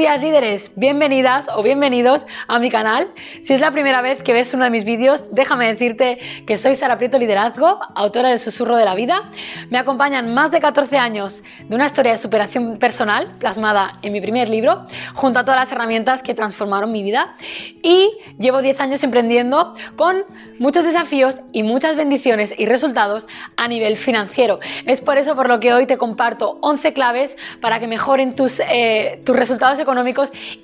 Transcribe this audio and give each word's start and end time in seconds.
días 0.00 0.20
líderes, 0.22 0.70
bienvenidas 0.76 1.46
o 1.54 1.62
bienvenidos 1.62 2.24
a 2.48 2.58
mi 2.58 2.70
canal. 2.70 3.08
Si 3.42 3.52
es 3.52 3.60
la 3.60 3.70
primera 3.70 4.00
vez 4.00 4.22
que 4.22 4.32
ves 4.32 4.54
uno 4.54 4.64
de 4.64 4.70
mis 4.70 4.84
vídeos, 4.84 5.22
déjame 5.30 5.66
decirte 5.66 6.18
que 6.46 6.56
soy 6.56 6.74
Sara 6.74 6.96
Prieto 6.96 7.18
Liderazgo, 7.18 7.78
autora 7.94 8.30
del 8.30 8.40
Susurro 8.40 8.78
de 8.78 8.86
la 8.86 8.94
Vida. 8.94 9.30
Me 9.68 9.76
acompañan 9.76 10.32
más 10.32 10.52
de 10.52 10.60
14 10.60 10.96
años 10.96 11.42
de 11.68 11.76
una 11.76 11.84
historia 11.84 12.12
de 12.12 12.18
superación 12.18 12.78
personal 12.78 13.30
plasmada 13.38 13.92
en 14.00 14.14
mi 14.14 14.22
primer 14.22 14.48
libro, 14.48 14.86
junto 15.12 15.38
a 15.38 15.44
todas 15.44 15.60
las 15.60 15.70
herramientas 15.70 16.22
que 16.22 16.34
transformaron 16.34 16.90
mi 16.90 17.02
vida. 17.02 17.34
Y 17.82 18.10
llevo 18.38 18.62
10 18.62 18.80
años 18.80 19.02
emprendiendo 19.02 19.74
con 19.96 20.24
muchos 20.58 20.84
desafíos 20.84 21.40
y 21.52 21.62
muchas 21.62 21.96
bendiciones 21.96 22.54
y 22.56 22.64
resultados 22.64 23.26
a 23.58 23.68
nivel 23.68 23.98
financiero. 23.98 24.60
Es 24.86 25.02
por 25.02 25.18
eso 25.18 25.36
por 25.36 25.48
lo 25.48 25.60
que 25.60 25.74
hoy 25.74 25.86
te 25.86 25.98
comparto 25.98 26.58
11 26.62 26.94
claves 26.94 27.36
para 27.60 27.80
que 27.80 27.86
mejoren 27.86 28.34
tus, 28.34 28.60
eh, 28.60 29.20
tus 29.26 29.36
resultados 29.36 29.50
resultados 29.50 29.80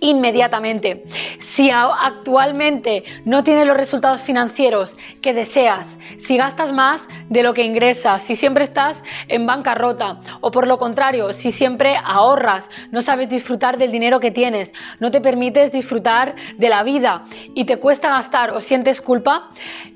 inmediatamente. 0.00 1.04
Si 1.39 1.71
actualmente 1.71 3.04
no 3.25 3.44
tienes 3.44 3.66
los 3.66 3.76
resultados 3.76 4.21
financieros 4.21 4.96
que 5.21 5.35
deseas, 5.35 5.96
si 6.18 6.36
gastas 6.36 6.72
más 6.72 7.07
de 7.29 7.43
lo 7.43 7.54
que 7.54 7.64
ingresas, 7.64 8.22
si 8.22 8.36
siempre 8.36 8.64
estás 8.64 9.02
en 9.29 9.46
bancarrota 9.46 10.21
o 10.40 10.50
por 10.50 10.66
lo 10.66 10.79
contrario, 10.79 11.32
si 11.32 11.52
siempre 11.52 11.96
ahorras, 12.02 12.71
no 12.90 13.02
sabes 13.02 13.29
disfrutar 13.29 13.79
del 13.79 13.93
dinero 13.93 14.21
que 14.21 14.30
tienes, 14.30 14.72
no 15.00 15.11
te 15.11 15.21
permites 15.21 15.72
disfrutar 15.72 16.35
de 16.57 16.68
la 16.68 16.82
vida 16.82 17.24
y 17.54 17.64
te 17.64 17.79
cuesta 17.79 18.11
gastar 18.11 18.50
o 18.50 18.61
sientes 18.61 19.00
culpa, 19.00 19.50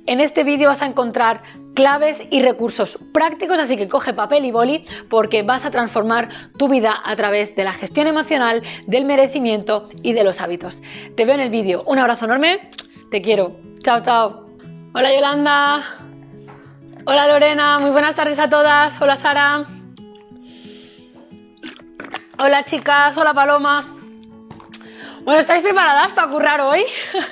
en 0.07 0.21
este 0.21 0.45
vídeo 0.45 0.69
vas 0.69 0.83
a 0.83 0.87
encontrar 0.87 1.43
claves 1.81 2.21
y 2.29 2.43
recursos 2.43 2.99
prácticos, 3.15 3.59
así 3.59 3.75
que 3.75 3.89
coge 3.89 4.13
papel 4.13 4.45
y 4.45 4.51
boli 4.51 4.85
porque 5.09 5.43
vas 5.45 5.65
a 5.65 5.71
transformar 5.71 6.29
tu 6.59 6.69
vida 6.69 6.95
a 7.03 7.17
través 7.17 7.57
de 7.57 7.65
la 7.65 7.73
gestión 7.73 8.07
emocional, 8.07 8.63
del 8.87 9.07
merecimiento 9.07 9.89
y 10.03 10.13
de 10.13 10.23
los 10.23 10.43
hábitos. 10.43 10.83
Te 11.17 11.25
veo 11.25 11.37
en 11.37 11.41
el 11.41 11.49
vídeo. 11.49 11.83
Un 11.87 11.99
abrazo 11.99 12.27
enorme, 12.27 12.71
te 13.11 13.23
quiero. 13.23 13.57
Chao, 13.83 14.03
chao. 14.03 14.45
Hola 14.93 15.15
Yolanda. 15.15 15.83
Hola 17.07 17.27
Lorena, 17.27 17.79
muy 17.79 17.93
buenas 17.93 18.15
tardes 18.15 18.39
a 18.39 18.51
todas. 18.51 19.01
Hola 19.01 19.17
Sara. 19.17 19.65
Hola 22.39 22.63
chicas, 22.67 23.17
hola 23.17 23.33
Paloma. 23.33 24.00
Bueno, 25.23 25.41
¿estáis 25.41 25.63
preparadas 25.63 26.13
para 26.13 26.29
currar 26.29 26.61
hoy? 26.63 26.83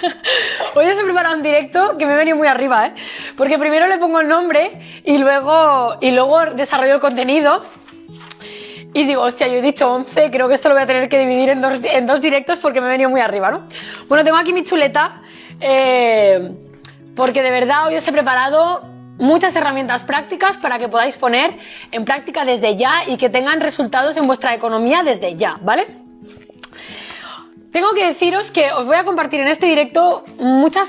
hoy 0.75 0.87
os 0.87 0.99
he 0.99 1.05
preparado 1.05 1.37
un 1.37 1.43
directo 1.43 1.97
que 1.97 2.05
me 2.05 2.13
he 2.13 2.17
venido 2.17 2.37
muy 2.37 2.47
arriba, 2.47 2.89
¿eh? 2.89 2.95
Porque 3.35 3.59
primero 3.59 3.87
le 3.87 3.97
pongo 3.97 4.21
el 4.21 4.29
nombre 4.29 4.71
y 5.05 5.17
luego, 5.17 5.97
y 6.01 6.11
luego 6.11 6.45
desarrollo 6.55 6.95
el 6.95 7.01
contenido. 7.01 7.65
Y 8.93 9.05
digo, 9.05 9.23
hostia, 9.23 9.49
yo 9.49 9.55
he 9.55 9.63
dicho 9.63 9.91
11, 9.91 10.31
creo 10.31 10.49
que 10.49 10.55
esto 10.55 10.69
lo 10.69 10.75
voy 10.75 10.83
a 10.83 10.87
tener 10.87 11.09
que 11.09 11.19
dividir 11.19 11.49
en 11.49 11.63
dos, 11.63 11.81
en 11.83 12.07
dos 12.07 12.21
directos 12.21 12.59
porque 12.59 12.81
me 12.81 12.89
he 12.89 12.91
venido 12.91 13.09
muy 13.09 13.23
arriba, 13.23 13.51
¿no? 13.51 13.67
Bueno, 14.07 14.23
tengo 14.23 14.37
aquí 14.37 14.53
mi 14.53 14.65
chuleta, 14.65 15.23
eh, 15.59 16.53
porque 17.17 17.43
de 17.43 17.51
verdad 17.51 17.87
hoy 17.87 17.97
os 17.97 18.07
he 18.07 18.13
preparado 18.13 18.83
muchas 19.17 19.57
herramientas 19.57 20.05
prácticas 20.05 20.59
para 20.59 20.79
que 20.79 20.89
podáis 20.89 21.17
poner 21.17 21.53
en 21.91 22.05
práctica 22.05 22.45
desde 22.45 22.77
ya 22.77 23.03
y 23.07 23.17
que 23.17 23.31
tengan 23.31 23.61
resultados 23.61 24.17
en 24.19 24.27
vuestra 24.27 24.55
economía 24.55 25.03
desde 25.03 25.37
ya, 25.37 25.57
¿vale? 25.63 26.08
Tengo 27.73 27.93
que 27.93 28.07
deciros 28.07 28.51
que 28.51 28.73
os 28.73 28.87
voy 28.87 28.97
a 28.97 29.05
compartir 29.05 29.41
en 29.41 29.49
este 29.49 29.67
directo 29.67 30.25
mucha 30.39 30.87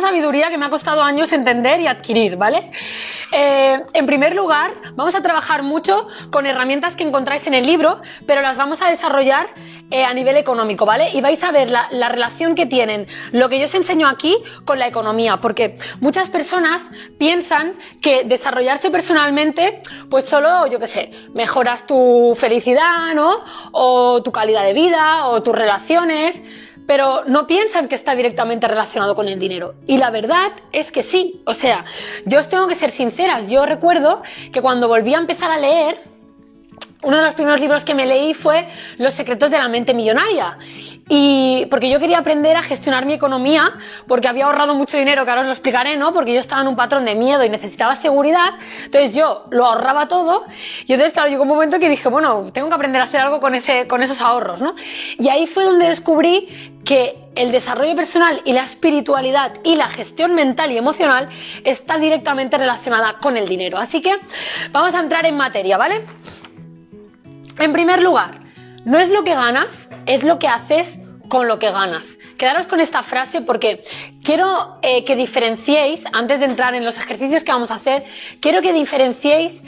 sabiduría 0.00 0.50
que 0.50 0.58
me 0.58 0.66
ha 0.66 0.70
costado 0.70 1.02
años 1.02 1.32
entender 1.32 1.80
y 1.80 1.86
adquirir, 1.86 2.36
¿vale? 2.36 2.70
Eh, 3.30 3.80
en 3.92 4.06
primer 4.06 4.34
lugar, 4.34 4.72
vamos 4.94 5.14
a 5.14 5.22
trabajar 5.22 5.62
mucho 5.62 6.08
con 6.32 6.44
herramientas 6.44 6.96
que 6.96 7.04
encontráis 7.04 7.46
en 7.46 7.54
el 7.54 7.64
libro, 7.64 8.00
pero 8.26 8.42
las 8.42 8.56
vamos 8.56 8.82
a 8.82 8.88
desarrollar 8.88 9.48
eh, 9.90 10.04
a 10.04 10.12
nivel 10.12 10.36
económico, 10.36 10.84
¿vale? 10.84 11.10
Y 11.14 11.20
vais 11.20 11.42
a 11.44 11.52
ver 11.52 11.70
la, 11.70 11.86
la, 11.92 12.08
relación 12.08 12.54
que 12.54 12.66
tienen 12.66 13.06
lo 13.30 13.48
que 13.48 13.58
yo 13.58 13.66
os 13.66 13.74
enseño 13.74 14.08
aquí 14.08 14.36
con 14.64 14.78
la 14.78 14.88
economía, 14.88 15.36
porque 15.36 15.76
muchas 16.00 16.28
personas 16.28 16.82
piensan 17.18 17.74
que 18.02 18.24
desarrollarse 18.24 18.90
personalmente, 18.90 19.80
pues 20.10 20.24
solo, 20.24 20.66
yo 20.66 20.80
qué 20.80 20.88
sé, 20.88 21.10
mejoras 21.34 21.86
tu 21.86 22.34
felicidad, 22.36 23.14
¿no? 23.14 23.38
O 23.70 24.22
tu 24.22 24.32
calidad 24.32 24.64
de 24.64 24.72
vida, 24.72 25.28
o 25.28 25.42
tus 25.42 25.54
relaciones, 25.54 26.42
pero 26.86 27.24
no 27.26 27.46
piensan 27.46 27.88
que 27.88 27.94
está 27.94 28.14
directamente 28.14 28.68
relacionado 28.68 29.14
con 29.14 29.28
el 29.28 29.38
dinero. 29.38 29.74
Y 29.86 29.98
la 29.98 30.10
verdad 30.10 30.52
es 30.72 30.92
que 30.92 31.02
sí. 31.02 31.42
O 31.46 31.54
sea, 31.54 31.84
yo 32.24 32.38
os 32.38 32.48
tengo 32.48 32.66
que 32.68 32.74
ser 32.74 32.90
sinceras. 32.90 33.50
Yo 33.50 33.66
recuerdo 33.66 34.22
que 34.52 34.62
cuando 34.62 34.88
volví 34.88 35.14
a 35.14 35.18
empezar 35.18 35.50
a 35.50 35.58
leer, 35.58 36.15
uno 37.06 37.18
de 37.18 37.22
los 37.22 37.34
primeros 37.34 37.60
libros 37.60 37.84
que 37.84 37.94
me 37.94 38.04
leí 38.04 38.34
fue 38.34 38.66
Los 38.98 39.14
secretos 39.14 39.48
de 39.50 39.58
la 39.58 39.68
mente 39.68 39.94
millonaria. 39.94 40.58
Y 41.08 41.66
porque 41.70 41.88
yo 41.88 42.00
quería 42.00 42.18
aprender 42.18 42.56
a 42.56 42.62
gestionar 42.62 43.06
mi 43.06 43.12
economía, 43.12 43.72
porque 44.08 44.26
había 44.26 44.46
ahorrado 44.46 44.74
mucho 44.74 44.96
dinero, 44.96 45.24
que 45.24 45.30
ahora 45.30 45.42
os 45.42 45.46
lo 45.46 45.52
explicaré, 45.52 45.96
¿no? 45.96 46.12
Porque 46.12 46.34
yo 46.34 46.40
estaba 46.40 46.62
en 46.62 46.68
un 46.68 46.74
patrón 46.74 47.04
de 47.04 47.14
miedo 47.14 47.44
y 47.44 47.48
necesitaba 47.48 47.94
seguridad, 47.94 48.54
entonces 48.84 49.14
yo 49.14 49.44
lo 49.50 49.66
ahorraba 49.66 50.08
todo, 50.08 50.46
y 50.84 50.92
entonces, 50.92 51.12
claro, 51.12 51.30
llegó 51.30 51.42
un 51.42 51.48
momento 51.48 51.78
que 51.78 51.88
dije, 51.88 52.08
bueno, 52.08 52.50
tengo 52.52 52.68
que 52.68 52.74
aprender 52.74 53.00
a 53.00 53.04
hacer 53.04 53.20
algo 53.20 53.38
con, 53.38 53.54
ese, 53.54 53.86
con 53.86 54.02
esos 54.02 54.20
ahorros, 54.20 54.60
¿no? 54.60 54.74
Y 55.16 55.28
ahí 55.28 55.46
fue 55.46 55.62
donde 55.62 55.86
descubrí 55.86 56.72
que 56.84 57.16
el 57.36 57.52
desarrollo 57.52 57.94
personal 57.94 58.42
y 58.44 58.52
la 58.52 58.64
espiritualidad 58.64 59.52
y 59.62 59.76
la 59.76 59.86
gestión 59.86 60.34
mental 60.34 60.72
y 60.72 60.78
emocional 60.78 61.28
está 61.62 61.98
directamente 61.98 62.58
relacionada 62.58 63.18
con 63.20 63.36
el 63.36 63.46
dinero. 63.46 63.78
Así 63.78 64.00
que 64.00 64.12
vamos 64.72 64.92
a 64.94 65.00
entrar 65.00 65.24
en 65.24 65.36
materia, 65.36 65.76
¿vale? 65.76 66.02
En 67.58 67.72
primer 67.72 68.02
lugar, 68.02 68.38
no 68.84 68.98
es 68.98 69.10
lo 69.10 69.24
que 69.24 69.34
ganas, 69.34 69.88
es 70.04 70.24
lo 70.24 70.38
que 70.38 70.46
haces 70.46 70.98
con 71.28 71.48
lo 71.48 71.58
que 71.58 71.70
ganas. 71.70 72.18
Quedaros 72.36 72.66
con 72.66 72.80
esta 72.80 73.02
frase 73.02 73.40
porque 73.40 73.82
quiero 74.22 74.78
eh, 74.82 75.04
que 75.04 75.16
diferenciéis, 75.16 76.04
antes 76.12 76.40
de 76.40 76.46
entrar 76.46 76.74
en 76.74 76.84
los 76.84 76.98
ejercicios 76.98 77.44
que 77.44 77.52
vamos 77.52 77.70
a 77.70 77.76
hacer, 77.76 78.04
quiero 78.40 78.60
que 78.60 78.72
diferenciéis 78.72 79.64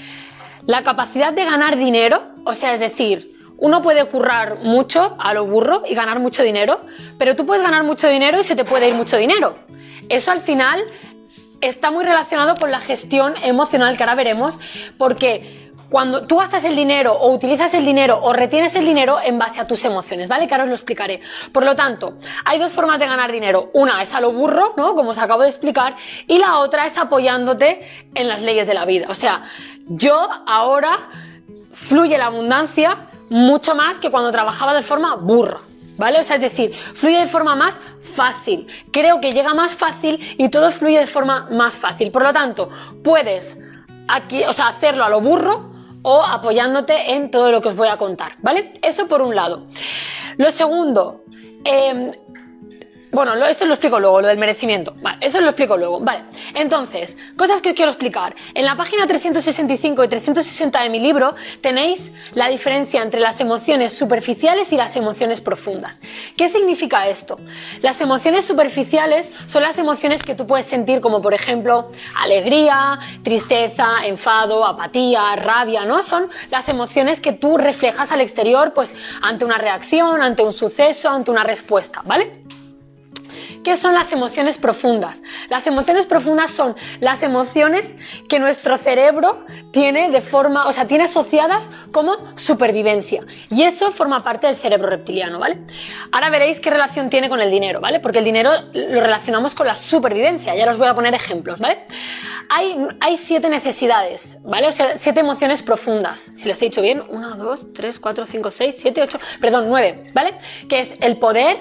la 0.67 0.83
capacidad 0.83 1.33
de 1.33 1.45
ganar 1.45 1.79
dinero, 1.79 2.23
o 2.45 2.53
sea, 2.53 2.75
es 2.75 2.81
decir, 2.81 3.33
uno 3.57 3.81
puede 3.81 4.05
currar 4.05 4.59
mucho 4.59 5.17
a 5.19 5.33
lo 5.33 5.47
burro 5.47 5.83
y 5.89 5.95
ganar 5.95 6.21
mucho 6.21 6.43
dinero, 6.43 6.81
pero 7.19 7.35
tú 7.35 7.47
puedes 7.47 7.63
ganar 7.63 7.85
mucho 7.85 8.09
dinero 8.09 8.39
y 8.39 8.45
se 8.45 8.55
te 8.55 8.65
puede 8.65 8.89
ir 8.89 8.95
mucho 8.95 9.17
dinero. 9.17 9.55
Eso 10.11 10.31
al 10.31 10.41
final 10.41 10.85
está 11.61 11.91
muy 11.91 12.05
relacionado 12.05 12.57
con 12.57 12.71
la 12.71 12.79
gestión 12.79 13.35
emocional 13.43 13.97
que 13.97 14.03
ahora 14.03 14.15
veremos, 14.15 14.59
porque 14.97 15.68
cuando 15.89 16.27
tú 16.27 16.37
gastas 16.37 16.65
el 16.65 16.77
dinero 16.77 17.15
o 17.15 17.33
utilizas 17.33 17.73
el 17.73 17.85
dinero 17.85 18.19
o 18.23 18.33
retienes 18.33 18.75
el 18.75 18.85
dinero 18.85 19.19
en 19.23 19.39
base 19.39 19.61
a 19.61 19.67
tus 19.67 19.85
emociones, 19.85 20.29
¿vale? 20.29 20.47
Que 20.47 20.55
ahora 20.55 20.65
os 20.65 20.69
lo 20.69 20.75
explicaré. 20.75 21.21
Por 21.53 21.65
lo 21.65 21.75
tanto, 21.75 22.15
hay 22.45 22.59
dos 22.59 22.73
formas 22.73 22.99
de 22.99 23.07
ganar 23.07 23.33
dinero. 23.33 23.71
Una 23.73 24.03
es 24.03 24.15
a 24.15 24.21
lo 24.21 24.33
burro, 24.33 24.75
¿no? 24.77 24.95
Como 24.95 25.11
os 25.11 25.19
acabo 25.19 25.43
de 25.43 25.49
explicar. 25.49 25.97
Y 26.27 26.39
la 26.39 26.59
otra 26.59 26.87
es 26.87 26.99
apoyándote 26.99 27.81
en 28.15 28.29
las 28.29 28.43
leyes 28.43 28.67
de 28.67 28.75
la 28.75 28.85
vida. 28.85 29.07
O 29.09 29.15
sea, 29.15 29.45
yo 29.87 30.29
ahora 30.47 30.99
fluye 31.73 32.19
la 32.19 32.27
abundancia 32.27 33.09
mucho 33.31 33.75
más 33.75 33.99
que 33.99 34.11
cuando 34.11 34.31
trabajaba 34.31 34.75
de 34.75 34.83
forma 34.83 35.17
burra. 35.17 35.61
¿Vale? 35.97 36.21
O 36.21 36.25
sea, 36.25 36.37
es 36.37 36.43
decir, 36.43 36.73
fluye 36.95 37.19
de 37.19 37.27
forma 37.27 37.57
más 37.57 37.75
fácil. 38.03 38.69
Creo 38.93 39.21
que 39.21 39.33
llega 39.33 39.53
más 39.53 39.75
fácil 39.75 40.37
y 40.39 40.49
todo 40.49 40.71
fluye 40.71 41.01
de 41.01 41.09
forma 41.09 41.49
más 41.51 41.77
fácil. 41.77 42.13
Por 42.13 42.23
lo 42.23 42.33
tanto, 42.33 42.71
puedes 43.03 43.59
aquí, 44.07 44.45
o 44.45 44.53
sea, 44.53 44.69
hacerlo 44.69 45.05
a 45.05 45.09
lo 45.09 45.21
burro 45.21 45.68
o 46.03 46.23
apoyándote 46.23 47.13
en 47.15 47.31
todo 47.31 47.51
lo 47.51 47.61
que 47.61 47.69
os 47.69 47.77
voy 47.77 47.89
a 47.89 47.97
contar, 47.97 48.37
¿vale? 48.41 48.73
Eso 48.83 49.07
por 49.09 49.23
un 49.23 49.35
lado. 49.35 49.67
Lo 50.37 50.51
segundo, 50.53 51.25
eh, 51.65 52.11
bueno, 53.11 53.35
eso 53.47 53.65
lo 53.65 53.75
explico 53.75 53.99
luego, 53.99 54.21
lo 54.21 54.29
del 54.29 54.39
merecimiento. 54.39 54.95
Vale, 55.01 55.19
eso 55.21 55.41
lo 55.41 55.49
explico 55.49 55.77
luego. 55.77 56.01
Vale. 56.01 56.25
Entonces, 56.55 57.17
cosas 57.37 57.63
que 57.63 57.71
os 57.71 57.75
quiero 57.75 57.91
explicar. 57.91 58.35
En 58.55 58.65
la 58.65 58.77
página 58.77 59.07
365 59.07 60.05
y 60.05 60.09
360 60.09 60.83
de 60.83 60.91
mi 60.91 61.01
libro 61.01 61.35
tenéis 61.61 62.13
la 62.35 62.49
diferencia 62.49 63.03
entre 63.03 63.21
las 63.21 63.41
emociones 63.41 63.97
superficiales 63.97 64.73
y 64.73 64.77
las 64.77 64.95
emociones 64.97 65.41
profundas. 65.41 66.01
¿Qué 66.37 66.49
significa 66.49 67.09
esto? 67.09 67.39
Las 67.81 68.01
emociones 68.01 68.45
superficiales 68.45 69.33
son 69.47 69.63
las 69.63 69.79
emociones 69.79 70.23
que 70.23 70.35
tú 70.35 70.47
puedes 70.47 70.67
sentir 70.67 71.01
como 71.01 71.23
por 71.23 71.33
ejemplo 71.33 71.91
alegría, 72.17 72.99
tristeza, 73.23 74.05
enfado, 74.05 74.67
apatía, 74.67 75.35
rabia, 75.37 75.85
¿no? 75.85 76.03
Son 76.03 76.29
las 76.51 76.69
emociones 76.69 77.21
que 77.21 77.33
tú 77.33 77.57
reflejas 77.57 78.13
al 78.13 78.21
exterior 78.21 78.73
pues 78.75 78.93
ante 79.23 79.45
una 79.45 79.59
reacción, 79.59 80.21
ante 80.23 80.43
un 80.43 80.53
suceso, 80.53 81.09
ante 81.11 81.31
una 81.31 81.45
respuesta, 81.45 82.03
¿vale? 82.05 82.49
¿Qué 83.65 83.77
son 83.77 83.95
las 83.95 84.13
emociones 84.13 84.59
profundas? 84.59 85.23
Las 85.49 85.67
emociones 85.67 86.07
profundas 86.07 86.51
son 86.51 86.77
las 87.01 87.23
emociones 87.23 87.97
que 88.29 88.39
nuestro 88.39 88.77
cerebro 88.79 89.45
tiene 89.73 90.11
de 90.11 90.21
forma, 90.21 90.67
o 90.67 90.73
sea, 90.73 90.87
tiene 90.87 91.05
asociadas 91.05 91.69
como 91.93 92.17
supervivencia. 92.37 93.25
Y 93.51 93.63
eso 93.63 93.91
forma 93.91 94.23
parte 94.23 94.47
del 94.47 94.57
cerebro 94.57 94.89
reptiliano, 94.89 95.39
¿vale? 95.39 95.59
Ahora 96.13 96.31
veréis 96.31 96.61
qué 96.61 96.71
relación 96.71 97.11
tiene 97.11 97.29
con 97.29 97.41
el 97.41 97.51
dinero, 97.51 97.81
¿vale? 97.81 98.01
Porque 98.01 98.19
el 98.19 98.25
dinero 98.25 98.51
lo 98.73 99.01
relacionamos 99.01 99.55
con 99.55 99.67
la 99.67 99.75
supervivencia. 99.75 100.55
Ya 100.55 100.69
os 100.71 100.79
voy 100.79 100.89
a 100.89 100.95
poner 100.95 101.15
ejemplos, 101.15 101.61
¿vale? 101.61 101.85
Hay, 102.51 102.77
hay 103.01 103.17
siete 103.17 103.49
necesidades, 103.51 104.39
¿vale? 104.43 104.69
O 104.69 104.73
sea, 104.73 104.97
siete 104.97 105.21
emociones 105.21 105.63
profundas. 105.63 106.33
Si 106.35 106.49
les 106.49 106.61
he 106.63 106.67
dicho 106.67 106.81
bien, 106.81 107.03
una, 107.09 107.37
dos, 107.37 107.73
tres, 107.75 108.01
cuatro, 108.01 108.25
cinco, 108.25 108.51
seis, 108.51 108.77
siete, 108.79 109.03
ocho, 109.03 109.19
perdón, 109.41 109.67
nueve, 109.69 110.07
¿vale? 110.15 110.35
Que 110.69 110.81
es 110.81 110.93
el 111.01 111.19
poder, 111.19 111.59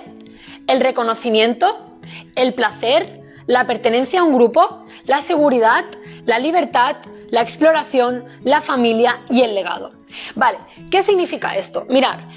el 0.67 0.81
reconocimiento, 0.81 1.97
el 2.35 2.53
placer, 2.53 3.21
la 3.47 3.65
pertenencia 3.65 4.19
a 4.19 4.23
un 4.23 4.33
grupo, 4.33 4.85
la 5.05 5.21
seguridad, 5.21 5.85
la 6.25 6.39
libertad, 6.39 6.97
la 7.29 7.41
exploración, 7.41 8.25
la 8.43 8.61
familia 8.61 9.19
y 9.29 9.41
el 9.41 9.55
legado. 9.55 9.91
Vale, 10.35 10.57
¿qué 10.91 11.03
significa 11.03 11.55
esto? 11.55 11.85
Mirar, 11.89 12.27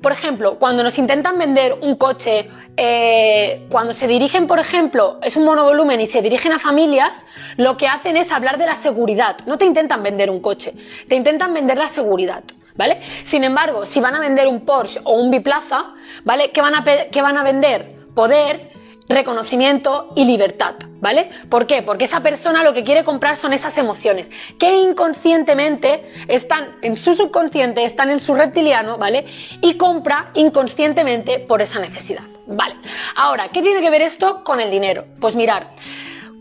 por 0.00 0.12
ejemplo, 0.12 0.58
cuando 0.58 0.82
nos 0.82 0.98
intentan 0.98 1.38
vender 1.38 1.76
un 1.82 1.94
coche, 1.96 2.48
eh, 2.76 3.66
cuando 3.68 3.92
se 3.92 4.06
dirigen, 4.06 4.46
por 4.46 4.58
ejemplo, 4.58 5.18
es 5.22 5.36
un 5.36 5.44
monovolumen 5.44 6.00
y 6.00 6.06
se 6.06 6.22
dirigen 6.22 6.52
a 6.52 6.58
familias, 6.58 7.26
lo 7.56 7.76
que 7.76 7.86
hacen 7.86 8.16
es 8.16 8.32
hablar 8.32 8.56
de 8.56 8.64
la 8.64 8.76
seguridad. 8.76 9.36
No 9.46 9.58
te 9.58 9.66
intentan 9.66 10.02
vender 10.02 10.30
un 10.30 10.40
coche, 10.40 10.72
te 11.06 11.16
intentan 11.16 11.52
vender 11.52 11.76
la 11.76 11.88
seguridad. 11.88 12.42
¿Vale? 12.76 13.00
Sin 13.24 13.44
embargo, 13.44 13.84
si 13.84 14.00
van 14.00 14.14
a 14.14 14.20
vender 14.20 14.46
un 14.46 14.64
Porsche 14.64 15.00
o 15.04 15.14
un 15.14 15.30
biplaza, 15.30 15.94
¿vale? 16.24 16.50
¿Qué 16.50 16.60
van 16.60 16.74
a, 16.74 16.84
van 17.22 17.38
a 17.38 17.42
vender? 17.42 17.94
Poder, 18.14 18.70
reconocimiento 19.10 20.08
y 20.14 20.24
libertad, 20.24 20.76
¿vale? 21.00 21.30
¿Por 21.48 21.66
qué? 21.66 21.82
Porque 21.82 22.04
esa 22.04 22.20
persona 22.20 22.62
lo 22.62 22.72
que 22.72 22.84
quiere 22.84 23.04
comprar 23.04 23.36
son 23.36 23.52
esas 23.52 23.76
emociones 23.76 24.30
que 24.58 24.80
inconscientemente 24.80 26.04
están 26.28 26.76
en 26.82 26.96
su 26.96 27.14
subconsciente, 27.14 27.84
están 27.84 28.10
en 28.10 28.20
su 28.20 28.34
reptiliano, 28.34 28.98
¿vale? 28.98 29.26
Y 29.60 29.74
compra 29.74 30.30
inconscientemente 30.34 31.40
por 31.40 31.60
esa 31.60 31.80
necesidad, 31.80 32.22
¿vale? 32.46 32.76
Ahora, 33.16 33.48
¿qué 33.48 33.62
tiene 33.62 33.80
que 33.80 33.90
ver 33.90 34.02
esto 34.02 34.44
con 34.44 34.60
el 34.60 34.70
dinero? 34.70 35.04
Pues 35.20 35.34
mirar, 35.34 35.68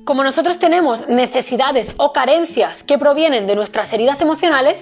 como 0.05 0.23
nosotros 0.23 0.59
tenemos 0.59 1.07
necesidades 1.07 1.93
o 1.97 2.13
carencias 2.13 2.83
que 2.83 2.99
provienen 2.99 3.47
de 3.47 3.55
nuestras 3.55 3.91
heridas 3.93 4.21
emocionales, 4.21 4.79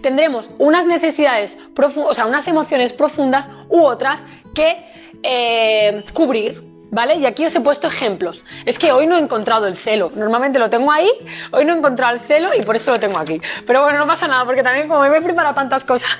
tendremos 0.00 0.50
unas 0.58 0.86
necesidades, 0.86 1.56
o 1.76 2.14
sea, 2.14 2.26
unas 2.26 2.46
emociones 2.48 2.92
profundas 2.92 3.48
u 3.68 3.82
otras 3.82 4.24
que 4.54 4.84
eh, 5.22 6.04
cubrir, 6.12 6.70
¿Vale? 6.92 7.14
Y 7.14 7.26
aquí 7.26 7.46
os 7.46 7.54
he 7.54 7.60
puesto 7.60 7.86
ejemplos. 7.86 8.44
Es 8.66 8.78
que 8.78 8.90
hoy 8.90 9.06
no 9.06 9.16
he 9.16 9.20
encontrado 9.20 9.66
el 9.68 9.76
celo. 9.76 10.10
Normalmente 10.14 10.58
lo 10.58 10.68
tengo 10.70 10.90
ahí, 10.90 11.08
hoy 11.52 11.64
no 11.64 11.72
he 11.72 11.76
encontrado 11.76 12.14
el 12.14 12.20
celo 12.20 12.50
y 12.58 12.62
por 12.62 12.74
eso 12.74 12.90
lo 12.90 12.98
tengo 12.98 13.18
aquí. 13.18 13.40
Pero 13.64 13.82
bueno, 13.82 13.98
no 13.98 14.06
pasa 14.08 14.26
nada, 14.26 14.44
porque 14.44 14.62
también 14.62 14.88
como 14.88 15.00
me 15.00 15.16
he 15.16 15.22
preparado 15.22 15.54
tantas 15.54 15.84
cosas, 15.84 16.10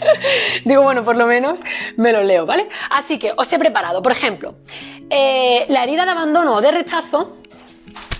digo, 0.64 0.82
bueno, 0.82 1.04
por 1.04 1.16
lo 1.16 1.26
menos 1.26 1.60
me 1.96 2.12
lo 2.12 2.22
leo, 2.22 2.46
¿vale? 2.46 2.66
Así 2.90 3.18
que 3.18 3.32
os 3.36 3.52
he 3.52 3.58
preparado, 3.58 4.02
por 4.02 4.12
ejemplo, 4.12 4.54
eh, 5.10 5.66
la 5.68 5.84
herida 5.84 6.06
de 6.06 6.12
abandono 6.12 6.54
o 6.54 6.60
de 6.62 6.70
rechazo 6.70 7.36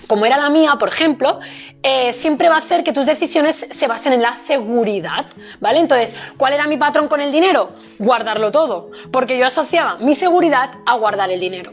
como 0.07 0.27
era 0.27 0.37
la 0.37 0.51
mía, 0.51 0.77
por 0.79 0.89
ejemplo, 0.89 1.41
eh, 1.83 2.13
siempre 2.13 2.49
va 2.49 2.57
a 2.57 2.59
hacer 2.59 2.85
que 2.85 2.93
tus 2.93 3.07
decisiones 3.07 3.67
se 3.71 3.87
basen 3.87 4.13
en 4.13 4.23
la 4.23 4.37
seguridad, 4.37 5.27
¿vale? 5.61 5.81
Entonces, 5.81 6.13
¿cuál 6.37 6.53
era 6.53 6.67
mi 6.67 6.77
patrón 6.77 7.09
con 7.09 7.21
el 7.21 7.33
dinero? 7.33 7.71
Guardarlo 7.99 8.51
todo, 8.51 8.91
porque 9.11 9.39
yo 9.39 9.47
asociaba 9.47 9.97
mi 9.99 10.15
seguridad 10.15 10.71
a 10.87 10.97
guardar 10.97 11.31
el 11.31 11.41
dinero. 11.41 11.73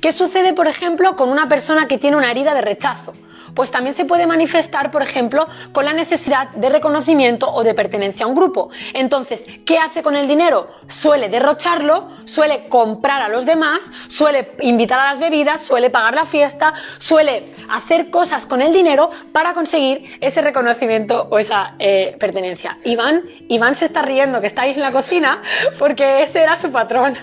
¿Qué 0.00 0.12
sucede, 0.12 0.52
por 0.52 0.66
ejemplo, 0.66 1.16
con 1.16 1.28
una 1.28 1.48
persona 1.48 1.88
que 1.88 1.98
tiene 1.98 2.16
una 2.16 2.30
herida 2.30 2.54
de 2.54 2.62
rechazo? 2.62 3.14
Pues 3.56 3.70
también 3.70 3.94
se 3.94 4.04
puede 4.04 4.26
manifestar, 4.26 4.90
por 4.90 5.02
ejemplo, 5.02 5.46
con 5.72 5.86
la 5.86 5.94
necesidad 5.94 6.50
de 6.50 6.68
reconocimiento 6.68 7.50
o 7.52 7.64
de 7.64 7.74
pertenencia 7.74 8.26
a 8.26 8.28
un 8.28 8.34
grupo. 8.34 8.68
Entonces, 8.92 9.44
¿qué 9.64 9.78
hace 9.78 10.02
con 10.02 10.14
el 10.14 10.28
dinero? 10.28 10.68
Suele 10.88 11.30
derrocharlo, 11.30 12.10
suele 12.26 12.68
comprar 12.68 13.22
a 13.22 13.28
los 13.28 13.46
demás, 13.46 13.82
suele 14.08 14.52
invitar 14.60 15.00
a 15.00 15.10
las 15.10 15.18
bebidas, 15.18 15.62
suele 15.62 15.88
pagar 15.88 16.14
la 16.14 16.26
fiesta, 16.26 16.74
suele 16.98 17.46
hacer 17.70 18.10
cosas 18.10 18.44
con 18.44 18.60
el 18.60 18.74
dinero 18.74 19.10
para 19.32 19.54
conseguir 19.54 20.18
ese 20.20 20.42
reconocimiento 20.42 21.26
o 21.30 21.38
esa 21.38 21.74
eh, 21.78 22.14
pertenencia. 22.20 22.76
Iván, 22.84 23.22
Iván 23.48 23.74
se 23.74 23.86
está 23.86 24.02
riendo 24.02 24.42
que 24.42 24.48
estáis 24.48 24.76
en 24.76 24.82
la 24.82 24.92
cocina 24.92 25.40
porque 25.78 26.22
ese 26.22 26.42
era 26.42 26.58
su 26.58 26.70
patrón. 26.70 27.14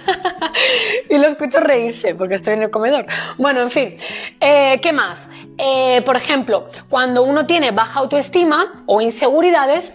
y 1.10 1.18
lo 1.20 1.28
escucho 1.28 1.60
reírse 1.60 2.16
porque 2.16 2.36
estoy 2.36 2.54
en 2.54 2.64
el 2.64 2.72
comedor. 2.72 3.06
Bueno, 3.38 3.62
en 3.62 3.70
fin. 3.70 3.98
Eh, 4.40 4.80
¿Qué 4.82 4.92
más? 4.92 5.28
Eh, 5.58 6.02
por 6.06 6.16
ejemplo, 6.16 6.68
cuando 6.90 7.24
uno 7.24 7.46
tiene 7.46 7.72
baja 7.72 8.00
autoestima 8.00 8.84
o 8.86 9.02
inseguridades, 9.02 9.94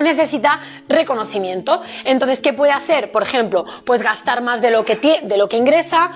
necesita 0.00 0.60
reconocimiento. 0.88 1.82
Entonces, 2.04 2.40
¿qué 2.40 2.52
puede 2.52 2.72
hacer? 2.72 3.12
Por 3.12 3.22
ejemplo, 3.22 3.64
pues 3.84 4.02
gastar 4.02 4.42
más 4.42 4.60
de 4.60 4.70
lo 4.70 4.84
que, 4.84 4.96
de 5.22 5.36
lo 5.36 5.48
que 5.48 5.56
ingresa, 5.56 6.12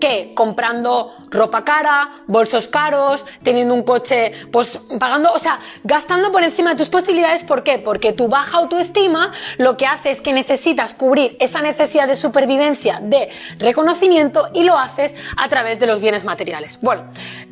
¿Qué? 0.00 0.32
Comprando 0.34 1.14
ropa 1.30 1.62
cara, 1.62 2.22
bolsos 2.26 2.68
caros, 2.68 3.26
teniendo 3.42 3.74
un 3.74 3.82
coche, 3.82 4.32
pues 4.50 4.80
pagando, 4.98 5.30
o 5.30 5.38
sea, 5.38 5.58
gastando 5.84 6.32
por 6.32 6.42
encima 6.42 6.70
de 6.70 6.76
tus 6.76 6.88
posibilidades. 6.88 7.44
¿Por 7.44 7.62
qué? 7.62 7.78
Porque 7.78 8.14
tu 8.14 8.28
baja 8.28 8.58
autoestima 8.58 9.32
lo 9.58 9.76
que 9.76 9.86
hace 9.86 10.10
es 10.10 10.22
que 10.22 10.32
necesitas 10.32 10.94
cubrir 10.94 11.36
esa 11.38 11.60
necesidad 11.60 12.08
de 12.08 12.16
supervivencia, 12.16 13.00
de 13.02 13.28
reconocimiento 13.58 14.48
y 14.54 14.64
lo 14.64 14.78
haces 14.78 15.14
a 15.36 15.48
través 15.50 15.78
de 15.78 15.86
los 15.86 16.00
bienes 16.00 16.24
materiales. 16.24 16.78
Bueno, 16.80 17.04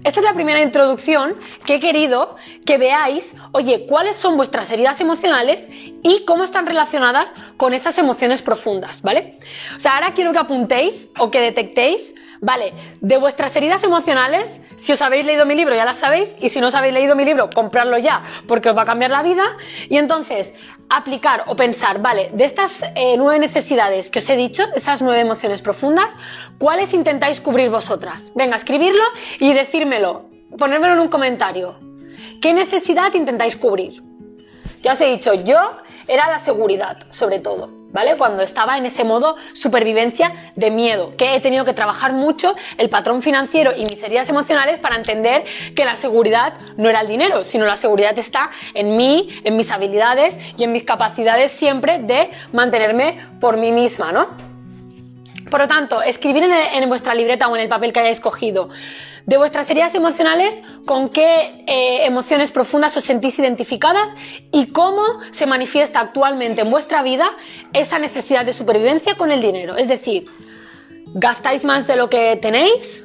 esta 0.02 0.20
es 0.20 0.24
la 0.24 0.32
primera 0.32 0.62
introducción 0.62 1.36
que 1.66 1.74
he 1.74 1.80
querido 1.80 2.36
que 2.64 2.78
veáis, 2.78 3.34
oye, 3.52 3.86
cuáles 3.86 4.16
son 4.16 4.38
vuestras 4.38 4.70
heridas 4.70 5.00
emocionales 5.00 5.68
y 6.02 6.24
cómo 6.24 6.44
están 6.44 6.66
relacionadas 6.66 7.32
con 7.56 7.74
esas 7.74 7.98
emociones 7.98 8.40
profundas, 8.40 9.02
¿vale? 9.02 9.36
O 9.76 9.80
sea, 9.80 9.96
ahora 9.96 10.12
quiero 10.14 10.32
que 10.32 10.38
apuntéis 10.38 11.08
o 11.18 11.30
que 11.30 11.40
detectéis 11.40 12.05
Vale, 12.46 12.74
de 13.00 13.18
vuestras 13.18 13.56
heridas 13.56 13.82
emocionales, 13.82 14.60
si 14.76 14.92
os 14.92 15.02
habéis 15.02 15.26
leído 15.26 15.44
mi 15.44 15.56
libro 15.56 15.74
ya 15.74 15.84
las 15.84 15.96
sabéis, 15.96 16.36
y 16.40 16.48
si 16.48 16.60
no 16.60 16.68
os 16.68 16.76
habéis 16.76 16.94
leído 16.94 17.16
mi 17.16 17.24
libro, 17.24 17.50
comprarlo 17.50 17.98
ya, 17.98 18.22
porque 18.46 18.68
os 18.70 18.76
va 18.76 18.82
a 18.82 18.84
cambiar 18.84 19.10
la 19.10 19.24
vida. 19.24 19.42
Y 19.88 19.96
entonces, 19.96 20.54
aplicar 20.88 21.42
o 21.48 21.56
pensar, 21.56 22.00
vale, 22.00 22.30
de 22.34 22.44
estas 22.44 22.84
eh, 22.94 23.16
nueve 23.18 23.40
necesidades 23.40 24.10
que 24.10 24.20
os 24.20 24.30
he 24.30 24.36
dicho, 24.36 24.62
esas 24.76 25.02
nueve 25.02 25.22
emociones 25.22 25.60
profundas, 25.60 26.14
¿cuáles 26.56 26.94
intentáis 26.94 27.40
cubrir 27.40 27.68
vosotras? 27.68 28.30
Venga, 28.36 28.54
escribirlo 28.54 29.02
y 29.40 29.52
decírmelo, 29.52 30.26
ponérmelo 30.56 30.94
en 30.94 31.00
un 31.00 31.08
comentario. 31.08 31.80
¿Qué 32.40 32.54
necesidad 32.54 33.12
intentáis 33.14 33.56
cubrir? 33.56 34.04
Ya 34.84 34.92
os 34.92 35.00
he 35.00 35.06
dicho, 35.06 35.34
yo 35.34 35.58
era 36.06 36.30
la 36.30 36.38
seguridad, 36.38 36.96
sobre 37.10 37.40
todo. 37.40 37.85
¿Vale? 37.96 38.14
Cuando 38.18 38.42
estaba 38.42 38.76
en 38.76 38.84
ese 38.84 39.04
modo 39.04 39.36
supervivencia 39.54 40.30
de 40.54 40.70
miedo, 40.70 41.12
que 41.16 41.34
he 41.34 41.40
tenido 41.40 41.64
que 41.64 41.72
trabajar 41.72 42.12
mucho 42.12 42.54
el 42.76 42.90
patrón 42.90 43.22
financiero 43.22 43.72
y 43.74 43.86
mis 43.86 44.02
heridas 44.02 44.28
emocionales 44.28 44.78
para 44.78 44.96
entender 44.96 45.46
que 45.74 45.86
la 45.86 45.96
seguridad 45.96 46.52
no 46.76 46.90
era 46.90 47.00
el 47.00 47.08
dinero, 47.08 47.42
sino 47.42 47.64
la 47.64 47.76
seguridad 47.76 48.16
está 48.18 48.50
en 48.74 48.98
mí, 48.98 49.30
en 49.44 49.56
mis 49.56 49.70
habilidades 49.70 50.38
y 50.58 50.64
en 50.64 50.72
mis 50.72 50.84
capacidades 50.84 51.52
siempre 51.52 51.98
de 51.98 52.30
mantenerme 52.52 53.26
por 53.40 53.56
mí 53.56 53.72
misma, 53.72 54.12
¿no? 54.12 54.28
Por 55.50 55.60
lo 55.60 55.66
tanto, 55.66 56.02
escribir 56.02 56.44
en, 56.44 56.88
vuestra 56.90 57.14
libreta 57.14 57.48
o 57.48 57.56
en 57.56 57.62
el 57.62 57.68
papel 57.68 57.94
que 57.94 58.00
hayáis 58.00 58.20
cogido 58.20 58.68
de 59.26 59.36
vuestras 59.36 59.68
heridas 59.70 59.94
emocionales, 59.94 60.62
con 60.86 61.08
qué 61.10 61.64
eh, 61.66 62.06
emociones 62.06 62.52
profundas 62.52 62.96
os 62.96 63.04
sentís 63.04 63.38
identificadas 63.38 64.10
y 64.52 64.68
cómo 64.68 65.02
se 65.32 65.46
manifiesta 65.46 66.00
actualmente 66.00 66.62
en 66.62 66.70
vuestra 66.70 67.02
vida 67.02 67.28
esa 67.72 67.98
necesidad 67.98 68.46
de 68.46 68.52
supervivencia 68.52 69.16
con 69.16 69.32
el 69.32 69.40
dinero. 69.40 69.76
Es 69.76 69.88
decir, 69.88 70.26
¿gastáis 71.14 71.64
más 71.64 71.86
de 71.86 71.96
lo 71.96 72.08
que 72.08 72.36
tenéis? 72.36 73.04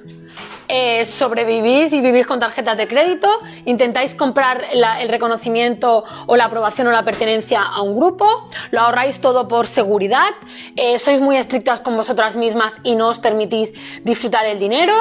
Eh, 0.73 1.03
sobrevivís 1.03 1.91
y 1.91 1.99
vivís 1.99 2.25
con 2.25 2.39
tarjetas 2.39 2.77
de 2.77 2.87
crédito, 2.87 3.27
intentáis 3.65 4.15
comprar 4.15 4.63
el 4.71 5.09
reconocimiento 5.09 6.05
o 6.27 6.37
la 6.37 6.45
aprobación 6.45 6.87
o 6.87 6.91
la 6.91 7.03
pertenencia 7.03 7.61
a 7.61 7.81
un 7.81 7.93
grupo, 7.93 8.47
lo 8.69 8.79
ahorráis 8.79 9.19
todo 9.19 9.49
por 9.49 9.67
seguridad, 9.67 10.29
eh, 10.77 10.97
sois 10.97 11.19
muy 11.19 11.35
estrictas 11.35 11.81
con 11.81 11.97
vosotras 11.97 12.37
mismas 12.37 12.77
y 12.83 12.95
no 12.95 13.09
os 13.09 13.19
permitís 13.19 13.73
disfrutar 14.05 14.45
el 14.45 14.59
dinero. 14.59 14.93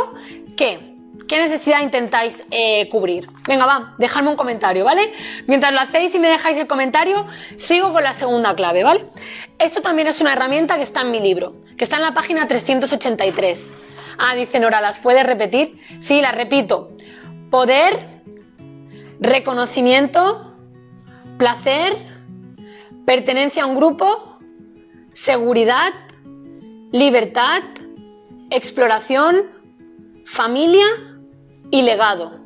¿Qué? 0.57 0.90
¿Qué 1.31 1.39
necesidad 1.39 1.81
intentáis 1.81 2.45
eh, 2.51 2.89
cubrir? 2.89 3.29
Venga, 3.47 3.65
va, 3.65 3.95
dejadme 3.99 4.31
un 4.31 4.35
comentario, 4.35 4.85
¿vale? 4.85 5.13
Mientras 5.47 5.73
lo 5.73 5.79
hacéis 5.79 6.13
y 6.17 6.19
me 6.19 6.27
dejáis 6.27 6.57
el 6.57 6.67
comentario, 6.67 7.25
sigo 7.55 7.93
con 7.93 8.03
la 8.03 8.13
segunda 8.13 8.57
clave, 8.57 8.83
¿vale? 8.83 9.05
Esto 9.57 9.81
también 9.81 10.09
es 10.09 10.21
una 10.21 10.33
herramienta 10.33 10.75
que 10.75 10.83
está 10.83 11.03
en 11.03 11.13
mi 11.13 11.21
libro, 11.21 11.55
que 11.79 11.85
está 11.85 11.99
en 11.99 12.03
la 12.03 12.15
página 12.15 12.49
383. 12.49 13.73
Ah, 14.19 14.35
dice 14.35 14.59
Nora, 14.59 14.81
¿las 14.81 14.99
puedes 14.99 15.25
repetir? 15.25 15.79
Sí, 16.01 16.21
las 16.21 16.35
repito. 16.35 16.97
Poder, 17.49 18.09
reconocimiento, 19.21 20.57
placer, 21.39 21.97
pertenencia 23.07 23.63
a 23.63 23.67
un 23.67 23.77
grupo, 23.77 24.41
seguridad, 25.13 25.93
libertad, 26.91 27.63
exploración, 28.51 29.45
familia 30.25 30.87
y 31.71 31.83
legado. 31.83 32.41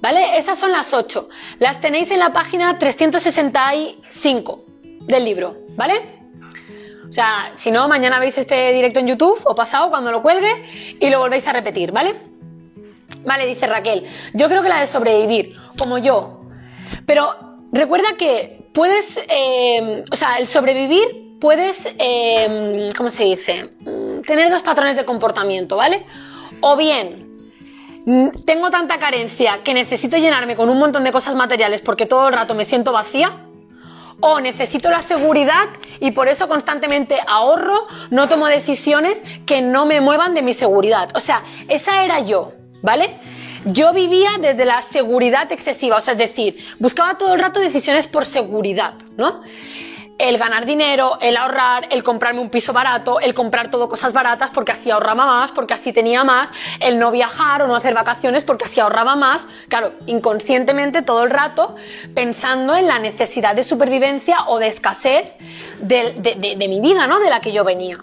¿Vale? 0.00 0.38
Esas 0.38 0.58
son 0.58 0.72
las 0.72 0.94
ocho. 0.94 1.28
Las 1.58 1.80
tenéis 1.80 2.10
en 2.10 2.20
la 2.20 2.32
página 2.32 2.78
365 2.78 4.64
del 5.00 5.24
libro, 5.24 5.58
¿vale? 5.76 6.20
O 7.08 7.12
sea, 7.12 7.50
si 7.54 7.70
no, 7.70 7.88
mañana 7.88 8.18
veis 8.18 8.38
este 8.38 8.72
directo 8.72 9.00
en 9.00 9.08
YouTube 9.08 9.40
o 9.44 9.54
pasado 9.54 9.90
cuando 9.90 10.10
lo 10.12 10.22
cuelgue 10.22 10.50
y 11.00 11.10
lo 11.10 11.18
volvéis 11.18 11.46
a 11.48 11.52
repetir, 11.52 11.92
¿vale? 11.92 12.14
Vale, 13.24 13.46
dice 13.46 13.66
Raquel, 13.66 14.06
yo 14.32 14.48
creo 14.48 14.62
que 14.62 14.68
la 14.68 14.80
de 14.80 14.86
sobrevivir, 14.86 15.56
como 15.76 15.98
yo. 15.98 16.40
Pero 17.04 17.34
recuerda 17.72 18.16
que 18.16 18.68
puedes, 18.72 19.18
eh, 19.28 20.04
o 20.10 20.16
sea, 20.16 20.36
el 20.36 20.46
sobrevivir 20.46 21.36
puedes, 21.40 21.92
eh, 21.98 22.88
¿cómo 22.96 23.10
se 23.10 23.24
dice? 23.24 23.72
Mm, 23.80 24.20
tener 24.22 24.50
dos 24.50 24.62
patrones 24.62 24.96
de 24.96 25.04
comportamiento, 25.04 25.76
¿vale? 25.76 26.06
O 26.60 26.76
bien 26.76 27.29
tengo 28.44 28.70
tanta 28.70 28.98
carencia 28.98 29.62
que 29.62 29.74
necesito 29.74 30.16
llenarme 30.16 30.56
con 30.56 30.68
un 30.68 30.78
montón 30.78 31.04
de 31.04 31.12
cosas 31.12 31.34
materiales 31.34 31.82
porque 31.82 32.06
todo 32.06 32.28
el 32.28 32.34
rato 32.34 32.54
me 32.54 32.64
siento 32.64 32.92
vacía. 32.92 33.46
O 34.22 34.38
necesito 34.38 34.90
la 34.90 35.00
seguridad 35.00 35.68
y 35.98 36.10
por 36.10 36.28
eso 36.28 36.46
constantemente 36.46 37.18
ahorro, 37.26 37.86
no 38.10 38.28
tomo 38.28 38.48
decisiones 38.48 39.22
que 39.46 39.62
no 39.62 39.86
me 39.86 40.02
muevan 40.02 40.34
de 40.34 40.42
mi 40.42 40.52
seguridad. 40.52 41.08
O 41.14 41.20
sea, 41.20 41.42
esa 41.68 42.04
era 42.04 42.20
yo, 42.20 42.52
¿vale? 42.82 43.18
Yo 43.64 43.94
vivía 43.94 44.32
desde 44.38 44.66
la 44.66 44.82
seguridad 44.82 45.50
excesiva, 45.52 45.96
o 45.96 46.00
sea, 46.02 46.12
es 46.12 46.18
decir, 46.18 46.58
buscaba 46.78 47.16
todo 47.16 47.32
el 47.32 47.40
rato 47.40 47.60
decisiones 47.60 48.06
por 48.06 48.26
seguridad, 48.26 48.94
¿no? 49.16 49.42
El 50.20 50.36
ganar 50.38 50.66
dinero, 50.66 51.18
el 51.20 51.36
ahorrar, 51.36 51.88
el 51.90 52.02
comprarme 52.02 52.40
un 52.40 52.50
piso 52.50 52.72
barato, 52.72 53.20
el 53.20 53.34
comprar 53.34 53.70
todo 53.70 53.88
cosas 53.88 54.12
baratas 54.12 54.50
porque 54.52 54.72
así 54.72 54.90
ahorraba 54.90 55.24
más, 55.24 55.52
porque 55.52 55.74
así 55.74 55.92
tenía 55.92 56.24
más, 56.24 56.50
el 56.80 56.98
no 56.98 57.10
viajar 57.10 57.62
o 57.62 57.66
no 57.66 57.74
hacer 57.74 57.94
vacaciones 57.94 58.44
porque 58.44 58.66
así 58.66 58.80
ahorraba 58.80 59.16
más, 59.16 59.46
claro, 59.68 59.92
inconscientemente 60.06 61.02
todo 61.02 61.24
el 61.24 61.30
rato 61.30 61.74
pensando 62.14 62.76
en 62.76 62.86
la 62.86 62.98
necesidad 62.98 63.54
de 63.54 63.64
supervivencia 63.64 64.44
o 64.46 64.58
de 64.58 64.68
escasez 64.68 65.34
de, 65.80 66.66
mi 66.68 66.80
vida, 66.80 67.06
¿no? 67.06 67.18
De 67.18 67.30
la 67.30 67.40
que 67.40 67.52
yo 67.52 67.64
venía. 67.64 67.98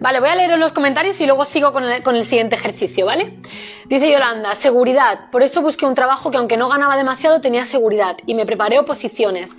Vale, 0.00 0.20
voy 0.20 0.28
a 0.28 0.34
leer 0.34 0.58
los 0.58 0.72
comentarios 0.72 1.20
y 1.20 1.26
luego 1.26 1.44
sigo 1.44 1.72
con 1.72 1.84
el, 1.84 2.02
con 2.02 2.16
el 2.16 2.24
siguiente 2.24 2.56
ejercicio, 2.56 3.06
¿vale? 3.06 3.38
Dice 3.86 4.10
Yolanda, 4.10 4.54
seguridad. 4.54 5.30
Por 5.30 5.42
eso 5.42 5.62
busqué 5.62 5.86
un 5.86 5.94
trabajo 5.94 6.30
que 6.30 6.36
aunque 6.36 6.56
no 6.56 6.68
ganaba 6.68 6.96
demasiado 6.96 7.40
tenía 7.40 7.64
seguridad 7.64 8.16
y 8.26 8.34
me 8.34 8.44
preparé 8.44 8.78
oposiciones. 8.78 9.50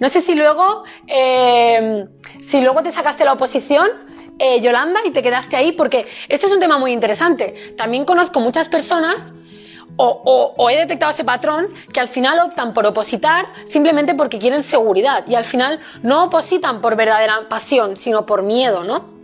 No 0.00 0.08
sé 0.08 0.22
si 0.22 0.34
luego, 0.34 0.84
eh, 1.06 2.06
si 2.42 2.60
luego 2.62 2.82
te 2.82 2.90
sacaste 2.90 3.24
la 3.24 3.34
oposición, 3.34 3.88
eh, 4.38 4.60
Yolanda, 4.62 5.00
y 5.04 5.10
te 5.10 5.22
quedaste 5.22 5.56
ahí, 5.56 5.72
porque 5.72 6.06
este 6.28 6.46
es 6.46 6.52
un 6.52 6.58
tema 6.58 6.78
muy 6.78 6.92
interesante. 6.92 7.54
También 7.76 8.06
conozco 8.06 8.40
muchas 8.40 8.70
personas 8.70 9.34
o, 9.96 10.54
o, 10.56 10.70
he 10.70 10.76
detectado 10.76 11.12
ese 11.12 11.24
patrón 11.24 11.68
que 11.92 12.00
al 12.00 12.08
final 12.08 12.38
optan 12.38 12.72
por 12.72 12.86
opositar 12.86 13.44
simplemente 13.66 14.14
porque 14.14 14.38
quieren 14.38 14.62
seguridad 14.62 15.24
y 15.28 15.34
al 15.34 15.44
final 15.44 15.78
no 16.02 16.24
opositan 16.24 16.80
por 16.80 16.96
verdadera 16.96 17.48
pasión, 17.50 17.98
sino 17.98 18.24
por 18.24 18.42
miedo, 18.42 18.82
¿no? 18.82 19.20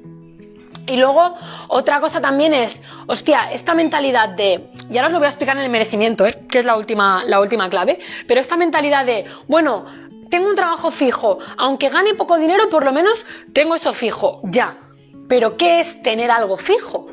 Y 0.87 0.99
luego, 0.99 1.35
otra 1.68 1.99
cosa 2.00 2.21
también 2.21 2.52
es, 2.52 2.83
hostia, 3.06 3.50
esta 3.50 3.75
mentalidad 3.75 4.28
de, 4.28 4.68
y 4.90 4.99
ahora 4.99 5.06
os 5.06 5.12
lo 5.12 5.18
voy 5.18 5.26
a 5.26 5.30
explicar 5.30 5.56
en 5.56 5.64
el 5.64 5.71
merecimiento, 5.71 6.26
¿eh? 6.26 6.35
que 6.49 6.61
es 6.61 6.64
la 6.64 6.76
última, 6.76 7.25
la 7.25 7.40
última 7.40 7.68
clave, 7.68 7.99
pero 8.28 8.40
esta 8.40 8.56
mentalidad 8.56 9.04
de, 9.04 9.25
bueno, 9.49 9.87
tengo 10.30 10.49
un 10.49 10.54
trabajo 10.54 10.90
fijo, 10.90 11.38
aunque 11.56 11.88
gane 11.88 12.14
poco 12.14 12.37
dinero, 12.37 12.68
por 12.68 12.85
lo 12.85 12.92
menos 12.92 13.25
tengo 13.52 13.75
eso 13.75 13.92
fijo, 13.92 14.40
ya. 14.45 14.78
Pero 15.28 15.56
¿qué 15.56 15.80
es 15.80 16.02
tener 16.02 16.30
algo 16.30 16.56
fijo? 16.56 17.06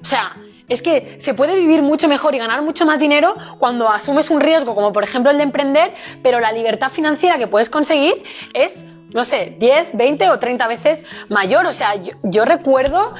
O 0.00 0.04
sea, 0.04 0.36
es 0.68 0.82
que 0.82 1.16
se 1.18 1.34
puede 1.34 1.56
vivir 1.56 1.82
mucho 1.82 2.08
mejor 2.08 2.34
y 2.34 2.38
ganar 2.38 2.62
mucho 2.62 2.86
más 2.86 2.98
dinero 2.98 3.34
cuando 3.58 3.88
asumes 3.88 4.30
un 4.30 4.40
riesgo, 4.40 4.74
como 4.74 4.92
por 4.92 5.04
ejemplo 5.04 5.30
el 5.30 5.36
de 5.36 5.42
emprender, 5.42 5.92
pero 6.22 6.40
la 6.40 6.52
libertad 6.52 6.90
financiera 6.90 7.38
que 7.38 7.46
puedes 7.46 7.68
conseguir 7.68 8.22
es, 8.54 8.84
no 9.12 9.24
sé, 9.24 9.56
10, 9.58 9.90
20 9.92 10.30
o 10.30 10.38
30 10.38 10.66
veces 10.68 11.04
mayor. 11.28 11.66
O 11.66 11.72
sea, 11.72 11.94
yo, 11.96 12.14
yo 12.22 12.44
recuerdo 12.44 13.14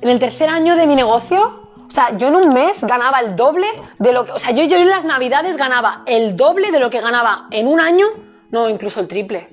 en 0.00 0.08
el 0.08 0.18
tercer 0.18 0.48
año 0.48 0.76
de 0.76 0.86
mi 0.86 0.96
negocio, 0.96 1.71
o 1.92 1.94
sea, 1.94 2.16
yo 2.16 2.28
en 2.28 2.36
un 2.36 2.48
mes 2.54 2.78
ganaba 2.80 3.20
el 3.20 3.36
doble 3.36 3.66
de 3.98 4.14
lo 4.14 4.24
que... 4.24 4.32
O 4.32 4.38
sea, 4.38 4.52
yo, 4.52 4.62
en 4.62 4.88
las 4.88 5.04
navidades 5.04 5.58
ganaba 5.58 6.00
el 6.06 6.36
doble 6.36 6.70
de 6.72 6.80
lo 6.80 6.88
que 6.88 7.02
ganaba 7.02 7.48
en 7.50 7.66
un 7.66 7.80
año, 7.80 8.06
no, 8.50 8.70
incluso 8.70 8.98
el 8.98 9.08
triple. 9.08 9.46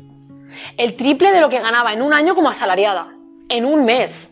El 0.78 0.96
triple 0.96 1.34
de 1.34 1.42
lo 1.42 1.50
que 1.50 1.60
ganaba 1.60 1.92
en 1.92 2.02
un 2.02 2.14
año 2.14 2.36
como 2.36 2.48
asalariada. 2.48 3.10
En 3.50 3.66
un 3.66 3.84
mes. 3.84 4.30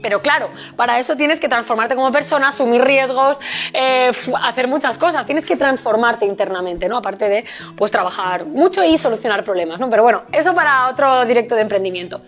Pero 0.00 0.22
claro, 0.22 0.50
para 0.76 1.00
eso 1.00 1.16
tienes 1.16 1.40
que 1.40 1.48
transformarte 1.48 1.96
como 1.96 2.12
persona, 2.12 2.50
asumir 2.50 2.84
riesgos, 2.84 3.40
eh, 3.72 4.12
hacer 4.40 4.68
muchas 4.68 4.96
cosas. 4.96 5.26
Tienes 5.26 5.44
que 5.44 5.56
transformarte 5.56 6.26
internamente, 6.26 6.88
¿no? 6.88 6.96
Aparte 6.96 7.28
de, 7.28 7.44
pues, 7.76 7.90
trabajar 7.90 8.46
mucho 8.46 8.84
y 8.84 8.98
solucionar 8.98 9.42
problemas, 9.42 9.80
¿no? 9.80 9.90
Pero 9.90 10.04
bueno, 10.04 10.22
eso 10.30 10.54
para 10.54 10.86
otro 10.90 11.24
directo 11.24 11.56
de 11.56 11.62
emprendimiento. 11.62 12.20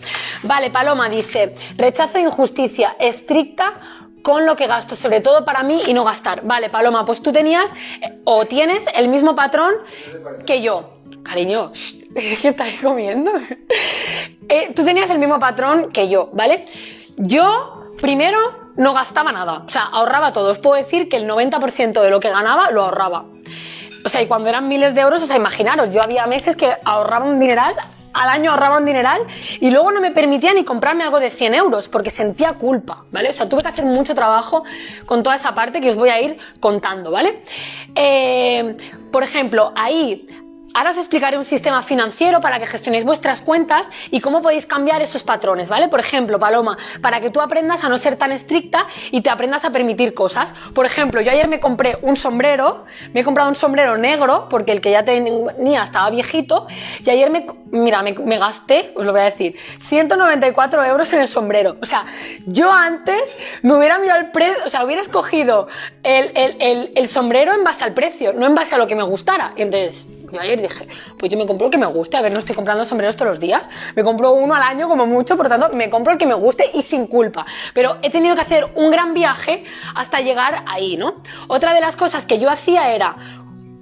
Vale, 0.42 0.72
Paloma 0.72 1.08
dice, 1.08 1.54
rechazo 1.76 2.18
injusticia 2.18 2.96
estricta 2.98 3.74
con 4.22 4.46
lo 4.46 4.56
que 4.56 4.66
gasto, 4.66 4.96
sobre 4.96 5.20
todo 5.20 5.44
para 5.44 5.62
mí 5.62 5.82
y 5.86 5.94
no 5.94 6.04
gastar. 6.04 6.42
Vale, 6.44 6.70
Paloma, 6.70 7.04
pues 7.04 7.22
tú 7.22 7.32
tenías 7.32 7.70
eh, 8.00 8.20
o 8.24 8.46
tienes 8.46 8.86
el 8.94 9.08
mismo 9.08 9.34
patrón 9.34 9.74
que 10.46 10.62
yo. 10.62 11.00
Cariño, 11.22 11.72
¿qué 12.14 12.48
estás 12.48 12.74
comiendo? 12.82 13.32
Eh, 14.50 14.72
tú 14.74 14.82
tenías 14.82 15.10
el 15.10 15.18
mismo 15.18 15.38
patrón 15.38 15.90
que 15.92 16.08
yo, 16.08 16.30
¿vale? 16.32 16.64
Yo, 17.18 17.92
primero, 18.00 18.38
no 18.76 18.94
gastaba 18.94 19.30
nada. 19.30 19.64
O 19.66 19.68
sea, 19.68 19.82
ahorraba 19.82 20.32
todo. 20.32 20.50
Os 20.50 20.58
puedo 20.58 20.82
decir 20.82 21.10
que 21.10 21.18
el 21.18 21.28
90% 21.28 22.00
de 22.00 22.08
lo 22.08 22.18
que 22.18 22.30
ganaba 22.30 22.70
lo 22.70 22.84
ahorraba. 22.84 23.26
O 24.06 24.08
sea, 24.08 24.22
y 24.22 24.26
cuando 24.26 24.48
eran 24.48 24.66
miles 24.66 24.94
de 24.94 25.02
euros, 25.02 25.22
o 25.22 25.26
sea, 25.26 25.36
imaginaros, 25.36 25.92
yo 25.92 26.02
había 26.02 26.26
meses 26.26 26.56
que 26.56 26.74
ahorraba 26.82 27.26
un 27.26 27.38
dineral 27.38 27.74
al 28.12 28.28
año 28.28 28.50
ahorraba 28.50 28.78
un 28.78 28.84
dineral 28.84 29.22
y 29.60 29.70
luego 29.70 29.92
no 29.92 30.00
me 30.00 30.10
permitía 30.10 30.54
ni 30.54 30.64
comprarme 30.64 31.04
algo 31.04 31.20
de 31.20 31.30
100 31.30 31.54
euros 31.54 31.88
porque 31.88 32.10
sentía 32.10 32.54
culpa, 32.54 33.04
¿vale? 33.10 33.30
O 33.30 33.32
sea, 33.32 33.48
tuve 33.48 33.62
que 33.62 33.68
hacer 33.68 33.84
mucho 33.84 34.14
trabajo 34.14 34.64
con 35.06 35.22
toda 35.22 35.36
esa 35.36 35.54
parte 35.54 35.80
que 35.80 35.90
os 35.90 35.96
voy 35.96 36.10
a 36.10 36.20
ir 36.20 36.38
contando, 36.60 37.10
¿vale? 37.10 37.42
Eh, 37.94 38.76
por 39.10 39.22
ejemplo, 39.22 39.72
ahí 39.74 40.26
Ahora 40.78 40.92
os 40.92 40.98
explicaré 40.98 41.36
un 41.36 41.44
sistema 41.44 41.82
financiero 41.82 42.40
para 42.40 42.60
que 42.60 42.66
gestionéis 42.66 43.04
vuestras 43.04 43.40
cuentas 43.40 43.88
y 44.12 44.20
cómo 44.20 44.40
podéis 44.40 44.64
cambiar 44.64 45.02
esos 45.02 45.24
patrones, 45.24 45.68
¿vale? 45.68 45.88
Por 45.88 45.98
ejemplo, 45.98 46.38
Paloma, 46.38 46.78
para 47.02 47.20
que 47.20 47.30
tú 47.30 47.40
aprendas 47.40 47.82
a 47.82 47.88
no 47.88 47.98
ser 47.98 48.14
tan 48.14 48.30
estricta 48.30 48.86
y 49.10 49.20
te 49.20 49.28
aprendas 49.28 49.64
a 49.64 49.70
permitir 49.70 50.14
cosas. 50.14 50.54
Por 50.76 50.86
ejemplo, 50.86 51.20
yo 51.20 51.32
ayer 51.32 51.48
me 51.48 51.58
compré 51.58 51.98
un 52.02 52.14
sombrero, 52.14 52.84
me 53.12 53.22
he 53.22 53.24
comprado 53.24 53.48
un 53.48 53.56
sombrero 53.56 53.98
negro 53.98 54.46
porque 54.48 54.70
el 54.70 54.80
que 54.80 54.92
ya 54.92 55.04
tenía 55.04 55.82
estaba 55.82 56.10
viejito 56.10 56.68
y 57.04 57.10
ayer 57.10 57.28
me, 57.28 57.44
mira, 57.72 58.00
me, 58.02 58.38
gasté, 58.38 58.92
os 58.94 59.04
lo 59.04 59.10
voy 59.10 59.22
a 59.22 59.24
decir, 59.24 59.56
194 59.82 60.84
euros 60.84 61.12
en 61.12 61.22
el 61.22 61.26
sombrero. 61.26 61.76
O 61.82 61.86
sea, 61.86 62.04
yo 62.46 62.70
antes 62.70 63.20
me 63.62 63.74
hubiera 63.74 63.98
mirado 63.98 64.20
el 64.20 64.30
precio, 64.30 64.62
o 64.64 64.70
sea, 64.70 64.84
hubiera 64.84 65.02
escogido 65.02 65.66
el, 66.04 66.30
el, 66.36 66.92
el 66.94 67.08
sombrero 67.08 67.52
en 67.52 67.64
base 67.64 67.82
al 67.82 67.94
precio, 67.94 68.32
no 68.32 68.46
en 68.46 68.54
base 68.54 68.76
a 68.76 68.78
lo 68.78 68.86
que 68.86 68.94
me 68.94 69.02
gustara. 69.02 69.54
Y 69.56 69.62
entonces, 69.62 70.06
yo 70.32 70.40
ayer 70.40 70.60
dije, 70.68 70.88
pues 71.18 71.32
yo 71.32 71.38
me 71.38 71.46
compro 71.46 71.66
el 71.66 71.70
que 71.72 71.78
me 71.78 71.86
guste. 71.86 72.16
A 72.16 72.22
ver, 72.22 72.32
no 72.32 72.38
estoy 72.38 72.54
comprando 72.54 72.84
sombreros 72.84 73.16
todos 73.16 73.30
los 73.30 73.40
días. 73.40 73.68
Me 73.94 74.04
compro 74.04 74.32
uno 74.32 74.54
al 74.54 74.62
año 74.62 74.88
como 74.88 75.06
mucho, 75.06 75.36
por 75.36 75.48
tanto, 75.48 75.70
me 75.70 75.90
compro 75.90 76.12
el 76.12 76.18
que 76.18 76.26
me 76.26 76.34
guste 76.34 76.70
y 76.74 76.82
sin 76.82 77.06
culpa. 77.06 77.46
Pero 77.74 77.98
he 78.02 78.10
tenido 78.10 78.34
que 78.34 78.42
hacer 78.42 78.66
un 78.74 78.90
gran 78.90 79.14
viaje 79.14 79.64
hasta 79.94 80.20
llegar 80.20 80.64
ahí, 80.66 80.96
¿no? 80.96 81.16
Otra 81.48 81.74
de 81.74 81.80
las 81.80 81.96
cosas 81.96 82.26
que 82.26 82.38
yo 82.38 82.50
hacía 82.50 82.92
era 82.92 83.16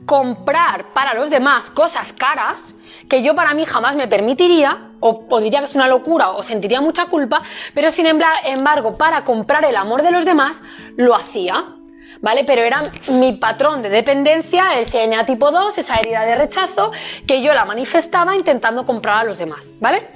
comprar 0.06 0.92
para 0.94 1.14
los 1.14 1.30
demás 1.30 1.68
cosas 1.70 2.12
caras 2.12 2.74
que 3.08 3.22
yo 3.22 3.34
para 3.34 3.54
mí 3.54 3.64
jamás 3.66 3.96
me 3.96 4.08
permitiría, 4.08 4.90
o, 5.00 5.26
podría 5.28 5.60
que 5.60 5.66
es 5.66 5.74
una 5.74 5.88
locura, 5.88 6.30
o 6.30 6.42
sentiría 6.42 6.80
mucha 6.80 7.06
culpa, 7.06 7.42
pero 7.74 7.90
sin 7.90 8.06
embargo, 8.06 8.96
para 8.96 9.24
comprar 9.24 9.64
el 9.64 9.76
amor 9.76 10.02
de 10.02 10.10
los 10.10 10.24
demás, 10.24 10.56
lo 10.96 11.14
hacía. 11.14 11.76
¿Vale? 12.20 12.44
Pero 12.44 12.62
era 12.62 12.90
mi 13.08 13.32
patrón 13.32 13.82
de 13.82 13.88
dependencia, 13.88 14.78
el 14.78 14.86
CNA 14.86 15.26
tipo 15.26 15.50
2, 15.50 15.78
esa 15.78 15.96
herida 15.96 16.22
de 16.22 16.34
rechazo, 16.34 16.92
que 17.26 17.42
yo 17.42 17.54
la 17.54 17.64
manifestaba 17.64 18.34
intentando 18.34 18.84
comprar 18.84 19.18
a 19.18 19.24
los 19.24 19.38
demás, 19.38 19.72
¿vale? 19.80 20.06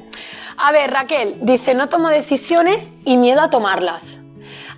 A 0.57 0.73
ver, 0.73 0.91
Raquel, 0.91 1.37
dice, 1.41 1.75
no 1.75 1.89
tomo 1.89 2.09
decisiones 2.09 2.93
y 3.05 3.17
miedo 3.17 3.41
a 3.41 3.51
tomarlas. 3.51 4.19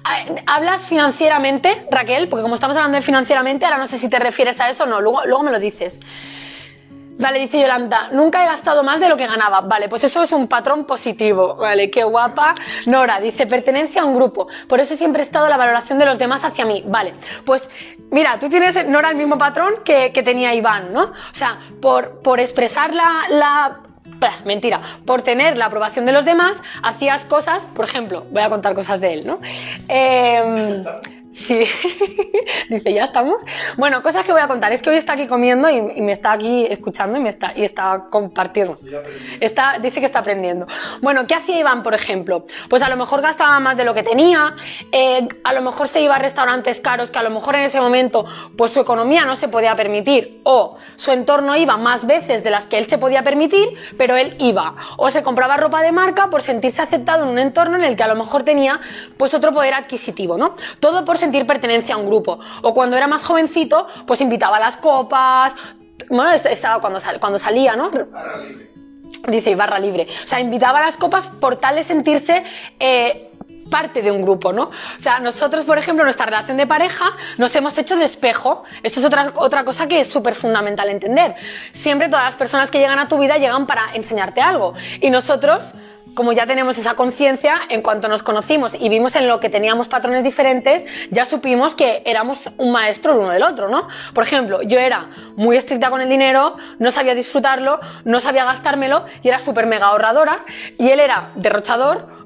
Ah, 0.05 0.25
¿Hablas 0.47 0.83
financieramente, 0.83 1.87
Raquel? 1.91 2.29
Porque 2.29 2.43
como 2.43 2.55
estamos 2.55 2.76
hablando 2.76 2.97
de 2.97 3.02
financieramente, 3.02 3.67
ahora 3.67 3.79
no 3.79 3.87
sé 3.87 3.99
si 3.99 4.09
te 4.09 4.19
refieres 4.19 4.61
a 4.61 4.69
eso 4.69 4.85
o 4.85 4.87
no, 4.87 5.00
luego, 5.00 5.25
luego 5.26 5.43
me 5.43 5.50
lo 5.50 5.59
dices. 5.59 6.00
Vale, 7.23 7.38
dice 7.38 7.61
Yolanda, 7.61 8.09
nunca 8.11 8.43
he 8.43 8.47
gastado 8.47 8.83
más 8.83 8.99
de 8.99 9.09
lo 9.09 9.17
que 9.17 9.29
ganaba. 9.29 9.61
Vale, 9.61 9.88
pues 9.88 10.02
eso 10.02 10.25
es 10.25 10.33
un 10.33 10.49
patrón 10.49 10.85
positivo. 10.85 11.55
Vale, 11.55 11.88
qué 11.88 12.02
guapa. 12.02 12.57
Nora 12.87 13.21
dice, 13.21 13.47
pertenencia 13.47 14.02
a 14.02 14.05
un 14.05 14.17
grupo. 14.17 14.49
Por 14.67 14.81
eso 14.81 14.97
siempre 14.97 15.23
he 15.23 15.25
estado 15.25 15.49
la 15.49 15.57
valoración 15.57 16.00
de 16.00 16.05
los 16.05 16.19
demás 16.19 16.43
hacia 16.43 16.64
mí. 16.64 16.83
Vale, 16.85 17.12
pues 17.45 17.71
mira, 18.11 18.41
tú 18.41 18.49
tienes, 18.49 18.88
Nora, 18.88 19.11
el 19.11 19.17
mismo 19.17 19.38
patrón 19.38 19.75
que, 19.85 20.11
tenía 20.25 20.52
Iván, 20.52 20.93
¿no? 20.93 21.05
O 21.05 21.35
sea, 21.35 21.61
por, 21.81 22.23
por 22.23 22.41
expresar 22.41 22.93
la, 22.93 23.79
mentira, 24.45 24.81
por 25.07 25.23
tener 25.23 25.57
la 25.57 25.67
aprobación 25.67 26.05
de 26.07 26.12
los 26.12 26.25
demás, 26.25 26.61
hacías 26.83 27.25
cosas, 27.25 27.67
por 27.67 27.85
ejemplo, 27.85 28.26
voy 28.33 28.43
a 28.43 28.49
contar 28.49 28.75
cosas 28.75 29.00
de 29.00 29.12
él, 29.14 29.26
¿no? 29.26 29.38
Eh, 29.88 30.83
Sí, 31.32 31.64
dice, 32.68 32.92
ya 32.92 33.04
estamos. 33.04 33.36
Bueno, 33.78 34.02
cosas 34.02 34.26
que 34.26 34.32
voy 34.32 34.42
a 34.42 34.48
contar. 34.48 34.70
Es 34.72 34.82
que 34.82 34.90
hoy 34.90 34.96
está 34.96 35.14
aquí 35.14 35.26
comiendo 35.26 35.70
y, 35.70 35.80
me 35.80 36.12
está 36.12 36.32
aquí 36.32 36.66
escuchando 36.68 37.16
y 37.18 37.22
me 37.22 37.30
está, 37.30 37.54
y 37.56 37.64
está 37.64 38.04
compartiendo. 38.10 38.76
Está, 39.40 39.78
dice 39.78 40.00
que 40.00 40.06
está 40.06 40.18
aprendiendo. 40.18 40.66
Bueno, 41.00 41.26
¿qué 41.26 41.34
hacía 41.34 41.58
Iván, 41.58 41.82
por 41.82 41.94
ejemplo? 41.94 42.44
Pues 42.68 42.82
a 42.82 42.90
lo 42.90 42.98
mejor 42.98 43.22
gastaba 43.22 43.58
más 43.60 43.78
de 43.78 43.84
lo 43.84 43.94
que 43.94 44.02
tenía, 44.02 44.54
eh, 44.92 45.26
a 45.42 45.52
lo 45.54 45.62
mejor 45.62 45.88
se 45.88 46.02
iba 46.02 46.16
a 46.16 46.18
restaurantes 46.18 46.80
caros 46.80 47.10
que 47.10 47.18
a 47.18 47.22
lo 47.22 47.30
mejor 47.30 47.54
en 47.54 47.62
ese 47.62 47.80
momento 47.80 48.26
pues 48.56 48.72
su 48.72 48.80
economía 48.80 49.24
no 49.24 49.34
se 49.34 49.48
podía 49.48 49.74
permitir 49.74 50.40
o 50.44 50.76
su 50.96 51.12
entorno 51.12 51.56
iba 51.56 51.78
más 51.78 52.06
veces 52.06 52.44
de 52.44 52.50
las 52.50 52.66
que 52.66 52.76
él 52.76 52.84
se 52.84 52.98
podía 52.98 53.22
permitir, 53.22 53.70
pero 53.96 54.16
él 54.16 54.36
iba. 54.38 54.74
O 54.98 55.10
se 55.10 55.22
compraba 55.22 55.56
ropa 55.56 55.80
de 55.80 55.92
marca 55.92 56.28
por 56.28 56.42
sentirse 56.42 56.82
aceptado 56.82 57.24
en 57.24 57.30
un 57.30 57.38
entorno 57.38 57.76
en 57.76 57.84
el 57.84 57.96
que 57.96 58.02
a 58.02 58.08
lo 58.08 58.16
mejor 58.16 58.42
tenía 58.42 58.80
pues 59.16 59.32
otro 59.32 59.50
poder 59.50 59.72
adquisitivo, 59.72 60.36
¿no? 60.36 60.56
Todo 60.78 61.06
por 61.06 61.22
sentir 61.23 61.47
pertenencia 61.47 61.95
a 61.95 61.99
un 61.99 62.07
grupo. 62.07 62.38
O 62.62 62.75
cuando 62.75 62.97
era 62.97 63.07
más 63.07 63.25
jovencito, 63.25 63.87
pues 64.07 64.21
invitaba 64.21 64.59
a 64.59 64.61
las 64.61 64.76
copas, 64.76 65.55
bueno, 66.09 66.31
estaba 66.33 66.81
cuando, 66.81 67.00
cuando 67.21 67.38
salía, 67.38 67.76
¿no? 67.76 67.91
Barra 67.91 68.38
libre. 68.38 68.71
Dice, 69.29 69.55
barra 69.55 69.79
libre. 69.79 70.07
O 70.25 70.29
sea, 70.29 70.41
invitaba 70.41 70.81
a 70.81 70.83
las 70.83 70.97
copas 70.97 71.29
por 71.29 71.57
tal 71.57 71.76
de 71.76 71.85
sentirse... 71.85 72.45
Eh, 72.79 73.29
parte 73.71 74.02
de 74.02 74.11
un 74.11 74.21
grupo, 74.21 74.52
¿no? 74.52 74.64
O 74.64 75.00
sea, 75.00 75.19
nosotros, 75.19 75.64
por 75.64 75.79
ejemplo, 75.79 76.05
nuestra 76.05 76.26
relación 76.26 76.59
de 76.59 76.67
pareja 76.67 77.17
nos 77.38 77.57
hemos 77.57 77.76
hecho 77.79 77.97
de 77.97 78.05
espejo. 78.05 78.64
Esto 78.83 79.00
es 79.00 79.07
otra, 79.07 79.33
otra 79.37 79.64
cosa 79.64 79.88
que 79.88 80.00
es 80.00 80.09
súper 80.09 80.35
fundamental 80.35 80.91
entender. 80.91 81.35
Siempre 81.73 82.11
todas 82.11 82.26
las 82.26 82.37
personas 82.37 82.71
que 82.71 82.79
llegan 82.79 82.99
a 82.99 83.09
tu 83.09 83.19
vida 83.19 83.38
llegan 83.38 83.67
para 83.67 83.95
enseñarte 83.95 84.43
algo. 84.43 84.75
Y 85.00 85.09
nosotros 85.09 85.73
como 86.14 86.33
ya 86.33 86.47
tenemos 86.47 86.78
esa 86.78 86.95
conciencia, 86.95 87.61
en 87.69 87.83
cuanto 87.83 88.09
nos 88.09 88.23
conocimos 88.23 88.75
y 88.78 88.88
vimos 88.88 89.16
en 89.16 89.28
lo 89.28 89.40
que 89.40 89.49
teníamos 89.49 89.88
patrones 89.88 90.25
diferentes, 90.25 90.85
ya 91.11 91.25
supimos 91.25 91.75
que 91.75 92.02
éramos 92.04 92.50
un 92.59 92.73
maestro 92.73 93.12
el 93.12 93.19
uno 93.19 93.31
del 93.31 93.42
otro, 93.42 93.69
¿no? 93.69 93.88
Por 94.14 94.25
ejemplo, 94.25 94.62
yo 94.62 94.78
era 94.78 95.09
muy 95.37 95.57
estricta 95.57 95.90
con 95.90 96.00
el 96.00 96.09
dinero, 96.09 96.57
no 96.78 96.90
sabía 96.90 97.14
disfrutarlo, 97.14 97.81
no 98.04 98.21
sabía 98.21 98.45
gastármelo 98.45 99.04
y 99.23 99.28
era 99.28 99.40
súper 99.40 99.66
mega 99.66 99.87
ahorradora, 99.87 100.45
y 100.78 100.90
él 100.90 101.00
era 101.00 101.31
derrochador, 101.35 102.23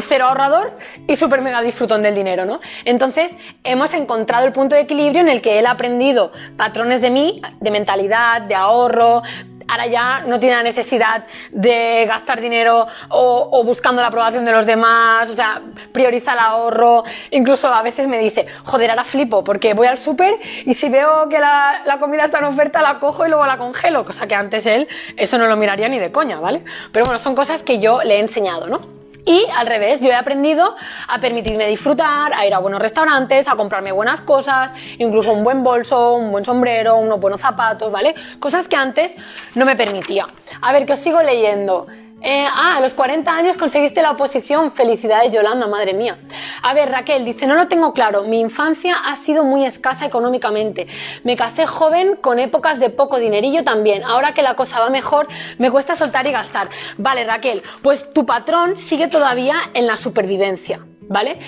cero 0.00 0.26
ahorrador 0.26 0.78
y 1.08 1.16
súper 1.16 1.40
mega 1.40 1.60
disfrutón 1.60 2.02
del 2.02 2.14
dinero, 2.14 2.44
¿no? 2.44 2.60
Entonces, 2.84 3.36
hemos 3.64 3.92
encontrado 3.94 4.46
el 4.46 4.52
punto 4.52 4.76
de 4.76 4.82
equilibrio 4.82 5.20
en 5.20 5.28
el 5.28 5.42
que 5.42 5.58
él 5.58 5.66
ha 5.66 5.72
aprendido 5.72 6.32
patrones 6.56 7.00
de 7.00 7.10
mí, 7.10 7.42
de 7.60 7.70
mentalidad, 7.70 8.42
de 8.42 8.54
ahorro, 8.54 9.22
ahora 9.68 9.86
ya 9.86 10.20
no 10.20 10.38
tiene 10.38 10.56
la 10.56 10.62
necesidad 10.62 11.24
de 11.50 12.04
gastar 12.06 12.40
dinero 12.40 12.86
o, 13.08 13.62
buscando 13.64 14.02
la 14.02 14.08
aprobación 14.08 14.44
de 14.44 14.52
los 14.52 14.66
demás, 14.66 15.28
o 15.30 15.34
sea, 15.34 15.62
prioriza 15.92 16.32
el 16.32 16.38
ahorro, 16.38 17.04
incluso 17.30 17.68
a 17.68 17.82
veces 17.82 18.08
me 18.08 18.18
dice, 18.18 18.46
joder, 18.64 18.90
ahora 18.90 19.04
flipo 19.04 19.44
porque 19.44 19.74
voy 19.74 19.86
al 19.86 19.98
súper 19.98 20.34
y 20.64 20.74
si 20.74 20.88
veo 20.88 21.28
que 21.28 21.38
la, 21.38 21.82
la, 21.84 21.98
comida 21.98 22.24
está 22.24 22.38
en 22.38 22.44
oferta 22.44 22.82
la 22.82 22.98
cojo 22.98 23.26
y 23.26 23.28
luego 23.28 23.46
la 23.46 23.56
congelo, 23.56 24.04
cosa 24.04 24.26
que 24.26 24.34
antes 24.34 24.66
él 24.66 24.88
eso 25.16 25.38
no 25.38 25.46
lo 25.46 25.56
miraría 25.56 25.88
ni 25.88 25.98
de 25.98 26.10
coña, 26.10 26.40
¿vale? 26.40 26.62
Pero 26.92 27.04
bueno, 27.04 27.18
son 27.18 27.34
cosas 27.34 27.62
que 27.62 27.78
yo 27.78 28.02
le 28.02 28.16
he 28.16 28.20
enseñado, 28.20 28.66
¿no? 28.66 29.01
Y 29.24 29.46
al 29.56 29.66
revés, 29.66 30.00
yo 30.00 30.08
he 30.08 30.14
aprendido 30.14 30.74
a 31.06 31.20
permitirme 31.20 31.66
disfrutar, 31.68 32.34
a 32.34 32.44
ir 32.46 32.54
a 32.54 32.58
buenos 32.58 32.80
restaurantes, 32.80 33.46
a 33.46 33.54
comprarme 33.54 33.92
buenas 33.92 34.20
cosas, 34.20 34.72
incluso 34.98 35.32
un 35.32 35.44
buen 35.44 35.62
bolso, 35.62 36.14
un 36.14 36.32
buen 36.32 36.44
sombrero, 36.44 36.96
unos 36.96 37.20
buenos 37.20 37.40
zapatos, 37.40 37.92
¿vale? 37.92 38.14
Cosas 38.40 38.66
que 38.66 38.76
antes 38.76 39.12
no 39.54 39.64
me 39.64 39.76
permitía. 39.76 40.26
A 40.60 40.72
ver, 40.72 40.86
que 40.86 40.94
os 40.94 40.98
sigo 40.98 41.22
leyendo. 41.22 41.86
Eh, 42.24 42.46
ah, 42.48 42.76
a 42.76 42.80
los 42.80 42.94
40 42.94 43.34
años 43.34 43.56
conseguiste 43.56 44.00
la 44.00 44.12
oposición. 44.12 44.70
Felicidades, 44.70 45.32
Yolanda, 45.32 45.66
madre 45.66 45.92
mía. 45.92 46.18
A 46.62 46.72
ver, 46.72 46.88
Raquel 46.90 47.24
dice, 47.24 47.48
no 47.48 47.56
lo 47.56 47.66
tengo 47.66 47.92
claro. 47.92 48.22
Mi 48.22 48.38
infancia 48.38 48.94
ha 49.04 49.16
sido 49.16 49.42
muy 49.42 49.64
escasa 49.64 50.06
económicamente. 50.06 50.86
Me 51.24 51.36
casé 51.36 51.66
joven 51.66 52.16
con 52.20 52.38
épocas 52.38 52.78
de 52.78 52.90
poco 52.90 53.18
dinerillo 53.18 53.64
también. 53.64 54.04
Ahora 54.04 54.34
que 54.34 54.42
la 54.42 54.54
cosa 54.54 54.78
va 54.78 54.88
mejor, 54.88 55.26
me 55.58 55.70
cuesta 55.72 55.96
soltar 55.96 56.26
y 56.28 56.32
gastar. 56.32 56.68
Vale, 56.96 57.24
Raquel, 57.24 57.64
pues 57.82 58.12
tu 58.12 58.24
patrón 58.24 58.76
sigue 58.76 59.08
todavía 59.08 59.56
en 59.74 59.88
la 59.88 59.96
supervivencia, 59.96 60.80
¿vale? 61.00 61.38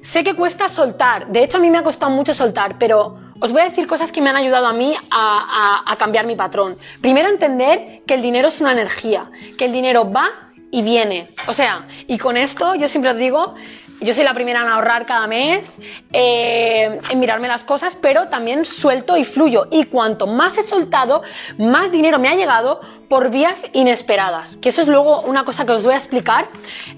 Sé 0.00 0.24
que 0.24 0.34
cuesta 0.34 0.70
soltar. 0.70 1.28
De 1.28 1.42
hecho, 1.42 1.58
a 1.58 1.60
mí 1.60 1.68
me 1.68 1.78
ha 1.78 1.82
costado 1.82 2.10
mucho 2.10 2.32
soltar, 2.32 2.78
pero 2.78 3.18
os 3.40 3.52
voy 3.52 3.62
a 3.62 3.64
decir 3.64 3.86
cosas 3.86 4.12
que 4.12 4.20
me 4.20 4.30
han 4.30 4.36
ayudado 4.36 4.66
a 4.66 4.72
mí 4.72 4.94
a, 5.10 5.94
cambiar 5.98 6.26
mi 6.26 6.36
patrón. 6.36 6.76
Primero, 7.00 7.28
entender 7.28 8.02
que 8.06 8.14
el 8.14 8.22
dinero 8.22 8.48
es 8.48 8.60
una 8.60 8.72
energía, 8.72 9.30
que 9.56 9.64
el 9.66 9.72
dinero 9.72 10.10
va 10.10 10.28
y 10.70 10.82
viene. 10.82 11.30
O 11.46 11.52
sea, 11.52 11.86
y 12.06 12.18
con 12.18 12.36
esto 12.36 12.74
yo 12.74 12.88
siempre 12.88 13.10
os 13.10 13.16
digo, 13.16 13.54
yo 14.00 14.12
soy 14.12 14.24
la 14.24 14.34
primera 14.34 14.62
en 14.62 14.68
ahorrar 14.68 15.06
cada 15.06 15.26
mes, 15.26 15.78
eh, 16.12 17.00
en 17.08 17.18
mirarme 17.18 17.48
las 17.48 17.64
cosas, 17.64 17.96
pero 18.00 18.28
también 18.28 18.64
suelto 18.64 19.16
y 19.16 19.24
fluyo. 19.24 19.68
Y 19.70 19.84
cuanto 19.84 20.26
más 20.26 20.58
he 20.58 20.62
soltado, 20.62 21.22
más 21.58 21.90
dinero 21.90 22.18
me 22.18 22.28
ha 22.28 22.34
llegado 22.34 22.80
por 23.08 23.30
vías 23.30 23.62
inesperadas. 23.72 24.56
Que 24.60 24.70
eso 24.70 24.82
es 24.82 24.88
luego 24.88 25.20
una 25.22 25.44
cosa 25.44 25.64
que 25.64 25.72
os 25.72 25.84
voy 25.84 25.94
a 25.94 25.98
explicar 25.98 26.48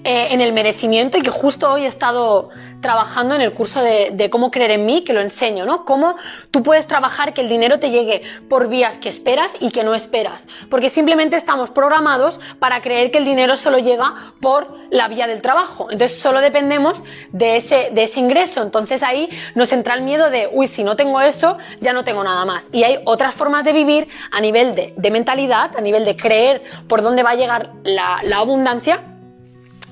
eh, 0.03 0.29
en 0.31 0.41
el 0.41 0.53
merecimiento 0.53 1.17
y 1.17 1.21
que 1.21 1.29
justo 1.29 1.71
hoy 1.71 1.83
he 1.83 1.87
estado 1.87 2.49
trabajando 2.81 3.35
en 3.35 3.41
el 3.41 3.53
curso 3.53 3.81
de, 3.81 4.29
cómo 4.29 4.51
creer 4.51 4.71
en 4.71 4.85
mí, 4.85 5.03
que 5.03 5.13
lo 5.13 5.21
enseño, 5.21 5.65
¿no? 5.65 5.85
Cómo 5.85 6.15
tú 6.51 6.63
puedes 6.63 6.87
trabajar 6.87 7.33
que 7.33 7.41
el 7.41 7.49
dinero 7.49 7.79
te 7.79 7.89
llegue 7.89 8.21
por 8.49 8.67
vías 8.67 8.97
que 8.97 9.09
esperas 9.09 9.53
y 9.59 9.71
que 9.71 9.83
no 9.83 9.95
esperas. 9.95 10.47
Porque 10.69 10.89
simplemente 10.89 11.35
estamos 11.35 11.71
programados 11.71 12.39
para 12.59 12.81
creer 12.81 13.11
que 13.11 13.17
el 13.17 13.25
dinero 13.25 13.57
solo 13.57 13.79
llega 13.79 14.33
por 14.41 14.67
la 14.89 15.07
vía 15.07 15.27
del 15.27 15.41
trabajo. 15.41 15.87
Entonces 15.91 16.19
solo 16.19 16.39
dependemos 16.39 16.86
de 17.31 17.57
ese, 17.57 17.89
de 17.91 18.09
ingreso. 18.15 18.61
Entonces 18.61 19.03
ahí 19.03 19.29
nos 19.55 19.71
entra 19.71 19.93
el 19.95 20.01
miedo 20.01 20.29
de, 20.29 20.49
uy, 20.51 20.67
si 20.67 20.83
no 20.83 20.95
tengo 20.95 21.21
eso, 21.21 21.57
ya 21.81 21.93
no 21.93 22.03
tengo 22.03 22.23
nada 22.23 22.45
más. 22.45 22.69
Y 22.71 22.83
hay 22.83 22.99
otras 23.05 23.33
formas 23.35 23.63
de 23.63 23.73
vivir 23.73 24.07
a 24.31 24.41
nivel 24.41 24.75
de, 24.75 24.93
de 24.95 25.11
mentalidad, 25.11 25.75
a 25.75 25.81
nivel 25.81 26.05
de 26.05 26.15
creer 26.15 26.63
por 26.87 27.01
dónde 27.01 27.23
va 27.23 27.31
a 27.31 27.35
llegar 27.35 27.71
la, 27.83 28.19
la 28.23 28.37
abundancia 28.37 29.01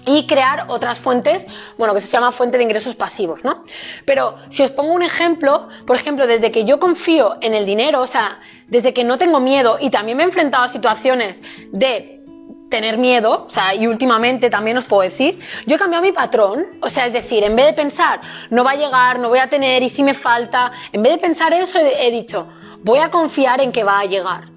y 0.05 0.27
crear 0.27 0.65
otras 0.67 0.99
fuentes, 0.99 1.45
bueno, 1.77 1.93
que 1.93 2.01
se 2.01 2.07
llama 2.07 2.31
fuente 2.31 2.57
de 2.57 2.63
ingresos 2.63 2.95
pasivos, 2.95 3.43
¿no? 3.43 3.63
Pero 4.05 4.37
si 4.49 4.63
os 4.63 4.71
pongo 4.71 4.93
un 4.93 5.01
ejemplo, 5.01 5.67
por 5.85 5.95
ejemplo, 5.95 6.27
desde 6.27 6.51
que 6.51 6.63
yo 6.63 6.79
confío 6.79 7.37
en 7.41 7.53
el 7.53 7.65
dinero, 7.65 8.01
o 8.01 8.07
sea, 8.07 8.39
desde 8.67 8.93
que 8.93 9.03
no 9.03 9.17
tengo 9.17 9.39
miedo 9.39 9.77
y 9.79 9.89
también 9.89 10.17
me 10.17 10.23
he 10.23 10.27
enfrentado 10.27 10.63
a 10.63 10.67
situaciones 10.67 11.41
de 11.71 12.14
tener 12.75 12.97
miedo, 12.97 13.45
o 13.47 13.49
sea, 13.49 13.73
y 13.73 13.87
últimamente 13.87 14.49
también 14.49 14.75
os 14.77 14.83
puedo 14.83 15.01
decir, 15.01 15.39
yo 15.65 15.77
he 15.77 15.79
cambiado 15.79 16.03
mi 16.03 16.11
patrón, 16.11 16.65
o 16.81 16.89
sea, 16.89 17.05
es 17.05 17.13
decir, 17.13 17.41
en 17.43 17.55
vez 17.55 17.67
de 17.67 17.73
pensar, 17.73 18.19
no 18.49 18.65
va 18.65 18.71
a 18.71 18.75
llegar, 18.75 19.17
no 19.19 19.29
voy 19.29 19.39
a 19.39 19.47
tener 19.47 19.81
y 19.81 19.89
si 19.89 20.03
me 20.03 20.13
falta, 20.13 20.73
en 20.91 21.01
vez 21.01 21.13
de 21.13 21.19
pensar 21.19 21.53
eso, 21.53 21.79
he 21.79 22.11
dicho, 22.11 22.47
voy 22.81 22.99
a 22.99 23.09
confiar 23.09 23.61
en 23.61 23.71
que 23.71 23.85
va 23.85 23.99
a 23.99 24.05
llegar. 24.05 24.54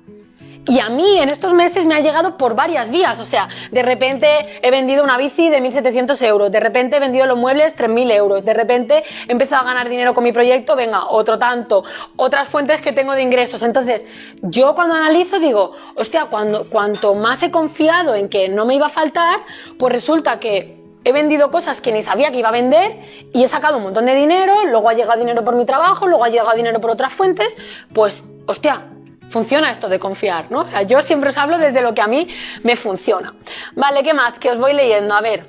Y 0.69 0.81
a 0.81 0.91
mí 0.91 1.19
en 1.19 1.31
estos 1.31 1.55
meses 1.55 1.87
me 1.87 1.95
ha 1.95 2.01
llegado 2.01 2.37
por 2.37 2.55
varias 2.55 2.91
vías. 2.91 3.19
O 3.21 3.25
sea, 3.25 3.49
de 3.71 3.83
repente 3.83 4.29
he 4.63 4.71
vendido 4.71 5.03
una 5.03 5.17
bici 5.17 5.49
de 5.49 5.63
1.700 5.63 6.21
euros, 6.27 6.53
de 6.53 6.61
repente 6.61 6.97
he 6.97 7.01
vendido 7.01 7.25
los 7.27 7.39
muebles 7.39 7.75
3.000 7.75 8.13
euros, 8.13 8.45
de 8.45 8.53
repente 8.53 9.03
he 9.27 9.33
empezado 9.33 9.63
a 9.63 9.65
ganar 9.65 9.89
dinero 9.89 10.13
con 10.13 10.25
mi 10.25 10.33
proyecto, 10.33 10.77
venga, 10.77 11.07
otro 11.09 11.39
tanto, 11.39 11.85
otras 12.17 12.49
fuentes 12.49 12.83
que 12.83 12.93
tengo 12.93 13.13
de 13.13 13.23
ingresos. 13.23 13.63
Entonces, 13.63 14.05
yo 14.43 14.75
cuando 14.75 14.95
analizo 14.95 15.39
digo, 15.39 15.73
hostia, 15.95 16.27
cuando, 16.27 16.69
cuanto 16.69 17.15
más 17.15 17.43
he 17.43 17.51
confiado 17.51 18.15
en 18.15 18.29
que 18.29 18.51
no 18.51 18.67
me 18.67 18.75
iba 18.75 18.87
a 18.87 18.91
faltar, 18.91 19.41
pues 19.79 19.93
resulta 19.93 20.39
que 20.39 20.77
he 21.05 21.13
vendido 21.13 21.51
cosas 21.51 21.81
que 21.81 21.93
ni 21.93 22.03
sabía 22.03 22.31
que 22.31 22.39
iba 22.41 22.51
a 22.51 22.53
vender 22.53 22.99
y 23.33 23.43
he 23.43 23.49
sacado 23.49 23.79
un 23.79 23.85
montón 23.85 24.05
de 24.05 24.15
dinero, 24.15 24.67
luego 24.67 24.91
ha 24.91 24.93
llegado 24.93 25.19
dinero 25.19 25.43
por 25.45 25.57
mi 25.57 25.65
trabajo, 25.65 26.07
luego 26.07 26.25
ha 26.25 26.29
llegado 26.29 26.55
dinero 26.55 26.79
por 26.81 26.91
otras 26.91 27.13
fuentes, 27.13 27.57
pues, 27.95 28.25
hostia, 28.47 28.85
funciona 29.29 29.71
esto 29.71 29.89
de 29.89 29.99
confiar, 29.99 30.51
¿no? 30.51 30.61
O 30.61 30.69
sea, 30.69 30.83
yo 30.83 31.03
siempre 31.03 31.31
os 31.31 31.37
hablo 31.37 31.59
desde 31.59 31.83
lo 31.83 31.95
que 31.95 32.03
a 32.03 32.07
mí 32.07 32.29
me 32.63 32.77
funciona. 32.77 33.35
Vale, 33.75 34.03
¿qué 34.03 34.15
más? 34.15 34.39
Que 34.39 34.51
os 34.51 34.59
voy 34.59 34.73
leyendo. 34.73 35.15
A 35.15 35.21
ver. 35.21 35.47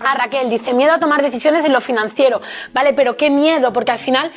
A 0.00 0.14
Raquel 0.14 0.48
dice, 0.48 0.72
miedo 0.72 0.92
a 0.92 0.98
tomar 0.98 1.22
decisiones 1.22 1.64
en 1.64 1.72
lo 1.72 1.80
financiero. 1.80 2.40
Vale, 2.72 2.94
pero 2.94 3.16
qué 3.16 3.28
miedo, 3.28 3.72
porque 3.72 3.92
al 3.92 3.98
final 3.98 4.32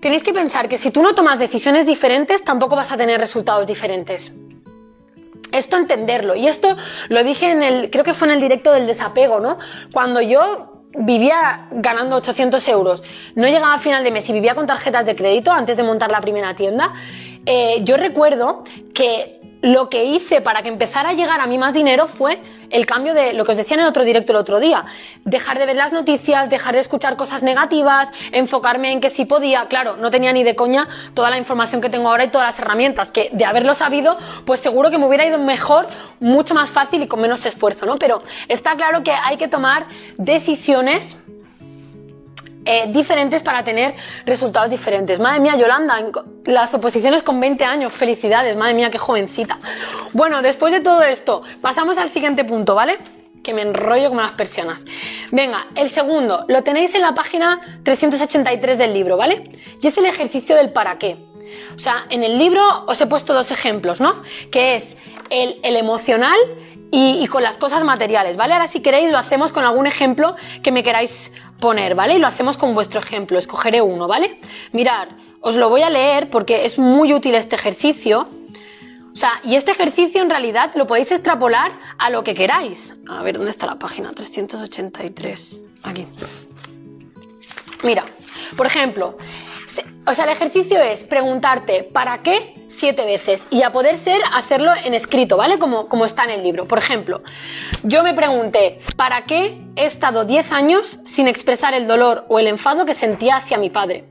tenéis 0.00 0.22
que 0.22 0.32
pensar 0.32 0.68
que 0.68 0.76
si 0.76 0.90
tú 0.90 1.02
no 1.02 1.14
tomas 1.14 1.38
decisiones 1.38 1.86
diferentes, 1.86 2.42
tampoco 2.42 2.74
vas 2.74 2.90
a 2.90 2.96
tener 2.96 3.20
resultados 3.20 3.66
diferentes. 3.66 4.32
Esto 5.52 5.76
entenderlo. 5.76 6.34
Y 6.34 6.48
esto 6.48 6.76
lo 7.08 7.22
dije 7.24 7.50
en 7.50 7.62
el, 7.62 7.90
creo 7.90 8.04
que 8.04 8.12
fue 8.12 8.28
en 8.28 8.34
el 8.34 8.40
directo 8.40 8.72
del 8.72 8.86
desapego, 8.86 9.40
¿no? 9.40 9.58
Cuando 9.92 10.20
yo 10.20 10.67
vivía 10.94 11.66
ganando 11.70 12.16
800 12.16 12.66
euros, 12.68 13.02
no 13.34 13.46
llegaba 13.46 13.74
al 13.74 13.80
final 13.80 14.04
de 14.04 14.10
mes 14.10 14.28
y 14.28 14.32
vivía 14.32 14.54
con 14.54 14.66
tarjetas 14.66 15.06
de 15.06 15.14
crédito 15.14 15.52
antes 15.52 15.76
de 15.76 15.82
montar 15.82 16.10
la 16.10 16.20
primera 16.20 16.54
tienda, 16.54 16.92
eh, 17.46 17.80
yo 17.84 17.96
recuerdo 17.96 18.64
que 18.94 19.37
lo 19.60 19.88
que 19.88 20.04
hice 20.04 20.40
para 20.40 20.62
que 20.62 20.68
empezara 20.68 21.10
a 21.10 21.12
llegar 21.14 21.40
a 21.40 21.46
mí 21.46 21.58
más 21.58 21.74
dinero 21.74 22.06
fue 22.06 22.40
el 22.70 22.86
cambio 22.86 23.14
de 23.14 23.32
lo 23.32 23.44
que 23.44 23.52
os 23.52 23.56
decía 23.56 23.76
en 23.76 23.82
el 23.82 23.88
otro 23.88 24.04
directo 24.04 24.32
el 24.32 24.38
otro 24.38 24.60
día. 24.60 24.84
Dejar 25.24 25.58
de 25.58 25.66
ver 25.66 25.76
las 25.76 25.92
noticias, 25.92 26.50
dejar 26.50 26.74
de 26.74 26.80
escuchar 26.80 27.16
cosas 27.16 27.42
negativas, 27.42 28.10
enfocarme 28.32 28.92
en 28.92 29.00
que 29.00 29.10
si 29.10 29.24
podía. 29.24 29.66
Claro, 29.66 29.96
no 29.96 30.10
tenía 30.10 30.32
ni 30.32 30.44
de 30.44 30.54
coña 30.54 30.88
toda 31.14 31.30
la 31.30 31.38
información 31.38 31.80
que 31.80 31.90
tengo 31.90 32.08
ahora 32.10 32.24
y 32.24 32.28
todas 32.28 32.48
las 32.48 32.58
herramientas, 32.58 33.10
que 33.10 33.30
de 33.32 33.44
haberlo 33.44 33.74
sabido, 33.74 34.18
pues 34.44 34.60
seguro 34.60 34.90
que 34.90 34.98
me 34.98 35.06
hubiera 35.06 35.26
ido 35.26 35.38
mejor, 35.38 35.88
mucho 36.20 36.54
más 36.54 36.70
fácil 36.70 37.02
y 37.02 37.06
con 37.06 37.20
menos 37.20 37.44
esfuerzo, 37.44 37.86
¿no? 37.86 37.96
Pero 37.96 38.22
está 38.48 38.76
claro 38.76 39.02
que 39.02 39.12
hay 39.12 39.36
que 39.36 39.48
tomar 39.48 39.86
decisiones 40.18 41.16
eh, 42.70 42.84
diferentes 42.88 43.42
para 43.42 43.64
tener 43.64 43.94
resultados 44.26 44.68
diferentes. 44.68 45.18
Madre 45.18 45.40
mía, 45.40 45.56
Yolanda, 45.56 46.04
las 46.44 46.74
oposiciones 46.74 47.22
con 47.22 47.40
20 47.40 47.64
años, 47.64 47.94
felicidades, 47.94 48.54
madre 48.58 48.74
mía, 48.74 48.90
qué 48.90 48.98
jovencita. 48.98 49.58
Bueno, 50.12 50.42
después 50.42 50.70
de 50.74 50.80
todo 50.80 51.02
esto, 51.02 51.40
pasamos 51.62 51.96
al 51.96 52.10
siguiente 52.10 52.44
punto, 52.44 52.74
¿vale? 52.74 52.98
Que 53.42 53.54
me 53.54 53.62
enrollo 53.62 54.10
como 54.10 54.20
las 54.20 54.32
persianas. 54.32 54.84
Venga, 55.30 55.68
el 55.76 55.88
segundo, 55.88 56.44
lo 56.48 56.62
tenéis 56.62 56.94
en 56.94 57.00
la 57.00 57.14
página 57.14 57.58
383 57.84 58.76
del 58.76 58.92
libro, 58.92 59.16
¿vale? 59.16 59.44
Y 59.80 59.86
es 59.86 59.96
el 59.96 60.04
ejercicio 60.04 60.54
del 60.54 60.68
para 60.68 60.98
qué. 60.98 61.16
O 61.74 61.78
sea, 61.78 62.04
en 62.10 62.22
el 62.22 62.36
libro 62.36 62.84
os 62.86 63.00
he 63.00 63.06
puesto 63.06 63.32
dos 63.32 63.50
ejemplos, 63.50 63.98
¿no? 63.98 64.22
Que 64.52 64.76
es 64.76 64.94
el, 65.30 65.58
el 65.62 65.74
emocional 65.76 66.36
y, 66.90 67.26
con 67.26 67.42
las 67.42 67.58
cosas 67.58 67.84
materiales, 67.84 68.36
¿vale? 68.36 68.54
Ahora 68.54 68.68
si 68.68 68.80
queréis 68.80 69.10
lo 69.10 69.18
hacemos 69.18 69.52
con 69.52 69.64
algún 69.64 69.86
ejemplo 69.86 70.36
que 70.62 70.72
me 70.72 70.82
queráis 70.82 71.32
poner, 71.60 71.94
¿vale? 71.94 72.14
Y 72.14 72.18
lo 72.18 72.26
hacemos 72.26 72.56
con 72.56 72.74
vuestro 72.74 73.00
ejemplo, 73.00 73.38
escogeré 73.38 73.80
uno, 73.80 74.06
¿vale? 74.06 74.38
Mirad, 74.72 75.08
os 75.40 75.56
lo 75.56 75.68
voy 75.68 75.82
a 75.82 75.90
leer 75.90 76.30
porque 76.30 76.64
es 76.64 76.78
muy 76.78 77.12
útil 77.12 77.34
este 77.34 77.56
ejercicio. 77.56 78.28
O 79.12 79.16
sea, 79.16 79.40
y 79.42 79.56
este 79.56 79.72
ejercicio 79.72 80.22
en 80.22 80.30
realidad 80.30 80.72
lo 80.76 80.86
podéis 80.86 81.10
extrapolar 81.10 81.72
a 81.98 82.10
lo 82.10 82.22
que 82.22 82.34
queráis. 82.34 82.94
A 83.08 83.22
ver, 83.22 83.36
¿dónde 83.36 83.50
está 83.50 83.66
la 83.66 83.76
página? 83.76 84.12
383. 84.12 85.60
Aquí. 85.82 86.06
Mira, 87.82 88.04
por 88.56 88.66
ejemplo, 88.66 89.16
o 90.06 90.14
sea, 90.14 90.24
el 90.24 90.30
ejercicio 90.30 90.80
es 90.80 91.04
preguntarte 91.04 91.84
¿para 91.84 92.22
qué? 92.22 92.54
siete 92.66 93.04
veces 93.04 93.46
y 93.50 93.62
a 93.62 93.72
poder 93.72 93.98
ser 93.98 94.20
hacerlo 94.32 94.70
en 94.84 94.94
escrito, 94.94 95.36
¿vale? 95.36 95.58
Como, 95.58 95.88
como 95.88 96.04
está 96.04 96.24
en 96.24 96.30
el 96.30 96.42
libro. 96.42 96.66
Por 96.66 96.78
ejemplo, 96.78 97.22
yo 97.82 98.02
me 98.02 98.14
pregunté 98.14 98.80
¿para 98.96 99.24
qué 99.24 99.60
he 99.76 99.84
estado 99.84 100.24
10 100.24 100.52
años 100.52 100.98
sin 101.04 101.28
expresar 101.28 101.74
el 101.74 101.86
dolor 101.86 102.24
o 102.28 102.38
el 102.38 102.46
enfado 102.46 102.86
que 102.86 102.94
sentía 102.94 103.36
hacia 103.36 103.58
mi 103.58 103.70
padre? 103.70 104.04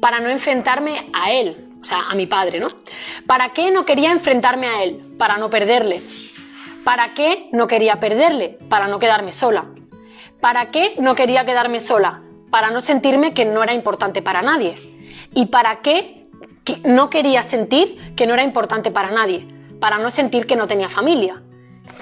Para 0.00 0.20
no 0.20 0.28
enfrentarme 0.28 1.10
a 1.12 1.32
él, 1.32 1.68
o 1.80 1.84
sea, 1.84 2.02
a 2.08 2.14
mi 2.14 2.26
padre, 2.26 2.60
¿no? 2.60 2.68
¿Para 3.26 3.52
qué 3.52 3.70
no 3.70 3.84
quería 3.84 4.12
enfrentarme 4.12 4.66
a 4.66 4.82
él? 4.82 5.14
Para 5.18 5.38
no 5.38 5.50
perderle. 5.50 6.00
¿Para 6.84 7.14
qué 7.14 7.48
no 7.52 7.66
quería 7.66 8.00
perderle? 8.00 8.58
Para 8.68 8.86
no 8.86 8.98
quedarme 8.98 9.32
sola. 9.32 9.66
¿Para 10.40 10.70
qué 10.70 10.94
no 10.98 11.14
quería 11.14 11.44
quedarme 11.44 11.80
sola? 11.80 12.22
Para 12.50 12.70
no 12.70 12.80
sentirme 12.80 13.34
que 13.34 13.46
no 13.46 13.62
era 13.62 13.72
importante 13.72 14.20
para 14.20 14.42
nadie 14.42 14.93
¿Y 15.34 15.46
para 15.46 15.80
qué 15.80 16.28
no 16.84 17.10
quería 17.10 17.42
sentir 17.42 18.14
que 18.14 18.26
no 18.26 18.34
era 18.34 18.44
importante 18.44 18.90
para 18.90 19.10
nadie? 19.10 19.46
Para 19.80 19.98
no 19.98 20.10
sentir 20.10 20.46
que 20.46 20.54
no 20.54 20.66
tenía 20.66 20.88
familia. 20.88 21.42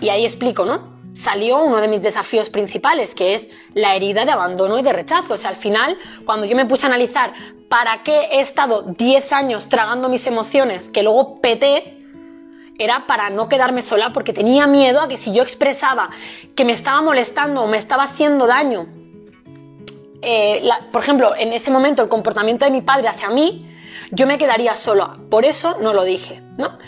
Y 0.01 0.11
ahí 0.11 0.25
explico, 0.25 0.67
¿no? 0.67 0.93
Salió 1.15 1.63
uno 1.63 1.79
de 1.79 1.89
mis 1.89 2.03
desafíos 2.03 2.51
principales, 2.51 3.15
que 3.15 3.35
es 3.35 3.49
la 3.75 3.97
herida 3.97 4.25
de 4.25 4.33
abandono 4.33 4.79
y 4.79 4.83
de 4.83 4.93
rechazo. 4.93 5.35
O 5.35 5.37
sea, 5.37 5.51
al 5.51 5.57
final, 5.57 5.99
cuando 6.27 6.47
yo 6.47 6.57
me 6.57 6.67
puse 6.67 6.85
a 6.85 6.89
analizar 6.89 7.33
para 7.69 8.03
qué 8.03 8.29
he 8.33 8.41
estado 8.41 8.83
10 8.83 9.33
años 9.33 9.69
tragando 9.69 10.11
mis 10.11 10.27
emociones, 10.27 10.91
que 10.91 11.03
luego 11.03 11.41
peté, 11.41 11.99
era 12.79 13.07
para 13.07 13.31
no 13.31 13.49
quedarme 13.49 13.83
sola 13.83 14.13
porque 14.13 14.33
tenía 14.33 14.67
miedo 14.67 15.01
a 15.01 15.09
que 15.09 15.17
si 15.17 15.33
yo 15.33 15.43
expresaba 15.43 16.11
que 16.55 16.65
me 16.65 16.73
estaba 16.73 17.01
molestando 17.03 17.63
o 17.63 17.67
me 17.67 17.79
estaba 17.79 18.05
haciendo 18.05 18.47
daño 18.47 18.89
eh, 20.23 20.63
por 20.93 21.03
ejemplo, 21.03 21.35
en 21.37 21.53
ese 21.53 21.71
momento 21.71 22.03
el 22.03 22.09
comportamiento 22.09 22.65
de 22.65 22.71
mi 22.71 22.81
padre 22.81 23.09
hacia 23.09 23.29
mí, 23.29 23.69
yo 24.13 24.27
me 24.27 24.39
quedaría 24.39 24.77
sola. 24.77 25.17
Por 25.31 25.45
eso 25.45 25.77
no 25.81 25.93
lo 25.93 26.05
dije, 26.05 26.43
¿no? 26.57 26.79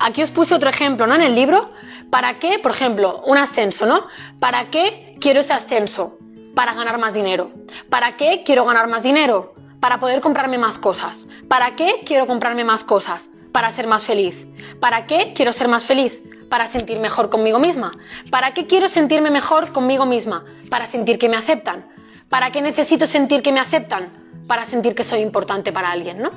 Aquí 0.00 0.22
os 0.22 0.30
puse 0.30 0.54
otro 0.54 0.70
ejemplo, 0.70 1.06
¿no? 1.06 1.14
En 1.14 1.22
el 1.22 1.34
libro, 1.34 1.70
¿para 2.10 2.38
qué? 2.38 2.58
Por 2.58 2.70
ejemplo, 2.70 3.20
un 3.26 3.36
ascenso, 3.36 3.84
¿no? 3.84 4.06
¿Para 4.40 4.70
qué 4.70 5.16
quiero 5.20 5.40
ese 5.40 5.52
ascenso? 5.52 6.18
Para 6.54 6.74
ganar 6.74 6.98
más 6.98 7.12
dinero. 7.12 7.52
¿Para 7.90 8.16
qué 8.16 8.42
quiero 8.44 8.64
ganar 8.64 8.88
más 8.88 9.02
dinero? 9.02 9.54
Para 9.80 10.00
poder 10.00 10.20
comprarme 10.20 10.56
más 10.56 10.78
cosas. 10.78 11.26
¿Para 11.48 11.76
qué 11.76 12.02
quiero 12.06 12.26
comprarme 12.26 12.64
más 12.64 12.84
cosas? 12.84 13.28
Para 13.52 13.70
ser 13.70 13.86
más 13.86 14.04
feliz. 14.04 14.46
¿Para 14.80 15.06
qué 15.06 15.32
quiero 15.34 15.52
ser 15.52 15.68
más 15.68 15.84
feliz? 15.84 16.22
Para 16.48 16.66
sentir 16.66 16.98
mejor 17.00 17.28
conmigo 17.28 17.58
misma. 17.58 17.92
¿Para 18.30 18.54
qué 18.54 18.66
quiero 18.66 18.88
sentirme 18.88 19.30
mejor 19.30 19.72
conmigo 19.72 20.06
misma? 20.06 20.44
Para 20.70 20.86
sentir 20.86 21.18
que 21.18 21.28
me 21.28 21.36
aceptan 21.36 21.97
¿Para 22.28 22.52
qué 22.52 22.60
necesito 22.60 23.06
sentir 23.06 23.42
que 23.42 23.52
me 23.52 23.60
aceptan? 23.60 24.12
Para 24.46 24.64
sentir 24.64 24.94
que 24.94 25.04
soy 25.04 25.20
importante 25.20 25.72
para 25.72 25.90
alguien, 25.90 26.20
¿no? 26.20 26.30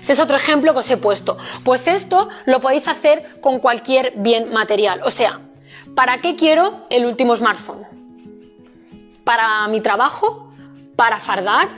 Ese 0.00 0.12
es 0.12 0.20
otro 0.20 0.36
ejemplo 0.36 0.72
que 0.72 0.80
os 0.80 0.90
he 0.90 0.96
puesto. 0.96 1.38
Pues 1.64 1.86
esto 1.86 2.28
lo 2.44 2.60
podéis 2.60 2.86
hacer 2.86 3.40
con 3.40 3.58
cualquier 3.58 4.12
bien 4.16 4.52
material. 4.52 5.00
O 5.04 5.10
sea, 5.10 5.40
¿para 5.94 6.18
qué 6.18 6.36
quiero 6.36 6.86
el 6.90 7.06
último 7.06 7.34
smartphone? 7.34 7.86
¿Para 9.24 9.66
mi 9.68 9.80
trabajo? 9.80 10.52
¿Para 10.96 11.18
fardar? 11.18 11.68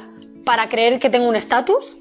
¿Para 0.45 0.69
creer 0.69 0.99
que 0.99 1.11
tengo 1.11 1.29
un 1.29 1.37
estatus? 1.37 1.97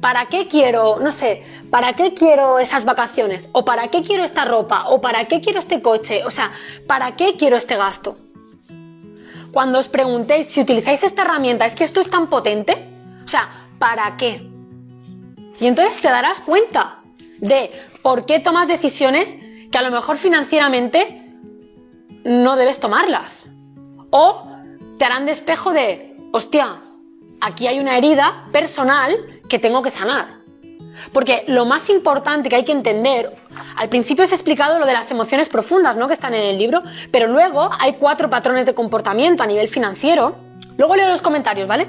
¿Para 0.00 0.26
qué 0.26 0.46
quiero, 0.46 0.98
no 1.00 1.10
sé, 1.10 1.42
para 1.70 1.94
qué 1.94 2.12
quiero 2.12 2.58
esas 2.58 2.84
vacaciones? 2.84 3.48
¿O 3.52 3.64
para 3.64 3.88
qué 3.88 4.02
quiero 4.02 4.24
esta 4.24 4.44
ropa? 4.44 4.88
¿O 4.90 5.00
para 5.00 5.24
qué 5.24 5.40
quiero 5.40 5.58
este 5.58 5.80
coche? 5.80 6.24
O 6.26 6.30
sea, 6.30 6.52
¿para 6.86 7.16
qué 7.16 7.36
quiero 7.38 7.56
este 7.56 7.76
gasto? 7.76 8.18
Cuando 9.56 9.78
os 9.78 9.88
preguntéis 9.88 10.48
si 10.48 10.60
utilizáis 10.60 11.02
esta 11.02 11.22
herramienta, 11.22 11.64
es 11.64 11.74
que 11.74 11.84
esto 11.84 12.02
es 12.02 12.10
tan 12.10 12.26
potente, 12.28 12.76
o 13.24 13.26
sea, 13.26 13.48
¿para 13.78 14.18
qué? 14.18 14.46
Y 15.58 15.66
entonces 15.66 15.98
te 15.98 16.08
darás 16.08 16.40
cuenta 16.40 16.98
de 17.38 17.70
por 18.02 18.26
qué 18.26 18.38
tomas 18.38 18.68
decisiones 18.68 19.34
que 19.72 19.78
a 19.78 19.80
lo 19.80 19.90
mejor 19.90 20.18
financieramente 20.18 21.32
no 22.22 22.56
debes 22.56 22.80
tomarlas. 22.80 23.48
O 24.10 24.46
te 24.98 25.06
harán 25.06 25.24
despejo 25.24 25.72
de, 25.72 26.14
hostia, 26.34 26.82
aquí 27.40 27.66
hay 27.66 27.80
una 27.80 27.96
herida 27.96 28.48
personal 28.52 29.40
que 29.48 29.58
tengo 29.58 29.80
que 29.80 29.90
sanar. 29.90 30.35
Porque 31.12 31.44
lo 31.46 31.64
más 31.64 31.88
importante 31.90 32.48
que 32.48 32.56
hay 32.56 32.64
que 32.64 32.72
entender, 32.72 33.32
al 33.76 33.88
principio 33.88 34.24
os 34.24 34.32
he 34.32 34.34
explicado 34.34 34.78
lo 34.78 34.86
de 34.86 34.92
las 34.92 35.10
emociones 35.10 35.48
profundas, 35.48 35.96
¿no? 35.96 36.08
Que 36.08 36.14
están 36.14 36.34
en 36.34 36.42
el 36.42 36.58
libro, 36.58 36.82
pero 37.10 37.26
luego 37.28 37.70
hay 37.78 37.94
cuatro 37.94 38.30
patrones 38.30 38.66
de 38.66 38.74
comportamiento 38.74 39.42
a 39.42 39.46
nivel 39.46 39.68
financiero. 39.68 40.36
Luego 40.76 40.96
leo 40.96 41.08
los 41.08 41.22
comentarios, 41.22 41.68
¿vale? 41.68 41.88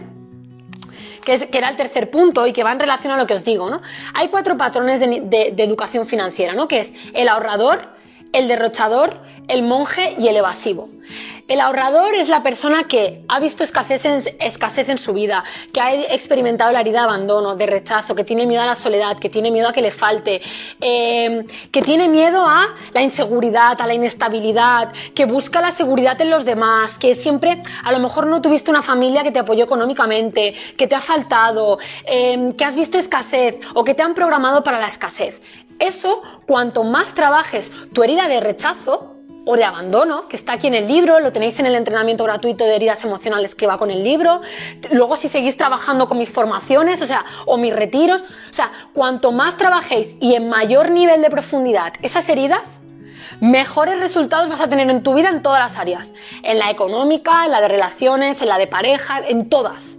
Que, 1.23 1.49
era 1.51 1.69
el 1.69 1.75
tercer 1.75 2.09
punto 2.09 2.47
y 2.47 2.53
que 2.53 2.63
va 2.63 2.71
en 2.71 2.79
relación 2.79 3.13
a 3.13 3.17
lo 3.17 3.27
que 3.27 3.33
os 3.33 3.43
digo, 3.43 3.69
¿no? 3.69 3.81
Hay 4.13 4.29
cuatro 4.29 4.57
patrones 4.57 4.99
de, 4.99 5.51
de 5.53 5.63
educación 5.63 6.05
financiera, 6.05 6.53
¿no? 6.53 6.67
Que 6.67 6.79
es 6.79 6.93
el 7.13 7.27
ahorrador, 7.27 7.97
el 8.33 8.47
derrochador, 8.47 9.19
el 9.47 9.63
monje 9.63 10.15
y 10.17 10.27
el 10.27 10.37
evasivo. 10.37 10.89
El 11.47 11.61
ahorrador 11.61 12.13
es 12.13 12.27
la 12.27 12.43
persona 12.43 12.89
que 12.89 13.23
ha 13.29 13.39
visto 13.39 13.63
escasez 13.63 14.03
en, 14.89 14.97
su 14.97 15.13
vida, 15.13 15.45
que 15.71 15.79
ha 15.79 15.93
experimentado 15.93 16.73
la 16.73 16.81
herida 16.81 16.99
de 16.99 17.05
abandono, 17.05 17.55
de 17.55 17.65
rechazo, 17.65 18.15
que 18.15 18.25
tiene 18.25 18.45
miedo 18.45 18.63
a 18.63 18.65
la 18.65 18.75
soledad, 18.75 19.17
que 19.17 19.29
tiene 19.29 19.49
miedo 19.49 19.69
a 19.69 19.71
que 19.71 19.81
le 19.81 19.91
falte, 19.91 20.41
eh, 20.81 21.45
que 21.71 21.81
tiene 21.81 22.09
miedo 22.09 22.43
a 22.43 22.75
la 22.91 23.01
inseguridad, 23.01 23.79
a 23.79 23.87
la 23.87 23.93
inestabilidad, 23.93 24.91
que 25.15 25.25
busca 25.25 25.61
la 25.61 25.71
seguridad 25.71 26.19
en 26.19 26.31
los 26.31 26.43
demás, 26.43 26.99
que 26.99 27.15
siempre 27.15 27.61
a 27.81 27.93
lo 27.93 27.99
mejor 27.99 28.27
no 28.27 28.41
tuviste 28.41 28.69
una 28.69 28.81
familia 28.81 29.23
que 29.23 29.31
te 29.31 29.39
apoyó 29.39 29.63
económicamente, 29.63 30.53
que 30.75 30.85
te 30.85 30.95
ha 30.95 31.01
faltado, 31.01 31.79
eh, 32.03 32.51
que 32.57 32.65
has 32.65 32.75
visto 32.75 32.97
escasez 32.97 33.55
o 33.73 33.85
que 33.85 33.93
te 33.93 34.03
han 34.03 34.13
programado 34.13 34.63
para 34.63 34.81
la 34.81 34.87
escasez. 34.87 35.41
Eso, 35.79 36.23
cuanto 36.45 36.83
más 36.83 37.13
trabajes 37.13 37.71
tu 37.93 38.03
herida 38.03 38.27
de 38.27 38.41
rechazo, 38.41 39.16
o 39.47 39.55
de 39.55 39.63
abandono, 39.63 40.27
que 40.27 40.35
está 40.35 40.53
aquí 40.53 40.67
en 40.67 40.75
el 40.75 40.87
libro, 40.87 41.21
lo 41.21 41.31
tenéis 41.31 41.57
en 41.59 41.65
el 41.65 41.75
entrenamiento 41.75 42.25
gratuito 42.25 42.65
de 42.65 42.75
heridas 42.75 43.03
emocionales 43.05 43.55
que 43.55 43.65
va 43.65 43.77
con 43.77 43.89
el 43.89 44.03
libro. 44.03 44.41
Luego 44.91 45.15
si 45.15 45.29
seguís 45.29 45.55
trabajando 45.55 46.07
con 46.07 46.17
mis 46.17 46.29
formaciones, 46.29 47.01
o 47.01 47.05
sea, 47.05 47.23
o 47.45 47.55
mis 47.55 47.73
retiros, 47.73 48.23
o 48.23 48.53
sea, 48.53 48.71
cuanto 48.93 49.31
más 49.31 49.55
trabajéis 49.55 50.15
y 50.19 50.35
en 50.35 50.49
mayor 50.49 50.91
nivel 50.91 51.21
de 51.21 51.29
profundidad 51.29 51.93
esas 52.01 52.27
heridas, 52.27 52.81
mejores 53.39 53.99
resultados 54.01 54.49
vas 54.49 54.59
a 54.59 54.67
tener 54.67 54.89
en 54.89 55.01
tu 55.01 55.13
vida 55.13 55.29
en 55.29 55.41
todas 55.41 55.59
las 55.59 55.77
áreas, 55.77 56.11
en 56.43 56.59
la 56.59 56.69
económica, 56.69 57.45
en 57.45 57.51
la 57.51 57.61
de 57.61 57.69
relaciones, 57.69 58.41
en 58.41 58.49
la 58.49 58.57
de 58.57 58.67
pareja, 58.67 59.19
en 59.25 59.47
todas. 59.47 59.95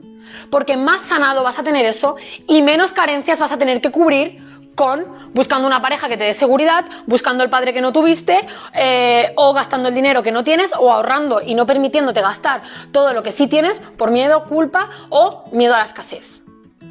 Porque 0.51 0.77
más 0.77 1.01
sanado 1.01 1.43
vas 1.43 1.59
a 1.59 1.63
tener 1.63 1.87
eso 1.87 2.17
y 2.47 2.61
menos 2.61 2.93
carencias 2.93 3.39
vas 3.39 3.53
a 3.53 3.59
tener 3.59 3.81
que 3.81 3.91
cubrir 3.91 4.47
con 4.79 5.33
buscando 5.35 5.67
una 5.67 5.83
pareja 5.83 6.09
que 6.09 6.17
te 6.17 6.23
dé 6.23 6.35
seguridad, 6.35 6.85
buscando 7.07 7.43
el 7.43 7.51
padre 7.51 7.75
que 7.75 7.81
no 7.81 7.93
tuviste, 7.93 8.47
eh, 8.73 9.33
o 9.35 9.53
gastando 9.53 9.89
el 9.89 9.95
dinero 9.95 10.23
que 10.23 10.31
no 10.31 10.45
tienes, 10.45 10.71
o 10.79 10.93
ahorrando 10.93 11.41
y 11.45 11.57
no 11.57 11.67
permitiéndote 11.67 12.21
gastar 12.21 12.63
todo 12.93 13.13
lo 13.13 13.25
que 13.25 13.33
sí 13.33 13.49
tienes 13.49 13.81
por 13.97 14.13
miedo, 14.13 14.45
culpa 14.45 14.89
o 15.09 15.51
miedo 15.51 15.75
a 15.75 15.79
la 15.79 15.85
escasez. 15.85 16.41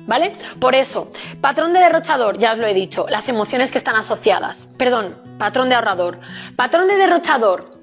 ¿vale? 0.05 0.35
Por 0.59 0.75
eso, 0.75 1.11
patrón 1.39 1.71
de 1.71 1.79
derrochador, 1.79 2.37
ya 2.37 2.51
os 2.51 2.57
lo 2.57 2.67
he 2.67 2.73
dicho, 2.73 3.05
las 3.07 3.29
emociones 3.29 3.71
que 3.71 3.77
están 3.77 3.95
asociadas. 3.95 4.67
Perdón, 4.77 5.15
patrón 5.39 5.69
de 5.69 5.75
ahorrador. 5.75 6.19
Patrón 6.57 6.89
de 6.89 6.97
derrochador, 6.97 7.76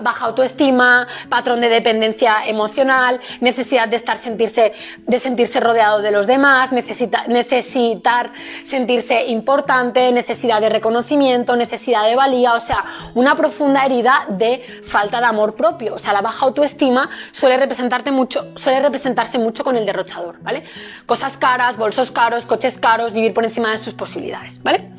baja 0.00 0.26
autoestima, 0.26 1.06
patrón 1.28 1.60
de 1.60 1.68
dependencia 1.68 2.46
emocional, 2.46 3.20
necesidad 3.40 3.88
de 3.88 3.96
estar 3.96 4.18
sentirse, 4.18 4.72
de 4.98 5.18
sentirse 5.18 5.60
rodeado 5.60 6.02
de 6.02 6.10
los 6.10 6.26
demás, 6.26 6.72
necesita, 6.72 7.26
necesitar 7.26 8.32
sentirse 8.64 9.26
importante, 9.26 10.10
necesidad 10.12 10.60
de 10.60 10.68
reconocimiento, 10.68 11.56
necesidad 11.56 12.06
de 12.06 12.16
valía, 12.16 12.54
o 12.54 12.60
sea, 12.60 12.84
una 13.14 13.36
profunda 13.36 13.84
herida 13.84 14.26
de 14.28 14.62
falta 14.82 15.20
de 15.20 15.26
amor 15.26 15.54
propio. 15.54 15.94
O 15.94 15.98
sea, 15.98 16.12
la 16.12 16.22
baja 16.22 16.46
autoestima 16.46 17.08
suele 17.32 17.56
representarte 17.56 18.10
mucho, 18.10 18.52
suele 18.56 18.80
representarse 18.80 19.38
mucho 19.38 19.64
con 19.64 19.76
el 19.76 19.86
derrochador, 19.86 20.40
¿vale? 20.42 20.64
Cosas 21.06 21.36
caras, 21.36 21.76
bolsos 21.76 22.10
caros, 22.10 22.46
coches 22.46 22.78
caros, 22.78 23.12
vivir 23.12 23.34
por 23.34 23.44
encima 23.44 23.70
de 23.70 23.78
sus 23.78 23.94
posibilidades, 23.94 24.62
¿vale? 24.62 24.90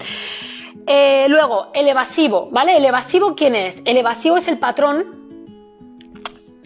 Eh, 0.87 1.25
luego, 1.27 1.69
el 1.73 1.87
evasivo, 1.89 2.47
¿vale? 2.49 2.77
¿El 2.77 2.85
evasivo 2.85 3.35
quién 3.35 3.55
es? 3.55 3.81
El 3.83 3.97
evasivo 3.97 4.37
es 4.37 4.47
el 4.47 4.57
patrón 4.57 5.17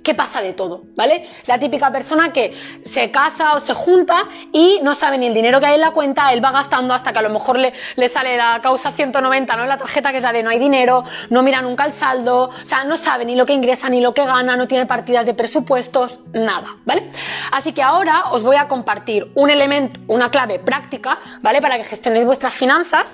que 0.04 0.14
pasa 0.14 0.42
de 0.42 0.54
todo, 0.54 0.84
¿vale? 0.96 1.28
La 1.48 1.60
típica 1.60 1.92
persona 1.92 2.32
que 2.32 2.54
se 2.84 3.12
casa 3.12 3.54
o 3.54 3.60
se 3.60 3.74
junta 3.74 4.24
y 4.52 4.80
no 4.84 4.96
sabe 4.96 5.18
ni 5.18 5.28
el 5.28 5.34
dinero 5.34 5.60
que 5.60 5.68
hay 5.68 5.76
en 5.76 5.82
la 5.82 5.92
cuenta, 5.92 6.32
él 6.34 6.44
va 6.44 6.52
gastando 6.52 6.94
hasta 6.94 7.14
que 7.14 7.20
a 7.20 7.22
lo 7.22 7.30
mejor 7.30 7.58
le, 7.58 7.74
le 7.96 8.10
sale 8.10 8.38
la 8.38 8.60
causa 8.62 8.92
190, 8.92 9.56
¿no? 9.56 9.66
La 9.66 9.78
tarjeta 9.78 10.12
que 10.12 10.18
es 10.18 10.24
la 10.24 10.34
de 10.34 10.44
no 10.44 10.50
hay 10.50 10.60
dinero, 10.60 11.04
no 11.30 11.44
mira 11.44 11.62
nunca 11.62 11.86
el 11.86 11.92
saldo, 11.92 12.50
o 12.50 12.66
sea, 12.66 12.84
no 12.84 12.98
sabe 12.98 13.26
ni 13.26 13.36
lo 13.36 13.46
que 13.46 13.54
ingresa 13.54 13.90
ni 13.90 14.02
lo 14.02 14.14
que 14.14 14.26
gana, 14.26 14.56
no 14.56 14.68
tiene 14.68 14.86
partidas 14.86 15.26
de 15.26 15.34
presupuestos, 15.34 16.20
nada, 16.34 16.78
¿vale? 16.86 17.10
Así 17.52 17.74
que 17.74 17.82
ahora 17.82 18.26
os 18.32 18.44
voy 18.44 18.56
a 18.56 18.68
compartir 18.68 19.32
un 19.36 19.50
elemento, 19.50 20.00
una 20.08 20.30
clave 20.30 20.60
práctica, 20.60 21.18
¿vale? 21.42 21.62
Para 21.62 21.78
que 21.78 21.84
gestionéis 21.84 22.26
vuestras 22.26 22.54
finanzas 22.54 23.08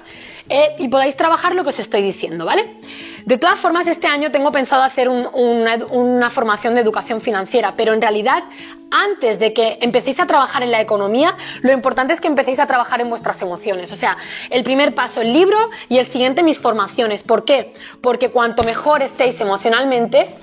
eh, 0.49 0.75
y 0.79 0.87
podáis 0.87 1.15
trabajar 1.15 1.55
lo 1.55 1.63
que 1.63 1.69
os 1.69 1.79
estoy 1.79 2.01
diciendo, 2.01 2.45
¿vale? 2.45 2.77
De 3.27 3.37
todas 3.37 3.59
formas, 3.59 3.85
este 3.87 4.07
año 4.07 4.31
tengo 4.31 4.53
pensado 4.53 4.83
hacer 4.83 5.09
una, 5.09 6.29
formación 6.29 6.75
de 6.75 6.79
educación 6.79 7.19
financiera, 7.19 7.73
pero 7.75 7.93
en 7.93 8.01
realidad, 8.01 8.45
antes 8.89 9.37
de 9.37 9.51
que 9.51 9.79
empecéis 9.81 10.21
a 10.21 10.27
trabajar 10.27 10.63
en 10.63 10.71
la 10.71 10.79
economía, 10.79 11.35
lo 11.61 11.73
importante 11.73 12.13
es 12.13 12.21
que 12.21 12.29
empecéis 12.29 12.59
a 12.59 12.67
trabajar 12.67 13.01
en 13.01 13.09
vuestras 13.09 13.41
emociones. 13.41 13.91
O 13.91 13.97
sea, 13.97 14.15
el 14.49 14.63
primer 14.63 14.95
paso 14.95 15.19
el 15.19 15.33
libro 15.33 15.57
y 15.89 15.97
el 15.97 16.05
siguiente 16.05 16.41
mis 16.41 16.57
formaciones. 16.57 17.23
¿Por 17.23 17.43
qué? 17.43 17.73
Porque 17.99 18.29
cuanto 18.31 18.63
mejor 18.63 19.01
estéis 19.01 19.41
emocionalmente, 19.41 20.33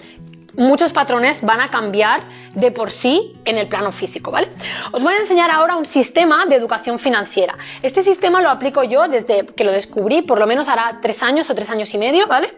muchos 0.56 0.92
patrones 0.92 1.42
van 1.42 1.60
a 1.60 1.70
cambiar 1.70 2.22
de 2.54 2.70
por 2.70 2.90
sí 2.90 3.32
en 3.44 3.58
el 3.58 3.68
plano 3.68 3.92
físico, 3.92 4.30
¿vale? 4.30 4.48
Os 4.92 5.02
voy 5.02 5.14
a 5.14 5.18
enseñar 5.18 5.50
ahora 5.50 5.76
un 5.76 5.86
sistema 5.86 6.46
de 6.46 6.56
educación 6.56 6.98
financiera. 6.98 7.56
Este 7.82 8.02
sistema 8.02 8.40
lo 8.40 8.50
aplico 8.50 8.84
yo 8.84 9.08
desde 9.08 9.46
que 9.46 9.64
lo 9.64 9.72
descubrí, 9.72 10.22
por 10.22 10.38
lo 10.38 10.46
menos 10.46 10.68
hará 10.68 10.98
tres 11.00 11.22
años 11.22 11.50
o 11.50 11.54
tres 11.54 11.70
años 11.70 11.92
y 11.94 11.98
medio, 11.98 12.26
¿vale? 12.26 12.52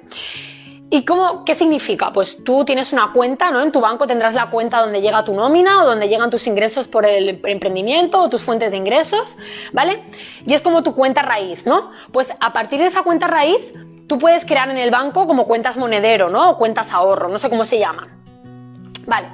¿Y 0.89 1.05
cómo, 1.05 1.45
qué 1.45 1.57
significa? 1.57 2.13
Pues 2.13 2.45
tú 2.45 2.65
tienes 2.65 2.93
una 2.93 3.13
cuenta, 3.13 3.51
¿no? 3.51 3.61
En 3.61 3.73
tu 3.73 3.81
banco 3.81 4.07
tendrás 4.07 4.35
la 4.35 4.51
cuenta 4.51 4.81
donde 4.81 5.01
llega 5.01 5.25
tu 5.25 5.35
nómina 5.35 5.83
o 5.83 5.87
donde 5.87 6.09
llegan 6.09 6.31
tus 6.31 6.47
ingresos 6.47 6.87
por 6.87 7.05
el 7.05 7.41
emprendimiento 7.45 8.23
o 8.23 8.31
tus 8.31 8.43
fuentes 8.43 8.71
de 8.71 8.77
ingresos, 8.77 9.37
¿vale? 9.73 10.05
Y 10.47 10.55
es 10.55 10.61
como 10.61 10.85
tu 10.85 10.95
cuenta 10.95 11.23
raíz, 11.23 11.67
¿no? 11.67 11.91
Pues 12.13 12.33
a 12.39 12.53
partir 12.53 12.79
de 12.79 12.87
esa 12.87 13.03
cuenta 13.03 13.27
raíz 13.27 13.73
Tú 14.07 14.19
puedes 14.19 14.45
crear 14.45 14.71
en 14.71 14.79
el 14.79 14.91
banco 14.91 15.27
como 15.27 15.47
cuentas 15.47 15.77
monedero, 15.77 16.31
¿no? 16.31 16.51
O 16.51 16.57
cuentas 16.57 16.93
ahorro, 16.93 17.29
no 17.29 17.39
sé 17.39 17.51
cómo 17.51 17.65
se 17.65 17.79
llaman. 17.79 18.09
Vale, 19.07 19.29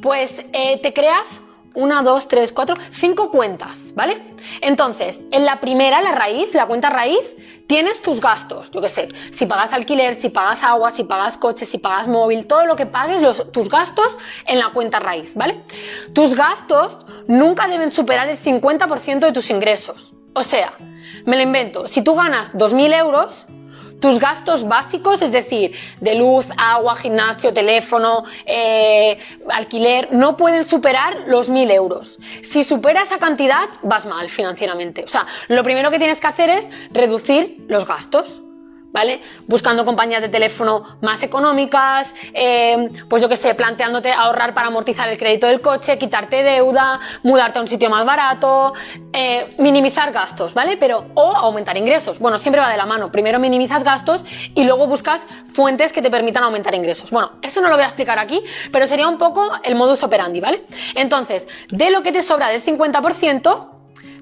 pues 0.00 0.44
eh, 0.52 0.80
te 0.82 0.92
creas 0.92 1.40
una, 1.76 2.02
dos, 2.02 2.26
tres, 2.26 2.52
cuatro, 2.52 2.74
cinco 2.90 3.30
cuentas, 3.30 3.94
¿vale? 3.94 4.20
Entonces, 4.62 5.20
en 5.30 5.44
la 5.44 5.60
primera, 5.60 6.00
la 6.00 6.12
raíz, 6.12 6.54
la 6.54 6.66
cuenta 6.66 6.88
raíz, 6.88 7.36
tienes 7.66 8.00
tus 8.00 8.20
gastos, 8.20 8.70
yo 8.70 8.80
qué 8.80 8.88
sé, 8.88 9.08
si 9.30 9.44
pagas 9.44 9.74
alquiler, 9.74 10.16
si 10.16 10.30
pagas 10.30 10.62
agua, 10.62 10.90
si 10.90 11.04
pagas 11.04 11.36
coche, 11.36 11.66
si 11.66 11.76
pagas 11.76 12.08
móvil, 12.08 12.46
todo 12.46 12.64
lo 12.64 12.76
que 12.76 12.86
pagues, 12.86 13.20
tus 13.52 13.68
gastos 13.68 14.16
en 14.46 14.58
la 14.58 14.70
cuenta 14.70 15.00
raíz, 15.00 15.34
¿vale? 15.34 15.60
Tus 16.14 16.34
gastos 16.34 16.98
nunca 17.26 17.68
deben 17.68 17.92
superar 17.92 18.28
el 18.28 18.38
50% 18.38 19.18
de 19.18 19.32
tus 19.32 19.50
ingresos. 19.50 20.14
O 20.34 20.42
sea, 20.42 20.72
me 21.26 21.36
lo 21.36 21.42
invento, 21.42 21.86
si 21.88 22.02
tú 22.02 22.14
ganas 22.14 22.52
2.000 22.54 22.98
euros, 22.98 23.46
tus 24.00 24.18
gastos 24.18 24.66
básicos, 24.66 25.22
es 25.22 25.32
decir, 25.32 25.72
de 26.00 26.14
luz, 26.14 26.46
agua, 26.56 26.96
gimnasio, 26.96 27.52
teléfono, 27.52 28.24
eh, 28.44 29.18
alquiler, 29.50 30.08
no 30.12 30.36
pueden 30.36 30.66
superar 30.66 31.24
los 31.26 31.50
1.000 31.50 31.70
euros. 31.72 32.18
Si 32.42 32.64
supera 32.64 33.02
esa 33.02 33.18
cantidad, 33.18 33.68
vas 33.82 34.06
mal 34.06 34.28
financieramente. 34.30 35.04
O 35.04 35.08
sea, 35.08 35.26
lo 35.48 35.62
primero 35.62 35.90
que 35.90 35.98
tienes 35.98 36.20
que 36.20 36.26
hacer 36.26 36.50
es 36.50 36.68
reducir 36.90 37.64
los 37.68 37.86
gastos. 37.86 38.42
¿Vale? 38.96 39.20
Buscando 39.46 39.84
compañías 39.84 40.22
de 40.22 40.30
teléfono 40.30 40.96
más 41.02 41.22
económicas, 41.22 42.14
eh, 42.32 42.88
pues 43.10 43.20
yo 43.20 43.28
que 43.28 43.36
sé, 43.36 43.54
planteándote 43.54 44.10
ahorrar 44.10 44.54
para 44.54 44.68
amortizar 44.68 45.06
el 45.10 45.18
crédito 45.18 45.46
del 45.46 45.60
coche, 45.60 45.98
quitarte 45.98 46.42
deuda, 46.42 46.98
mudarte 47.22 47.58
a 47.58 47.62
un 47.62 47.68
sitio 47.68 47.90
más 47.90 48.06
barato, 48.06 48.72
eh, 49.12 49.54
minimizar 49.58 50.12
gastos, 50.12 50.54
¿vale? 50.54 50.78
Pero, 50.78 51.04
o 51.12 51.36
aumentar 51.36 51.76
ingresos. 51.76 52.18
Bueno, 52.18 52.38
siempre 52.38 52.62
va 52.62 52.70
de 52.70 52.78
la 52.78 52.86
mano. 52.86 53.12
Primero 53.12 53.38
minimizas 53.38 53.84
gastos 53.84 54.24
y 54.54 54.64
luego 54.64 54.86
buscas 54.86 55.26
fuentes 55.52 55.92
que 55.92 56.00
te 56.00 56.10
permitan 56.10 56.42
aumentar 56.44 56.74
ingresos. 56.74 57.10
Bueno, 57.10 57.32
eso 57.42 57.60
no 57.60 57.68
lo 57.68 57.74
voy 57.74 57.84
a 57.84 57.88
explicar 57.88 58.18
aquí, 58.18 58.42
pero 58.72 58.86
sería 58.86 59.08
un 59.08 59.18
poco 59.18 59.52
el 59.62 59.74
modus 59.74 60.02
operandi, 60.02 60.40
¿vale? 60.40 60.64
Entonces, 60.94 61.46
de 61.68 61.90
lo 61.90 62.02
que 62.02 62.12
te 62.12 62.22
sobra 62.22 62.48
del 62.48 62.62
50%, 62.62 63.68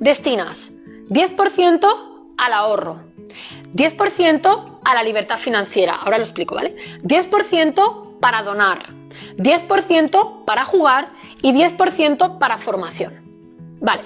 destinas 0.00 0.72
10% 1.10 2.34
al 2.36 2.52
ahorro, 2.52 3.13
10% 3.74 4.78
a 4.84 4.94
la 4.94 5.02
libertad 5.02 5.38
financiera, 5.38 5.96
ahora 5.96 6.18
lo 6.18 6.24
explico, 6.24 6.54
¿vale? 6.54 6.76
10% 7.02 8.18
para 8.20 8.42
donar, 8.42 8.78
10% 9.36 10.44
para 10.44 10.64
jugar 10.64 11.10
y 11.42 11.52
10% 11.52 12.38
para 12.38 12.58
formación. 12.58 13.24
Vale. 13.80 14.02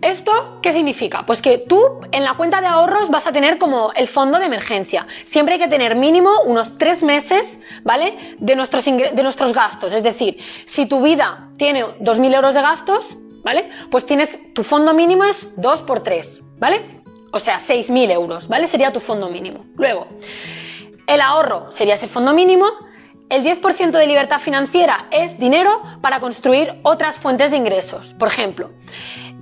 ¿Esto 0.00 0.60
qué 0.62 0.72
significa? 0.72 1.26
Pues 1.26 1.42
que 1.42 1.58
tú 1.58 2.00
en 2.12 2.22
la 2.22 2.34
cuenta 2.34 2.60
de 2.60 2.68
ahorros 2.68 3.10
vas 3.10 3.26
a 3.26 3.32
tener 3.32 3.58
como 3.58 3.92
el 3.94 4.06
fondo 4.06 4.38
de 4.38 4.46
emergencia. 4.46 5.06
Siempre 5.24 5.54
hay 5.54 5.60
que 5.60 5.66
tener 5.66 5.96
mínimo 5.96 6.30
unos 6.44 6.78
tres 6.78 7.02
meses, 7.02 7.58
¿vale? 7.82 8.16
De 8.38 8.54
nuestros, 8.54 8.84
de 8.84 9.22
nuestros 9.22 9.52
gastos. 9.52 9.92
Es 9.92 10.04
decir, 10.04 10.38
si 10.66 10.86
tu 10.86 11.02
vida 11.02 11.50
tiene 11.56 11.84
2.000 11.84 12.34
euros 12.34 12.54
de 12.54 12.62
gastos, 12.62 13.16
¿vale? 13.42 13.70
Pues 13.90 14.06
tienes, 14.06 14.38
tu 14.54 14.62
fondo 14.62 14.94
mínimo 14.94 15.24
es 15.24 15.48
2 15.56 15.82
por 15.82 16.00
3, 16.00 16.42
¿vale? 16.58 16.97
O 17.30 17.40
sea, 17.40 17.58
6.000 17.58 18.10
euros, 18.10 18.48
¿vale? 18.48 18.66
Sería 18.68 18.92
tu 18.92 19.00
fondo 19.00 19.28
mínimo. 19.28 19.66
Luego, 19.76 20.06
el 21.06 21.20
ahorro 21.20 21.70
sería 21.70 21.94
ese 21.94 22.08
fondo 22.08 22.32
mínimo. 22.32 22.66
El 23.28 23.44
10% 23.44 23.90
de 23.90 24.06
libertad 24.06 24.38
financiera 24.38 25.06
es 25.10 25.38
dinero 25.38 25.82
para 26.00 26.20
construir 26.20 26.74
otras 26.82 27.18
fuentes 27.18 27.50
de 27.50 27.58
ingresos. 27.58 28.14
Por 28.14 28.28
ejemplo, 28.28 28.70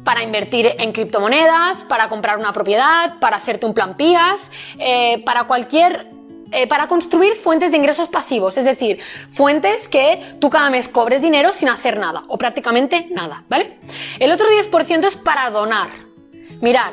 para 0.04 0.22
invertir 0.22 0.74
en 0.78 0.92
criptomonedas, 0.92 1.84
para 1.84 2.08
comprar 2.08 2.38
una 2.38 2.52
propiedad, 2.52 3.18
para 3.20 3.36
hacerte 3.36 3.66
un 3.66 3.74
plan 3.74 3.96
PIAS, 3.96 4.50
eh, 4.78 5.22
para 5.24 5.44
cualquier 5.44 6.16
eh, 6.52 6.68
para 6.68 6.86
construir 6.86 7.34
fuentes 7.34 7.72
de 7.72 7.76
ingresos 7.76 8.08
pasivos, 8.08 8.56
es 8.56 8.64
decir, 8.64 9.00
fuentes 9.32 9.88
que 9.88 10.36
tú 10.40 10.48
cada 10.48 10.70
mes 10.70 10.86
cobres 10.86 11.20
dinero 11.20 11.50
sin 11.50 11.68
hacer 11.68 11.98
nada 11.98 12.22
o 12.28 12.38
prácticamente 12.38 13.08
nada, 13.10 13.42
¿vale? 13.48 13.78
El 14.20 14.30
otro 14.30 14.46
10% 14.48 15.08
es 15.08 15.16
para 15.16 15.50
donar. 15.50 15.90
Mirad, 16.60 16.92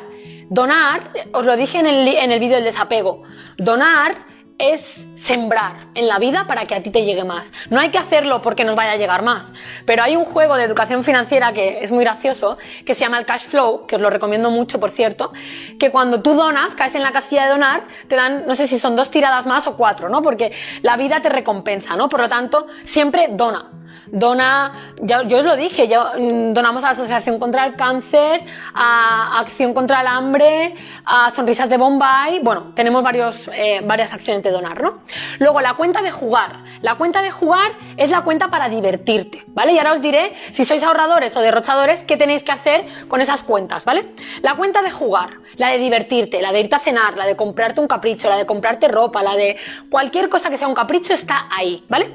Donar, 0.53 1.09
os 1.33 1.47
lo 1.47 1.57
dije 1.57 1.79
en 1.79 1.87
el, 1.87 2.07
en 2.07 2.31
el 2.31 2.39
vídeo 2.39 2.57
del 2.57 2.65
desapego, 2.65 3.23
donar 3.57 4.13
es 4.59 5.07
sembrar 5.15 5.87
en 5.95 6.07
la 6.07 6.19
vida 6.19 6.45
para 6.45 6.65
que 6.65 6.75
a 6.75 6.83
ti 6.83 6.91
te 6.91 7.03
llegue 7.03 7.23
más. 7.23 7.51
No 7.71 7.79
hay 7.79 7.89
que 7.89 7.97
hacerlo 7.97 8.39
porque 8.43 8.63
nos 8.63 8.75
vaya 8.75 8.91
a 8.91 8.95
llegar 8.95 9.23
más, 9.23 9.51
pero 9.87 10.03
hay 10.03 10.15
un 10.15 10.25
juego 10.25 10.53
de 10.55 10.65
educación 10.65 11.03
financiera 11.03 11.53
que 11.53 11.83
es 11.83 11.91
muy 11.91 12.03
gracioso, 12.03 12.59
que 12.85 12.93
se 12.93 12.99
llama 12.99 13.17
el 13.17 13.25
cash 13.25 13.45
flow, 13.45 13.87
que 13.87 13.95
os 13.95 14.01
lo 14.03 14.11
recomiendo 14.11 14.51
mucho, 14.51 14.79
por 14.79 14.91
cierto, 14.91 15.33
que 15.79 15.89
cuando 15.89 16.21
tú 16.21 16.35
donas, 16.35 16.75
caes 16.75 16.93
en 16.93 17.01
la 17.01 17.11
casilla 17.11 17.45
de 17.45 17.49
donar, 17.49 17.87
te 18.07 18.15
dan, 18.15 18.45
no 18.45 18.53
sé 18.53 18.67
si 18.67 18.77
son 18.77 18.95
dos 18.95 19.09
tiradas 19.09 19.47
más 19.47 19.65
o 19.65 19.75
cuatro, 19.75 20.07
¿no? 20.07 20.21
Porque 20.21 20.51
la 20.83 20.97
vida 20.97 21.19
te 21.19 21.29
recompensa, 21.29 21.95
¿no? 21.95 22.09
Por 22.09 22.19
lo 22.19 22.29
tanto, 22.29 22.67
siempre 22.83 23.25
dona 23.31 23.71
dona, 24.07 24.73
ya, 25.01 25.23
yo 25.23 25.39
os 25.39 25.45
lo 25.45 25.55
dije, 25.55 25.87
mm, 25.87 26.53
donamos 26.53 26.83
a 26.83 26.87
la 26.87 26.91
Asociación 26.91 27.39
contra 27.39 27.65
el 27.65 27.75
Cáncer, 27.75 28.45
a 28.73 29.39
Acción 29.39 29.73
contra 29.73 30.01
el 30.01 30.07
Hambre, 30.07 30.75
a 31.05 31.31
Sonrisas 31.31 31.69
de 31.69 31.77
Bombay, 31.77 32.39
bueno, 32.39 32.71
tenemos 32.75 33.03
varios, 33.03 33.49
eh, 33.53 33.81
varias 33.83 34.13
acciones 34.13 34.43
de 34.43 34.51
donar, 34.51 34.81
¿no? 34.81 34.99
Luego, 35.39 35.61
la 35.61 35.73
cuenta 35.73 36.01
de 36.01 36.11
jugar. 36.11 36.59
La 36.81 36.95
cuenta 36.95 37.21
de 37.21 37.31
jugar 37.31 37.71
es 37.97 38.09
la 38.09 38.21
cuenta 38.21 38.49
para 38.49 38.69
divertirte, 38.69 39.43
¿vale? 39.47 39.73
Y 39.73 39.77
ahora 39.77 39.93
os 39.93 40.01
diré, 40.01 40.33
si 40.51 40.65
sois 40.65 40.83
ahorradores 40.83 41.35
o 41.35 41.41
derrochadores, 41.41 42.03
qué 42.03 42.17
tenéis 42.17 42.43
que 42.43 42.51
hacer 42.51 42.85
con 43.07 43.21
esas 43.21 43.43
cuentas, 43.43 43.85
¿vale? 43.85 44.13
La 44.41 44.55
cuenta 44.55 44.81
de 44.81 44.91
jugar, 44.91 45.37
la 45.55 45.69
de 45.69 45.77
divertirte, 45.77 46.41
la 46.41 46.51
de 46.51 46.61
irte 46.61 46.75
a 46.75 46.79
cenar, 46.79 47.15
la 47.15 47.25
de 47.25 47.35
comprarte 47.35 47.79
un 47.79 47.87
capricho, 47.87 48.29
la 48.29 48.37
de 48.37 48.45
comprarte 48.45 48.87
ropa, 48.87 49.23
la 49.23 49.35
de 49.35 49.57
cualquier 49.89 50.29
cosa 50.29 50.49
que 50.49 50.57
sea 50.57 50.67
un 50.67 50.73
capricho 50.73 51.13
está 51.13 51.47
ahí, 51.49 51.83
¿vale? 51.89 52.11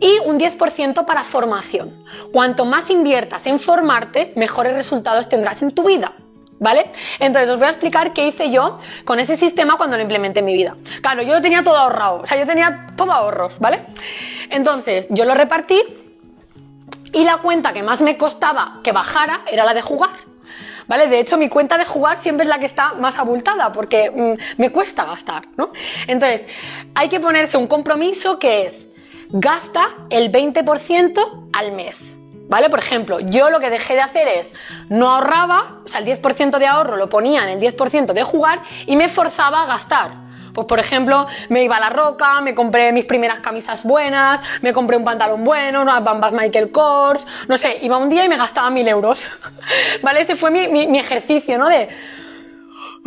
Y 0.00 0.18
un 0.26 0.38
10% 0.38 1.04
para 1.04 1.24
formación. 1.24 1.92
Cuanto 2.32 2.64
más 2.64 2.90
inviertas 2.90 3.46
en 3.46 3.58
formarte, 3.58 4.32
mejores 4.36 4.74
resultados 4.74 5.28
tendrás 5.28 5.62
en 5.62 5.70
tu 5.70 5.84
vida. 5.84 6.12
¿Vale? 6.58 6.90
Entonces 7.18 7.50
os 7.50 7.58
voy 7.58 7.66
a 7.66 7.70
explicar 7.70 8.14
qué 8.14 8.28
hice 8.28 8.50
yo 8.50 8.78
con 9.04 9.20
ese 9.20 9.36
sistema 9.36 9.76
cuando 9.76 9.96
lo 9.96 10.02
implementé 10.02 10.40
en 10.40 10.46
mi 10.46 10.54
vida. 10.54 10.74
Claro, 11.02 11.20
yo 11.20 11.34
lo 11.34 11.42
tenía 11.42 11.62
todo 11.62 11.76
ahorrado, 11.76 12.22
o 12.22 12.26
sea, 12.26 12.38
yo 12.38 12.46
tenía 12.46 12.94
todo 12.96 13.12
ahorros, 13.12 13.58
¿vale? 13.58 13.80
Entonces 14.48 15.06
yo 15.10 15.26
lo 15.26 15.34
repartí 15.34 15.82
y 17.12 17.24
la 17.24 17.38
cuenta 17.38 17.74
que 17.74 17.82
más 17.82 18.00
me 18.00 18.16
costaba 18.16 18.80
que 18.82 18.92
bajara 18.92 19.42
era 19.50 19.66
la 19.66 19.74
de 19.74 19.82
jugar. 19.82 20.10
¿Vale? 20.88 21.08
De 21.08 21.18
hecho, 21.18 21.36
mi 21.36 21.48
cuenta 21.48 21.78
de 21.78 21.84
jugar 21.84 22.16
siempre 22.16 22.44
es 22.44 22.48
la 22.48 22.60
que 22.60 22.66
está 22.66 22.94
más 22.94 23.18
abultada 23.18 23.72
porque 23.72 24.08
mm, 24.08 24.60
me 24.60 24.70
cuesta 24.70 25.04
gastar, 25.04 25.48
¿no? 25.56 25.72
Entonces, 26.06 26.46
hay 26.94 27.08
que 27.08 27.18
ponerse 27.18 27.56
un 27.56 27.66
compromiso 27.66 28.38
que 28.38 28.64
es 28.64 28.88
gasta 29.30 29.88
el 30.10 30.30
20% 30.30 31.48
al 31.52 31.72
mes. 31.72 32.16
¿Vale? 32.48 32.70
Por 32.70 32.78
ejemplo, 32.78 33.18
yo 33.18 33.50
lo 33.50 33.58
que 33.58 33.70
dejé 33.70 33.94
de 33.94 34.02
hacer 34.02 34.28
es 34.28 34.54
no 34.88 35.10
ahorraba, 35.10 35.80
o 35.84 35.88
sea, 35.88 35.98
el 35.98 36.06
10% 36.06 36.58
de 36.58 36.66
ahorro 36.66 36.96
lo 36.96 37.08
ponía 37.08 37.42
en 37.42 37.48
el 37.48 37.60
10% 37.60 38.12
de 38.12 38.22
jugar 38.22 38.62
y 38.86 38.94
me 38.94 39.08
forzaba 39.08 39.62
a 39.62 39.66
gastar. 39.66 40.12
Pues 40.54 40.66
por 40.68 40.78
ejemplo, 40.78 41.26
me 41.48 41.64
iba 41.64 41.76
a 41.76 41.80
la 41.80 41.90
roca, 41.90 42.40
me 42.40 42.54
compré 42.54 42.92
mis 42.92 43.04
primeras 43.04 43.40
camisas 43.40 43.82
buenas, 43.82 44.40
me 44.62 44.72
compré 44.72 44.96
un 44.96 45.04
pantalón 45.04 45.44
bueno, 45.44 45.82
unas 45.82 46.02
bambas 46.02 46.32
Michael 46.32 46.70
Kors, 46.70 47.26
no 47.48 47.58
sé, 47.58 47.78
iba 47.82 47.98
un 47.98 48.08
día 48.08 48.24
y 48.24 48.28
me 48.28 48.36
gastaba 48.36 48.70
mil 48.70 48.86
euros. 48.86 49.26
¿Vale? 50.02 50.20
Ese 50.20 50.36
fue 50.36 50.50
mi, 50.50 50.86
mi 50.86 50.98
ejercicio, 50.98 51.58
¿no? 51.58 51.68
De 51.68 51.88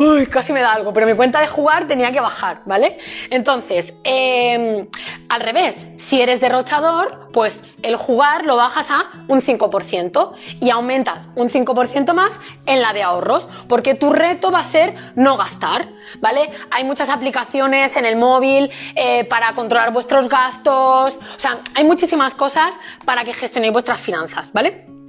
uy, 0.00 0.26
casi 0.26 0.52
me 0.54 0.62
da 0.62 0.72
algo, 0.72 0.94
pero 0.94 1.06
mi 1.06 1.12
cuenta 1.12 1.40
de 1.40 1.46
jugar 1.46 1.86
tenía 1.86 2.10
que 2.10 2.20
bajar, 2.20 2.62
¿vale? 2.64 2.96
Entonces, 3.28 3.94
em, 4.02 4.88
al 5.28 5.40
revés, 5.42 5.86
si 5.98 6.22
eres 6.22 6.40
derrochador, 6.40 7.28
pues 7.32 7.62
el 7.82 7.96
jugar 7.96 8.46
lo 8.46 8.56
bajas 8.56 8.90
a 8.90 9.10
un 9.28 9.42
5% 9.42 10.32
y 10.58 10.70
aumentas 10.70 11.28
un 11.34 11.50
5% 11.50 12.14
más 12.14 12.40
en 12.64 12.80
la 12.80 12.94
de 12.94 13.02
ahorros, 13.02 13.46
porque 13.68 13.94
tu 13.94 14.10
reto 14.10 14.50
va 14.50 14.60
a 14.60 14.64
ser 14.64 14.94
no 15.16 15.36
gastar, 15.36 15.84
¿vale? 16.20 16.50
Hay 16.70 16.84
muchas 16.84 17.10
aplicaciones 17.10 17.94
en 17.96 18.06
el 18.06 18.16
móvil 18.16 18.70
eh, 18.96 19.24
para 19.24 19.54
controlar 19.54 19.92
vuestros 19.92 20.30
gastos, 20.30 21.18
o 21.36 21.38
sea, 21.38 21.60
hay 21.74 21.84
muchísimas 21.84 22.34
cosas 22.34 22.72
para 23.04 23.22
que 23.24 23.34
gestionéis 23.34 23.74
vuestras 23.74 24.00
finanzas, 24.00 24.50
¿vale? 24.54 24.99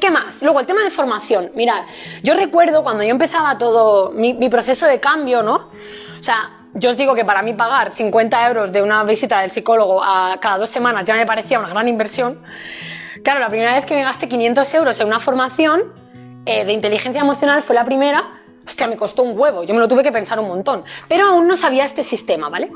¿Qué 0.00 0.10
más? 0.10 0.42
Luego, 0.42 0.58
el 0.60 0.66
tema 0.66 0.82
de 0.82 0.90
formación. 0.90 1.52
Mirad, 1.54 1.84
yo 2.22 2.34
recuerdo 2.34 2.82
cuando 2.82 3.04
yo 3.04 3.10
empezaba 3.10 3.56
todo 3.56 4.10
mi, 4.10 4.48
proceso 4.48 4.86
de 4.86 4.98
cambio, 4.98 5.42
¿no? 5.42 5.70
O 6.18 6.22
sea, 6.22 6.50
yo 6.74 6.90
os 6.90 6.96
digo 6.96 7.14
que 7.14 7.24
para 7.24 7.42
mí 7.42 7.52
pagar 7.52 7.92
50 7.92 8.48
euros 8.48 8.72
de 8.72 8.82
una 8.82 9.04
visita 9.04 9.40
del 9.40 9.50
psicólogo 9.50 10.02
a 10.02 10.38
cada 10.40 10.58
dos 10.58 10.70
semanas 10.70 11.04
ya 11.04 11.14
me 11.14 11.24
parecía 11.24 11.58
una 11.58 11.68
gran 11.68 11.86
inversión. 11.86 12.42
Claro, 13.22 13.38
la 13.38 13.48
primera 13.48 13.74
vez 13.74 13.86
que 13.86 13.94
me 13.94 14.02
gasté 14.02 14.28
500 14.28 14.74
euros 14.74 15.00
en 15.00 15.06
una 15.06 15.20
formación 15.20 15.84
eh, 16.44 16.64
de 16.64 16.72
inteligencia 16.72 17.20
emocional 17.20 17.62
fue 17.62 17.74
la 17.74 17.84
primera. 17.84 18.24
Hostia, 18.66 18.88
me 18.88 18.96
costó 18.96 19.22
un 19.22 19.38
huevo, 19.38 19.62
yo 19.62 19.72
me 19.72 19.80
lo 19.80 19.86
tuve 19.86 20.02
que 20.02 20.10
pensar 20.10 20.40
un 20.40 20.48
montón. 20.48 20.84
Pero 21.08 21.28
aún 21.28 21.46
no 21.46 21.56
sabía 21.56 21.84
este 21.84 22.02
sistema, 22.02 22.48
¿vale? 22.48 22.70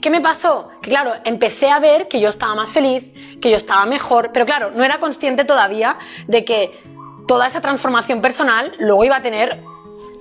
¿Qué 0.00 0.10
me 0.10 0.20
pasó? 0.20 0.70
Que 0.82 0.90
claro, 0.90 1.12
empecé 1.24 1.70
a 1.70 1.78
ver 1.78 2.08
que 2.08 2.20
yo 2.20 2.28
estaba 2.28 2.54
más 2.54 2.68
feliz, 2.68 3.12
que 3.40 3.50
yo 3.50 3.56
estaba 3.56 3.86
mejor, 3.86 4.30
pero 4.32 4.46
claro, 4.46 4.70
no 4.74 4.84
era 4.84 4.98
consciente 4.98 5.44
todavía 5.44 5.96
de 6.26 6.44
que 6.44 6.80
toda 7.26 7.46
esa 7.46 7.60
transformación 7.60 8.20
personal 8.20 8.72
luego 8.78 9.04
iba 9.04 9.16
a 9.16 9.22
tener 9.22 9.58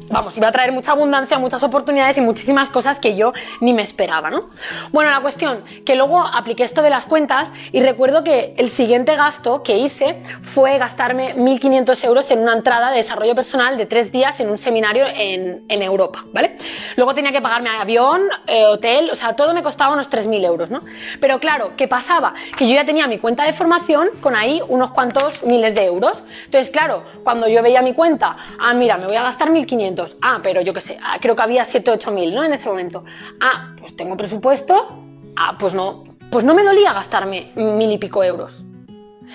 vamos, 0.09 0.37
iba 0.37 0.47
a 0.47 0.51
traer 0.51 0.71
mucha 0.71 0.91
abundancia, 0.91 1.37
muchas 1.39 1.63
oportunidades 1.63 2.17
y 2.17 2.21
muchísimas 2.21 2.69
cosas 2.69 2.99
que 2.99 3.15
yo 3.15 3.33
ni 3.61 3.73
me 3.73 3.81
esperaba, 3.81 4.29
¿no? 4.29 4.49
Bueno, 4.91 5.11
la 5.11 5.21
cuestión, 5.21 5.63
que 5.85 5.95
luego 5.95 6.19
apliqué 6.19 6.63
esto 6.63 6.81
de 6.81 6.89
las 6.89 7.05
cuentas 7.05 7.51
y 7.71 7.81
recuerdo 7.81 8.23
que 8.23 8.53
el 8.57 8.69
siguiente 8.69 9.15
gasto 9.15 9.63
que 9.63 9.77
hice 9.77 10.19
fue 10.41 10.77
gastarme 10.77 11.35
1.500 11.35 12.03
euros 12.05 12.31
en 12.31 12.39
una 12.39 12.53
entrada 12.53 12.91
de 12.91 12.97
desarrollo 12.97 13.35
personal 13.35 13.77
de 13.77 13.85
tres 13.85 14.11
días 14.11 14.39
en 14.39 14.49
un 14.49 14.57
seminario 14.57 15.05
en, 15.07 15.65
en 15.67 15.81
Europa, 15.81 16.25
¿vale? 16.33 16.55
Luego 16.95 17.13
tenía 17.13 17.31
que 17.31 17.41
pagarme 17.41 17.69
avión, 17.69 18.21
eh, 18.47 18.65
hotel, 18.65 19.09
o 19.11 19.15
sea, 19.15 19.35
todo 19.35 19.53
me 19.53 19.63
costaba 19.63 19.93
unos 19.93 20.09
3.000 20.09 20.45
euros, 20.45 20.69
¿no? 20.69 20.81
Pero 21.19 21.39
claro, 21.39 21.71
¿qué 21.77 21.87
pasaba? 21.87 22.33
Que 22.57 22.67
yo 22.67 22.73
ya 22.73 22.85
tenía 22.85 23.07
mi 23.07 23.17
cuenta 23.17 23.43
de 23.43 23.53
formación 23.53 24.09
con 24.21 24.35
ahí 24.35 24.61
unos 24.67 24.91
cuantos 24.91 25.43
miles 25.43 25.75
de 25.75 25.85
euros. 25.85 26.23
Entonces, 26.45 26.71
claro, 26.71 27.03
cuando 27.23 27.47
yo 27.47 27.61
veía 27.61 27.81
mi 27.81 27.93
cuenta, 27.93 28.37
ah, 28.59 28.73
mira, 28.73 28.97
me 28.97 29.05
voy 29.05 29.15
a 29.15 29.23
gastar 29.23 29.49
1.500 29.49 29.96
Ah, 30.21 30.39
pero 30.43 30.61
yo 30.61 30.73
qué 30.73 30.81
sé, 30.81 30.97
ah, 31.01 31.17
creo 31.21 31.35
que 31.35 31.41
había 31.41 31.65
7, 31.65 31.91
8 31.91 32.11
mil, 32.11 32.33
¿no? 32.33 32.43
En 32.43 32.53
ese 32.53 32.69
momento. 32.69 33.03
Ah, 33.39 33.73
pues 33.79 33.95
tengo 33.95 34.17
presupuesto. 34.17 35.03
Ah, 35.35 35.55
pues 35.57 35.73
no. 35.73 36.03
Pues 36.31 36.43
no 36.43 36.53
me 36.53 36.63
dolía 36.63 36.93
gastarme 36.93 37.51
mil 37.55 37.91
y 37.91 37.97
pico 37.97 38.23
euros. 38.23 38.63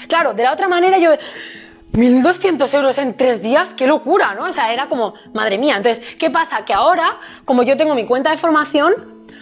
Claro, 0.09 0.35
de 0.35 0.43
la 0.43 0.53
otra 0.53 0.69
manera 0.69 0.99
yo... 0.99 1.11
1.200 1.93 2.73
euros 2.73 2.97
en 2.97 3.19
tres 3.19 3.43
días, 3.43 3.75
qué 3.75 3.87
locura, 3.87 4.35
¿no? 4.35 4.45
O 4.45 4.53
sea, 4.53 4.73
era 4.73 4.89
como, 4.89 5.13
madre 5.35 5.59
mía. 5.59 5.77
Entonces, 5.77 6.17
¿qué 6.17 6.31
pasa? 6.31 6.65
Que 6.65 6.73
ahora, 6.73 7.19
como 7.45 7.65
yo 7.65 7.77
tengo 7.77 7.95
mi 7.95 8.07
cuenta 8.07 8.31
de 8.31 8.39
formación, 8.39 8.95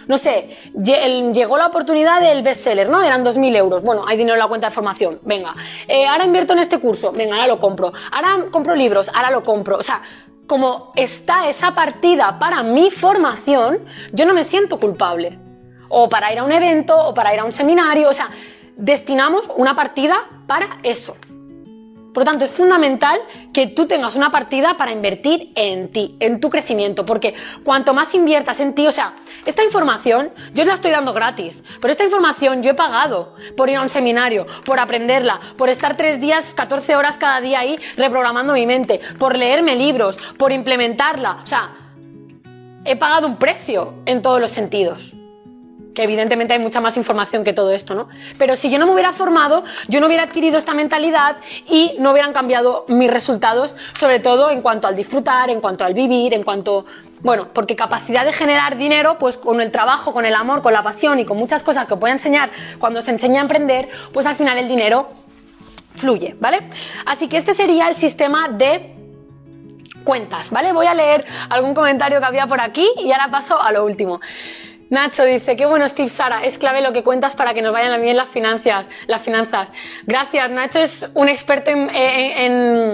no 0.07 0.17
sé, 0.17 0.49
llegó 0.73 1.57
la 1.57 1.67
oportunidad 1.67 2.19
del 2.19 2.43
bestseller, 2.43 2.89
¿no? 2.89 3.01
Eran 3.01 3.23
2.000 3.23 3.55
euros. 3.55 3.83
Bueno, 3.83 4.03
hay 4.05 4.17
dinero 4.17 4.35
en 4.35 4.39
la 4.39 4.47
cuenta 4.47 4.67
de 4.67 4.73
formación, 4.73 5.19
venga. 5.23 5.53
Eh, 5.87 6.05
ahora 6.05 6.25
invierto 6.25 6.51
en 6.51 6.59
este 6.59 6.79
curso, 6.79 7.13
venga, 7.13 7.35
ahora 7.35 7.47
lo 7.47 7.59
compro. 7.59 7.93
Ahora 8.11 8.47
compro 8.51 8.75
libros, 8.75 9.09
ahora 9.13 9.31
lo 9.31 9.43
compro. 9.43 9.77
O 9.77 9.83
sea, 9.83 10.01
como 10.51 10.91
está 10.97 11.47
esa 11.47 11.73
partida 11.73 12.37
para 12.37 12.61
mi 12.61 12.91
formación, 12.91 13.85
yo 14.11 14.25
no 14.25 14.33
me 14.33 14.43
siento 14.43 14.77
culpable. 14.81 15.39
O 15.87 16.09
para 16.09 16.33
ir 16.33 16.39
a 16.39 16.43
un 16.43 16.51
evento, 16.51 16.93
o 17.07 17.13
para 17.13 17.33
ir 17.33 17.39
a 17.39 17.45
un 17.45 17.53
seminario, 17.53 18.09
o 18.09 18.13
sea, 18.13 18.29
destinamos 18.75 19.49
una 19.55 19.77
partida 19.77 20.27
para 20.47 20.79
eso. 20.83 21.15
Por 22.13 22.23
lo 22.23 22.25
tanto, 22.25 22.45
es 22.45 22.51
fundamental 22.51 23.19
que 23.53 23.67
tú 23.67 23.85
tengas 23.87 24.15
una 24.15 24.31
partida 24.31 24.75
para 24.75 24.91
invertir 24.91 25.53
en 25.55 25.91
ti, 25.91 26.17
en 26.19 26.41
tu 26.41 26.49
crecimiento, 26.49 27.05
porque 27.05 27.33
cuanto 27.63 27.93
más 27.93 28.13
inviertas 28.13 28.59
en 28.59 28.73
ti, 28.75 28.85
o 28.85 28.91
sea, 28.91 29.15
esta 29.45 29.63
información 29.63 30.31
yo 30.53 30.65
la 30.65 30.73
estoy 30.73 30.91
dando 30.91 31.13
gratis, 31.13 31.63
pero 31.79 31.91
esta 31.91 32.03
información 32.03 32.63
yo 32.63 32.71
he 32.71 32.73
pagado 32.73 33.35
por 33.55 33.69
ir 33.69 33.77
a 33.77 33.81
un 33.81 33.89
seminario, 33.89 34.45
por 34.65 34.79
aprenderla, 34.79 35.39
por 35.57 35.69
estar 35.69 35.95
tres 35.95 36.19
días, 36.19 36.53
14 36.53 36.97
horas 36.97 37.17
cada 37.17 37.39
día 37.39 37.59
ahí 37.59 37.79
reprogramando 37.95 38.53
mi 38.53 38.65
mente, 38.65 38.99
por 39.17 39.37
leerme 39.37 39.75
libros, 39.77 40.17
por 40.37 40.51
implementarla, 40.51 41.39
o 41.43 41.47
sea, 41.47 41.71
he 42.83 42.97
pagado 42.97 43.27
un 43.27 43.37
precio 43.37 43.93
en 44.05 44.21
todos 44.21 44.41
los 44.41 44.51
sentidos 44.51 45.13
que 45.93 46.03
evidentemente 46.03 46.53
hay 46.53 46.59
mucha 46.59 46.81
más 46.81 46.97
información 46.97 47.43
que 47.43 47.53
todo 47.53 47.71
esto, 47.71 47.95
¿no? 47.95 48.07
Pero 48.37 48.55
si 48.55 48.69
yo 48.69 48.79
no 48.79 48.85
me 48.85 48.93
hubiera 48.93 49.13
formado, 49.13 49.63
yo 49.87 49.99
no 49.99 50.07
hubiera 50.07 50.23
adquirido 50.23 50.57
esta 50.57 50.73
mentalidad 50.73 51.37
y 51.67 51.95
no 51.99 52.11
hubieran 52.11 52.33
cambiado 52.33 52.85
mis 52.87 53.11
resultados, 53.11 53.75
sobre 53.97 54.19
todo 54.19 54.49
en 54.49 54.61
cuanto 54.61 54.87
al 54.87 54.95
disfrutar, 54.95 55.49
en 55.49 55.61
cuanto 55.61 55.83
al 55.83 55.93
vivir, 55.93 56.33
en 56.33 56.43
cuanto, 56.43 56.85
bueno, 57.21 57.49
porque 57.53 57.75
capacidad 57.75 58.25
de 58.25 58.33
generar 58.33 58.77
dinero, 58.77 59.17
pues 59.17 59.37
con 59.37 59.61
el 59.61 59.71
trabajo, 59.71 60.13
con 60.13 60.25
el 60.25 60.33
amor, 60.33 60.61
con 60.61 60.73
la 60.73 60.83
pasión 60.83 61.19
y 61.19 61.25
con 61.25 61.37
muchas 61.37 61.63
cosas 61.63 61.87
que 61.87 61.93
os 61.93 61.99
voy 61.99 62.11
a 62.11 62.13
enseñar 62.13 62.51
cuando 62.79 63.01
se 63.01 63.11
enseña 63.11 63.41
a 63.41 63.43
emprender, 63.43 63.89
pues 64.13 64.25
al 64.25 64.35
final 64.35 64.57
el 64.57 64.67
dinero 64.67 65.09
fluye, 65.95 66.35
¿vale? 66.39 66.69
Así 67.05 67.27
que 67.27 67.37
este 67.37 67.53
sería 67.53 67.89
el 67.89 67.95
sistema 67.95 68.47
de 68.47 68.95
cuentas, 70.03 70.49
¿vale? 70.51 70.73
Voy 70.73 70.87
a 70.87 70.93
leer 70.93 71.25
algún 71.49 71.73
comentario 71.73 72.19
que 72.19 72.25
había 72.25 72.47
por 72.47 72.61
aquí 72.61 72.87
y 72.97 73.11
ahora 73.11 73.29
paso 73.29 73.61
a 73.61 73.71
lo 73.71 73.85
último. 73.85 74.19
Nacho 74.91 75.23
dice, 75.23 75.55
qué 75.55 75.65
bueno 75.65 75.87
Steve 75.87 76.09
Sara, 76.09 76.43
es 76.43 76.57
clave 76.57 76.81
lo 76.81 76.91
que 76.91 77.01
cuentas 77.01 77.33
para 77.33 77.53
que 77.53 77.61
nos 77.61 77.71
vayan 77.71 78.01
bien 78.01 78.17
las 78.17 78.27
finanzas. 78.27 78.87
Las 79.07 79.21
finanzas. 79.21 79.69
Gracias, 80.05 80.49
Nacho 80.49 80.79
es 80.79 81.09
un 81.13 81.29
experto 81.29 81.71
en, 81.71 82.91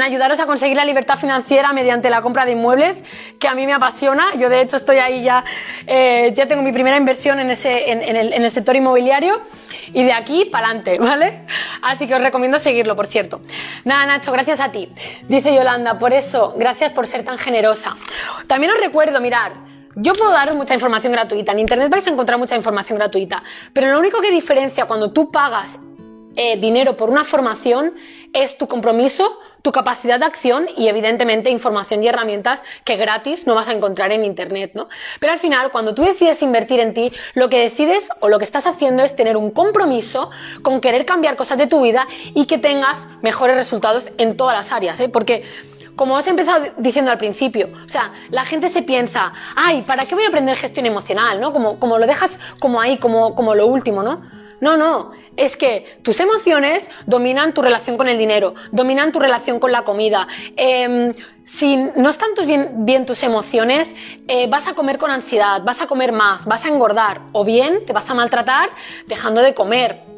ayudaros 0.00 0.38
a 0.38 0.46
conseguir 0.46 0.76
la 0.76 0.84
libertad 0.84 1.18
financiera 1.18 1.72
mediante 1.72 2.08
la 2.08 2.22
compra 2.22 2.44
de 2.46 2.52
inmuebles, 2.52 3.02
que 3.40 3.48
a 3.48 3.54
mí 3.56 3.66
me 3.66 3.72
apasiona. 3.72 4.32
Yo 4.36 4.48
de 4.48 4.60
hecho 4.60 4.76
estoy 4.76 4.98
ahí 4.98 5.24
ya, 5.24 5.44
eh, 5.88 6.32
ya 6.36 6.46
tengo 6.46 6.62
mi 6.62 6.70
primera 6.70 6.96
inversión 6.96 7.40
en, 7.40 7.50
ese, 7.50 7.90
en, 7.90 8.00
el, 8.16 8.32
en 8.32 8.44
el 8.44 8.50
sector 8.52 8.76
inmobiliario 8.76 9.42
y 9.92 10.04
de 10.04 10.12
aquí 10.12 10.44
para 10.44 10.68
adelante, 10.68 10.98
¿vale? 11.00 11.46
Así 11.82 12.06
que 12.06 12.14
os 12.14 12.22
recomiendo 12.22 12.60
seguirlo, 12.60 12.94
por 12.94 13.08
cierto. 13.08 13.40
Nada, 13.82 14.06
Nacho, 14.06 14.30
gracias 14.30 14.60
a 14.60 14.70
ti. 14.70 14.88
Dice 15.26 15.52
Yolanda, 15.52 15.98
por 15.98 16.12
eso, 16.12 16.54
gracias 16.56 16.92
por 16.92 17.08
ser 17.08 17.24
tan 17.24 17.38
generosa. 17.38 17.96
También 18.46 18.70
os 18.70 18.78
recuerdo, 18.78 19.20
mirar, 19.20 19.73
yo 19.96 20.12
puedo 20.14 20.30
daros 20.30 20.56
mucha 20.56 20.74
información 20.74 21.12
gratuita. 21.12 21.52
En 21.52 21.60
Internet 21.60 21.90
vais 21.90 22.06
a 22.06 22.10
encontrar 22.10 22.38
mucha 22.38 22.56
información 22.56 22.98
gratuita. 22.98 23.42
Pero 23.72 23.90
lo 23.92 23.98
único 23.98 24.20
que 24.20 24.30
diferencia 24.30 24.86
cuando 24.86 25.12
tú 25.12 25.30
pagas 25.30 25.78
eh, 26.36 26.56
dinero 26.56 26.96
por 26.96 27.10
una 27.10 27.24
formación 27.24 27.94
es 28.32 28.58
tu 28.58 28.66
compromiso, 28.66 29.38
tu 29.62 29.70
capacidad 29.70 30.18
de 30.18 30.26
acción 30.26 30.66
y 30.76 30.88
evidentemente 30.88 31.48
información 31.48 32.02
y 32.02 32.08
herramientas 32.08 32.60
que 32.84 32.96
gratis 32.96 33.46
no 33.46 33.54
vas 33.54 33.68
a 33.68 33.72
encontrar 33.72 34.10
en 34.10 34.24
Internet, 34.24 34.72
¿no? 34.74 34.88
Pero 35.20 35.32
al 35.32 35.38
final, 35.38 35.70
cuando 35.70 35.94
tú 35.94 36.02
decides 36.02 36.42
invertir 36.42 36.80
en 36.80 36.92
ti, 36.92 37.12
lo 37.34 37.48
que 37.48 37.60
decides 37.60 38.08
o 38.18 38.28
lo 38.28 38.38
que 38.38 38.44
estás 38.44 38.66
haciendo 38.66 39.04
es 39.04 39.14
tener 39.14 39.36
un 39.36 39.52
compromiso 39.52 40.30
con 40.62 40.80
querer 40.80 41.06
cambiar 41.06 41.36
cosas 41.36 41.56
de 41.56 41.68
tu 41.68 41.82
vida 41.82 42.08
y 42.34 42.46
que 42.46 42.58
tengas 42.58 43.06
mejores 43.22 43.56
resultados 43.56 44.10
en 44.18 44.36
todas 44.36 44.56
las 44.56 44.72
áreas, 44.72 44.98
¿eh? 44.98 45.08
Porque 45.08 45.44
como 45.96 46.14
os 46.14 46.26
he 46.26 46.30
empezado 46.30 46.66
diciendo 46.76 47.10
al 47.10 47.18
principio, 47.18 47.70
o 47.84 47.88
sea, 47.88 48.12
la 48.30 48.44
gente 48.44 48.68
se 48.68 48.82
piensa, 48.82 49.32
ay, 49.56 49.82
¿para 49.82 50.04
qué 50.04 50.14
voy 50.14 50.24
a 50.24 50.28
aprender 50.28 50.56
gestión 50.56 50.86
emocional? 50.86 51.40
¿no? 51.40 51.52
Como, 51.52 51.78
como 51.78 51.98
lo 51.98 52.06
dejas 52.06 52.38
como 52.58 52.80
ahí, 52.80 52.98
como, 52.98 53.34
como 53.34 53.54
lo 53.54 53.66
último, 53.66 54.02
¿no? 54.02 54.22
No, 54.60 54.76
no, 54.76 55.10
es 55.36 55.56
que 55.56 55.98
tus 56.02 56.20
emociones 56.20 56.88
dominan 57.06 57.52
tu 57.52 57.60
relación 57.60 57.96
con 57.96 58.08
el 58.08 58.16
dinero, 58.16 58.54
dominan 58.70 59.12
tu 59.12 59.18
relación 59.18 59.58
con 59.58 59.72
la 59.72 59.82
comida. 59.82 60.26
Em, 60.56 61.12
si 61.44 61.76
no 61.76 62.08
están 62.08 62.30
bien, 62.46 62.86
bien 62.86 63.04
tus 63.04 63.22
emociones, 63.22 63.92
eh, 64.28 64.46
vas 64.48 64.68
a 64.68 64.74
comer 64.74 64.96
con 64.96 65.10
ansiedad, 65.10 65.62
vas 65.64 65.82
a 65.82 65.86
comer 65.86 66.12
más, 66.12 66.46
vas 66.46 66.64
a 66.64 66.68
engordar 66.68 67.20
o 67.32 67.44
bien 67.44 67.84
te 67.84 67.92
vas 67.92 68.08
a 68.08 68.14
maltratar 68.14 68.70
dejando 69.06 69.42
de 69.42 69.54
comer 69.54 70.13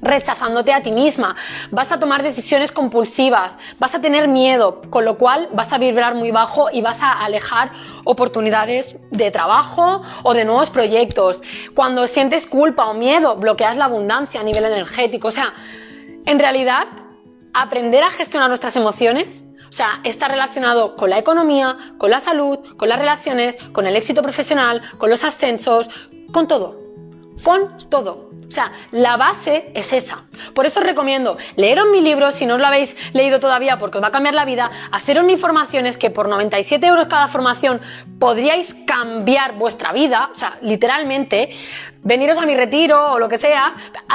rechazándote 0.00 0.72
a 0.72 0.82
ti 0.82 0.92
misma, 0.92 1.36
vas 1.70 1.90
a 1.92 1.98
tomar 1.98 2.22
decisiones 2.22 2.72
compulsivas, 2.72 3.58
vas 3.78 3.94
a 3.94 4.00
tener 4.00 4.28
miedo, 4.28 4.80
con 4.90 5.04
lo 5.04 5.18
cual 5.18 5.48
vas 5.52 5.72
a 5.72 5.78
vibrar 5.78 6.14
muy 6.14 6.30
bajo 6.30 6.68
y 6.72 6.80
vas 6.80 7.02
a 7.02 7.12
alejar 7.12 7.72
oportunidades 8.04 8.96
de 9.10 9.30
trabajo 9.30 10.02
o 10.22 10.34
de 10.34 10.44
nuevos 10.44 10.70
proyectos. 10.70 11.40
Cuando 11.74 12.06
sientes 12.06 12.46
culpa 12.46 12.86
o 12.86 12.94
miedo, 12.94 13.36
bloqueas 13.36 13.76
la 13.76 13.86
abundancia 13.86 14.40
a 14.40 14.44
nivel 14.44 14.64
energético. 14.64 15.28
O 15.28 15.32
sea, 15.32 15.54
en 16.26 16.38
realidad, 16.38 16.86
aprender 17.52 18.02
a 18.04 18.10
gestionar 18.10 18.48
nuestras 18.48 18.76
emociones 18.76 19.44
o 19.68 19.72
sea, 19.72 20.00
está 20.04 20.28
relacionado 20.28 20.96
con 20.96 21.10
la 21.10 21.18
economía, 21.18 21.76
con 21.98 22.10
la 22.10 22.20
salud, 22.20 22.58
con 22.76 22.88
las 22.88 22.98
relaciones, 22.98 23.56
con 23.72 23.86
el 23.86 23.96
éxito 23.96 24.22
profesional, 24.22 24.80
con 24.96 25.10
los 25.10 25.24
ascensos, 25.24 25.90
con 26.32 26.48
todo. 26.48 26.80
Con 27.44 27.76
todo. 27.90 28.27
O 28.48 28.50
sea, 28.50 28.72
la 28.92 29.16
base 29.16 29.70
es 29.74 29.92
esa. 29.92 30.24
Por 30.54 30.64
eso 30.64 30.80
os 30.80 30.86
recomiendo 30.86 31.36
leeros 31.56 31.86
mi 31.90 32.00
libro, 32.00 32.30
si 32.30 32.46
no 32.46 32.54
os 32.54 32.60
lo 32.60 32.66
habéis 32.66 32.96
leído 33.12 33.40
todavía 33.40 33.76
porque 33.76 33.98
os 33.98 34.02
va 34.02 34.08
a 34.08 34.12
cambiar 34.12 34.34
la 34.34 34.46
vida, 34.46 34.70
haceros 34.90 35.24
mis 35.24 35.38
formaciones 35.38 35.98
que 35.98 36.08
por 36.10 36.28
97 36.28 36.86
euros 36.86 37.08
cada 37.08 37.28
formación 37.28 37.80
podríais 38.18 38.74
cambiar 38.86 39.54
vuestra 39.54 39.92
vida, 39.92 40.30
o 40.32 40.34
sea, 40.34 40.56
literalmente, 40.62 41.50
veniros 42.02 42.38
a 42.38 42.46
mi 42.46 42.56
retiro 42.56 43.12
o 43.12 43.18
lo 43.18 43.28
que 43.28 43.38
sea, 43.38 43.74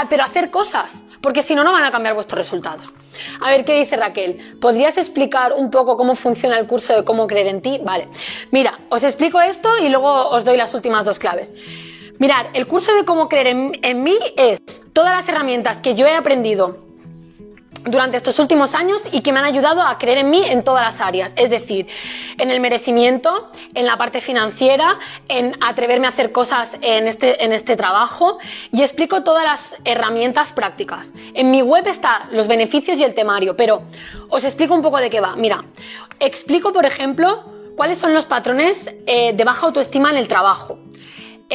pero 0.09 0.23
hacer 0.23 0.49
cosas, 0.49 1.03
porque 1.21 1.43
si 1.43 1.53
no, 1.53 1.63
no 1.63 1.71
van 1.71 1.83
a 1.83 1.91
cambiar 1.91 2.15
vuestros 2.15 2.39
resultados. 2.39 2.91
A 3.39 3.51
ver, 3.51 3.63
¿qué 3.65 3.77
dice 3.79 3.97
Raquel? 3.97 4.57
¿Podrías 4.59 4.97
explicar 4.97 5.53
un 5.53 5.69
poco 5.69 5.95
cómo 5.95 6.15
funciona 6.15 6.57
el 6.57 6.65
curso 6.65 6.95
de 6.95 7.05
cómo 7.05 7.27
creer 7.27 7.47
en 7.47 7.61
ti? 7.61 7.79
Vale. 7.83 8.07
Mira, 8.49 8.79
os 8.89 9.03
explico 9.03 9.39
esto 9.39 9.69
y 9.77 9.89
luego 9.89 10.29
os 10.29 10.43
doy 10.43 10.57
las 10.57 10.73
últimas 10.73 11.05
dos 11.05 11.19
claves. 11.19 11.53
Mirar, 12.19 12.51
el 12.53 12.67
curso 12.67 12.93
de 12.93 13.05
cómo 13.05 13.27
creer 13.27 13.47
en, 13.47 14.03
mí 14.03 14.17
es 14.37 14.61
todas 14.93 15.15
las 15.15 15.27
herramientas 15.27 15.81
que 15.81 15.95
yo 15.95 16.05
he 16.05 16.15
aprendido 16.15 16.77
durante 17.85 18.15
estos 18.15 18.39
últimos 18.39 18.75
años 18.75 19.01
y 19.11 19.21
que 19.21 19.33
me 19.33 19.39
han 19.39 19.45
ayudado 19.45 19.81
a 19.81 19.97
creer 19.97 20.19
en 20.19 20.29
mí 20.29 20.41
en 20.45 20.63
todas 20.63 20.85
las 20.85 21.01
áreas, 21.01 21.33
es 21.35 21.49
decir, 21.49 21.87
en 22.37 22.49
el 22.49 22.61
merecimiento, 22.61 23.51
en 23.73 23.85
la 23.85 23.97
parte 23.97 24.21
financiera, 24.21 24.99
en 25.27 25.57
atreverme 25.59 26.05
a 26.05 26.11
hacer 26.11 26.31
cosas 26.31 26.77
en 26.81 27.07
este, 27.07 27.43
en 27.43 27.51
este 27.51 27.75
trabajo 27.75 28.37
y 28.71 28.83
explico 28.83 29.23
todas 29.23 29.43
las 29.43 29.77
herramientas 29.83 30.53
prácticas. 30.53 31.11
En 31.33 31.51
mi 31.51 31.61
web 31.61 31.85
están 31.87 32.29
los 32.31 32.47
beneficios 32.47 32.99
y 32.99 33.03
el 33.03 33.13
temario, 33.13 33.57
pero 33.57 33.81
os 34.29 34.45
explico 34.45 34.73
un 34.73 34.81
poco 34.81 34.99
de 34.99 35.09
qué 35.09 35.19
va. 35.19 35.35
Mira, 35.35 35.61
explico, 36.21 36.71
por 36.71 36.85
ejemplo, 36.85 37.43
cuáles 37.75 37.97
son 37.97 38.13
los 38.13 38.25
patrones 38.25 38.93
eh, 39.07 39.33
de 39.33 39.43
baja 39.43 39.65
autoestima 39.65 40.09
en 40.11 40.17
el 40.17 40.29
trabajo. 40.29 40.77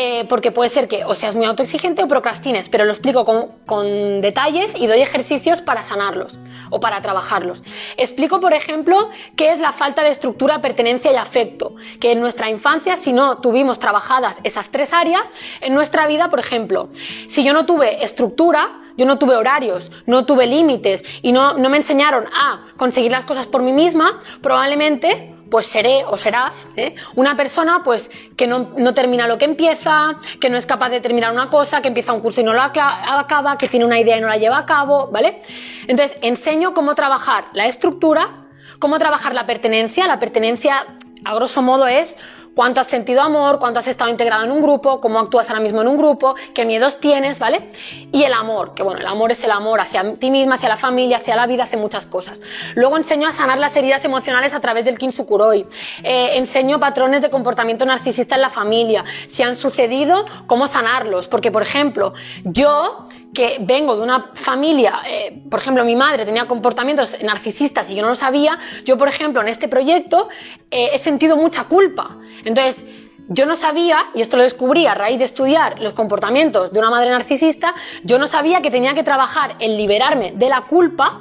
Eh, 0.01 0.27
porque 0.29 0.53
puede 0.53 0.71
ser 0.71 0.87
que 0.87 1.05
o 1.05 1.17
seas 1.17 1.35
muy 1.35 1.45
autoexigente 1.45 2.05
o 2.05 2.07
procrastines, 2.07 2.69
pero 2.69 2.85
lo 2.85 2.93
explico 2.93 3.25
con, 3.25 4.21
detalles 4.21 4.71
y 4.77 4.87
doy 4.87 5.01
ejercicios 5.01 5.61
para 5.61 5.83
sanarlos 5.83 6.39
o 6.71 6.79
para 6.79 7.01
trabajarlos. 7.01 7.65
Explico, 7.97 8.39
por 8.39 8.53
ejemplo, 8.53 9.11
qué 9.35 9.51
es 9.51 9.59
la 9.59 9.73
falta 9.73 10.05
de 10.05 10.11
estructura, 10.11 10.61
pertenencia 10.61 11.11
y 11.11 11.17
afecto, 11.17 11.75
que 11.99 12.13
en 12.13 12.21
nuestra 12.21 12.49
infancia, 12.49 12.95
si 12.95 13.13
no 13.13 13.39
tuvimos 13.39 13.81
trabajadas 13.81 14.39
esas 14.45 14.71
tres 14.71 14.93
áreas, 14.93 15.25
en 15.63 15.75
nuestra 15.75 16.07
vida, 16.07 16.31
por 16.31 16.39
ejemplo, 16.39 16.91
si 17.27 17.43
yo 17.43 17.53
no 17.53 17.67
tuve 17.67 18.05
estructura, 18.05 18.81
yo 18.97 19.05
no 19.05 19.19
tuve 19.19 19.35
horarios, 19.35 19.91
no 20.07 20.25
tuve 20.27 20.47
límites 20.47 21.03
y 21.23 21.33
no, 21.33 21.55
no 21.55 21.71
me 21.71 21.77
enseñaron 21.77 22.27
a 22.33 22.63
conseguir 22.77 23.11
las 23.11 23.25
cosas 23.25 23.49
por 23.49 23.63
mí 23.63 23.73
misma, 23.73 24.21
probablemente 24.43 25.35
pues 25.51 25.67
seré 25.67 26.05
o 26.07 26.17
serás 26.17 26.67
¿eh? 26.77 26.95
una 27.15 27.37
persona 27.37 27.83
pues 27.83 28.11
que 28.37 28.47
no, 28.47 28.71
no, 28.77 28.95
termina 28.95 29.27
lo 29.27 29.39
que 29.39 29.45
empieza, 29.45 30.17
que 30.41 30.51
no 30.51 30.57
es 30.57 30.67
capaz 30.67 30.91
de 30.91 31.01
terminar 31.01 31.33
una 31.33 31.51
cosa, 31.51 31.81
que 31.81 31.89
empieza 31.89 32.13
un 32.13 32.21
curso 32.21 32.41
y 32.41 32.45
no 32.45 32.53
lo 32.53 32.63
acaba, 32.63 33.59
que 33.59 33.69
tiene 33.69 33.87
una 33.87 33.99
idea 33.99 34.17
y 34.17 34.21
no 34.21 34.29
la 34.29 34.37
lleva 34.37 34.59
a 34.59 34.67
cabo, 34.67 35.09
¿vale? 35.11 35.41
Entonces, 35.87 36.19
enseño 36.23 36.75
cómo 36.75 36.95
trabajar 36.95 37.47
la 37.53 37.67
estructura, 37.67 38.47
cómo 38.79 38.99
trabajar 38.99 39.35
la 39.35 39.47
pertenencia. 39.47 40.07
La 40.07 40.19
pertenencia, 40.19 40.87
a 41.25 41.35
grosso 41.35 41.63
modo, 41.63 41.87
es 41.87 42.17
cuánto 42.55 42.81
has 42.81 42.87
sentido 42.87 43.23
amor, 43.23 43.59
cuánto 43.59 43.81
has 43.81 43.89
estado 43.89 44.11
integrado 44.11 44.45
en 44.45 44.53
un 44.53 44.61
grupo, 44.61 45.01
cómo 45.01 45.19
actúas 45.19 45.49
ahora 45.49 45.61
mismo 45.61 45.81
en 45.83 45.89
un 45.89 45.97
grupo, 45.97 46.35
qué 46.55 46.65
miedos 46.65 47.01
tienes, 47.01 47.39
¿vale? 47.39 47.71
Y 48.13 48.25
el 48.25 48.33
amor, 48.33 48.75
que 48.75 48.83
bueno, 48.83 49.01
el 49.01 49.07
amor 49.07 49.33
es 49.33 49.43
el 49.45 49.51
amor 49.51 49.81
hacia 49.81 50.15
ti 50.17 50.31
misma, 50.31 50.57
hacia 50.57 50.69
la 50.69 50.77
familia, 50.77 51.19
hacia 51.19 51.37
la 51.37 51.47
vida, 51.47 51.65
hace 51.65 51.77
muchas 51.77 52.07
cosas. 52.07 52.41
Luego 52.75 52.97
enseño 52.97 53.29
a 53.29 53.33
sanar 53.33 53.59
las 53.59 53.77
heridas 53.77 54.05
emocionales 54.05 54.55
a 54.55 54.61
través 54.61 54.85
del 54.85 54.99
Kinsukuroi. 54.99 55.67
Eh, 56.03 56.31
enseño 56.35 56.81
patrones 56.81 57.23
de 57.23 57.31
comportamiento 57.31 57.85
narcisista 57.85 58.35
en 58.35 58.43
la 58.43 58.51
familia, 58.51 59.05
si 59.27 59.43
han 59.43 59.57
sucedido, 59.57 60.27
cómo 60.47 60.67
sanarlos. 60.67 61.29
Porque, 61.29 61.51
por 61.51 61.63
ejemplo, 61.63 62.13
yo 62.45 63.07
que 63.39 63.59
vengo 63.61 63.95
de 63.95 64.03
una 64.03 64.33
familia, 64.35 65.01
eh, 65.07 65.45
por 65.49 65.61
ejemplo, 65.61 65.85
mi 65.85 65.95
madre 65.95 66.25
tenía 66.25 66.49
comportamientos 66.49 67.17
narcisistas 67.23 67.89
y 67.89 67.95
yo 67.95 68.03
no 68.03 68.09
lo 68.09 68.17
sabía, 68.17 68.59
yo, 68.85 68.99
por 68.99 69.07
ejemplo, 69.07 69.41
en 69.41 69.47
este 69.47 69.69
proyecto 69.69 70.29
eh, 70.73 70.89
he 70.93 70.99
sentido 70.99 71.37
mucha 71.37 71.63
culpa. 71.63 72.17
Entonces, 72.45 72.85
yo 73.29 73.47
no 73.47 73.55
sabía, 73.55 74.07
y 74.13 74.23
esto 74.23 74.37
lo 74.37 74.43
descubrí 74.43 74.89
a 74.89 74.95
raíz 74.95 75.21
de 75.21 75.27
estudiar 75.27 75.81
los 75.81 75.93
comportamientos 75.93 76.73
de 76.73 76.81
una 76.81 76.91
madre 76.91 77.11
narcisista, 77.11 77.77
yo 78.03 78.19
no 78.19 78.27
sabía 78.27 78.61
que 78.61 78.73
tenía 78.73 78.97
que 78.97 79.05
trabajar 79.05 79.55
en 79.61 79.77
liberarme 79.77 80.33
de 80.35 80.49
la 80.49 80.63
culpa 80.63 81.21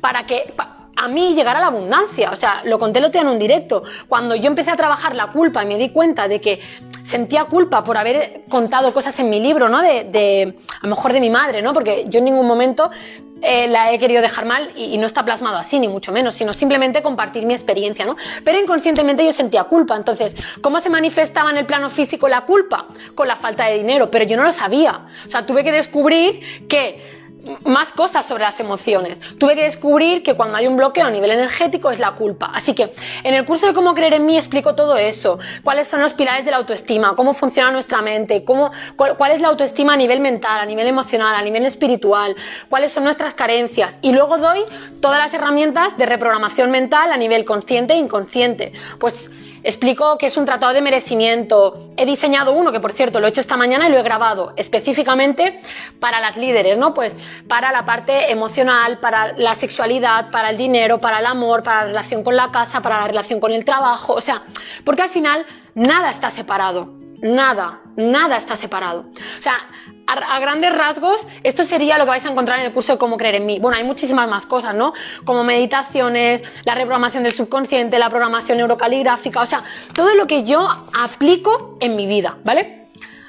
para 0.00 0.24
que 0.24 0.54
a 0.96 1.08
mí 1.08 1.34
llegara 1.34 1.60
la 1.60 1.66
abundancia. 1.68 2.30
O 2.30 2.36
sea, 2.36 2.62
lo 2.64 2.78
conté 2.78 3.00
lo 3.00 3.08
otro 3.08 3.20
en 3.20 3.28
un 3.28 3.38
directo. 3.38 3.82
Cuando 4.08 4.34
yo 4.34 4.46
empecé 4.46 4.70
a 4.70 4.76
trabajar 4.76 5.14
la 5.14 5.28
culpa 5.28 5.62
y 5.62 5.66
me 5.66 5.76
di 5.76 5.90
cuenta 5.90 6.26
de 6.26 6.40
que 6.40 6.60
sentía 7.02 7.44
culpa 7.44 7.84
por 7.84 7.96
haber 7.96 8.44
contado 8.48 8.92
cosas 8.92 9.18
en 9.20 9.30
mi 9.30 9.40
libro, 9.40 9.68
¿no? 9.68 9.82
De, 9.82 10.04
de 10.04 10.56
a 10.80 10.86
lo 10.86 10.90
mejor 10.90 11.12
de 11.12 11.20
mi 11.20 11.30
madre, 11.30 11.62
¿no? 11.62 11.72
Porque 11.72 12.04
yo 12.08 12.18
en 12.18 12.24
ningún 12.24 12.46
momento 12.46 12.90
eh, 13.42 13.68
la 13.68 13.92
he 13.92 13.98
querido 13.98 14.22
dejar 14.22 14.46
mal 14.46 14.72
y, 14.76 14.96
no 14.96 15.06
está 15.06 15.22
plasmado 15.24 15.58
así, 15.58 15.78
ni 15.78 15.88
mucho 15.88 16.10
menos, 16.10 16.34
sino 16.34 16.54
simplemente 16.54 17.02
compartir 17.02 17.44
mi 17.44 17.52
experiencia, 17.52 18.06
¿no? 18.06 18.16
Pero 18.42 18.58
inconscientemente 18.58 19.24
yo 19.24 19.32
sentía 19.32 19.64
culpa. 19.64 19.94
Entonces, 19.94 20.34
¿cómo 20.62 20.80
se 20.80 20.88
manifestaba 20.88 21.50
en 21.50 21.58
el 21.58 21.66
plano 21.66 21.90
físico 21.90 22.28
la 22.28 22.46
culpa? 22.46 22.86
Con 23.14 23.28
la 23.28 23.36
falta 23.36 23.66
de 23.66 23.76
dinero, 23.78 24.10
pero 24.10 24.24
yo 24.24 24.38
no 24.38 24.42
lo 24.42 24.52
sabía. 24.52 25.02
O 25.26 25.28
sea, 25.28 25.44
tuve 25.44 25.62
que 25.62 25.72
descubrir 25.72 26.66
que 26.66 27.15
más 27.64 27.92
cosas 27.92 28.26
sobre 28.26 28.44
las 28.44 28.60
emociones. 28.60 29.18
Tuve 29.38 29.54
que 29.54 29.62
descubrir 29.62 30.22
que 30.22 30.34
cuando 30.34 30.56
hay 30.56 30.66
un 30.66 30.76
bloqueo 30.76 31.06
a 31.06 31.10
nivel 31.10 31.30
energético 31.30 31.90
es 31.90 31.98
la 31.98 32.12
culpa. 32.12 32.50
Así 32.54 32.74
que 32.74 32.92
en 33.22 33.34
el 33.34 33.44
curso 33.44 33.66
de 33.66 33.74
cómo 33.74 33.94
creer 33.94 34.14
en 34.14 34.26
mí 34.26 34.36
explico 34.36 34.74
todo 34.74 34.96
eso. 34.96 35.38
Cuáles 35.62 35.88
son 35.88 36.00
los 36.00 36.14
pilares 36.14 36.44
de 36.44 36.50
la 36.50 36.58
autoestima, 36.58 37.14
cómo 37.16 37.34
funciona 37.34 37.70
nuestra 37.70 38.02
mente, 38.02 38.44
cómo, 38.44 38.70
cuál, 38.96 39.32
es 39.32 39.40
la 39.40 39.48
autoestima 39.48 39.94
a 39.94 39.96
nivel 39.96 40.20
mental, 40.20 40.60
a 40.60 40.66
nivel 40.66 40.86
emocional, 40.86 41.34
a 41.34 41.42
nivel 41.42 41.64
espiritual, 41.64 42.36
cuáles 42.68 42.92
son 42.92 43.04
nuestras 43.04 43.34
carencias. 43.34 43.98
Y 44.02 44.12
luego 44.12 44.38
doy 44.38 44.60
todas 45.00 45.18
las 45.18 45.32
herramientas 45.34 45.96
de 45.96 46.06
reprogramación 46.06 46.70
mental 46.70 47.12
a 47.12 47.16
nivel 47.16 47.44
consciente 47.44 47.94
e 47.94 47.96
inconsciente. 47.96 48.72
Pues 48.98 49.30
Explico 49.66 50.16
que 50.16 50.26
es 50.26 50.36
un 50.36 50.44
tratado 50.44 50.72
de 50.72 50.80
merecimiento. 50.80 51.90
He 51.96 52.06
diseñado 52.06 52.52
uno, 52.52 52.70
que 52.70 52.78
por 52.78 52.92
cierto 52.92 53.18
lo 53.18 53.26
he 53.26 53.30
hecho 53.30 53.40
esta 53.40 53.56
mañana 53.56 53.88
y 53.88 53.90
lo 53.90 53.98
he 53.98 54.02
grabado 54.04 54.52
específicamente 54.54 55.58
para 55.98 56.20
las 56.20 56.36
líderes, 56.36 56.78
¿no? 56.78 56.94
Pues 56.94 57.16
para 57.48 57.72
la 57.72 57.84
parte 57.84 58.30
emocional, 58.30 58.98
para 58.98 59.32
la 59.32 59.56
sexualidad, 59.56 60.30
para 60.30 60.50
el 60.50 60.56
dinero, 60.56 61.00
para 61.00 61.18
el 61.18 61.26
amor, 61.26 61.64
para 61.64 61.80
la 61.80 61.86
relación 61.88 62.22
con 62.22 62.36
la 62.36 62.52
casa, 62.52 62.80
para 62.80 63.00
la 63.00 63.08
relación 63.08 63.40
con 63.40 63.52
el 63.52 63.64
trabajo. 63.64 64.12
O 64.12 64.20
sea, 64.20 64.44
porque 64.84 65.02
al 65.02 65.10
final 65.10 65.44
nada 65.74 66.12
está 66.12 66.30
separado. 66.30 66.94
Nada, 67.20 67.80
nada 67.96 68.36
está 68.36 68.56
separado. 68.56 69.06
O 69.38 69.42
sea, 69.42 69.68
a, 70.06 70.38
grandes 70.40 70.76
rasgos, 70.76 71.26
esto 71.42 71.64
sería 71.64 71.98
lo 71.98 72.04
que 72.04 72.10
vais 72.10 72.24
a 72.24 72.28
encontrar 72.28 72.60
en 72.60 72.66
el 72.66 72.72
curso 72.72 72.92
de 72.92 72.98
cómo 72.98 73.16
creer 73.16 73.36
en 73.36 73.46
mí. 73.46 73.58
Bueno, 73.58 73.76
hay 73.76 73.84
muchísimas 73.84 74.28
más 74.28 74.46
cosas, 74.46 74.74
¿no? 74.74 74.92
Como 75.24 75.44
meditaciones, 75.44 76.42
la 76.64 76.74
reprogramación 76.74 77.22
del 77.22 77.32
subconsciente, 77.32 77.98
la 77.98 78.08
programación 78.08 78.58
neurocaligráfica, 78.58 79.40
o 79.40 79.46
sea, 79.46 79.64
todo 79.94 80.14
lo 80.14 80.26
que 80.26 80.44
yo 80.44 80.68
aplico 80.98 81.76
en 81.80 81.96
mi 81.96 82.06
vida, 82.06 82.38
¿vale? 82.44 82.86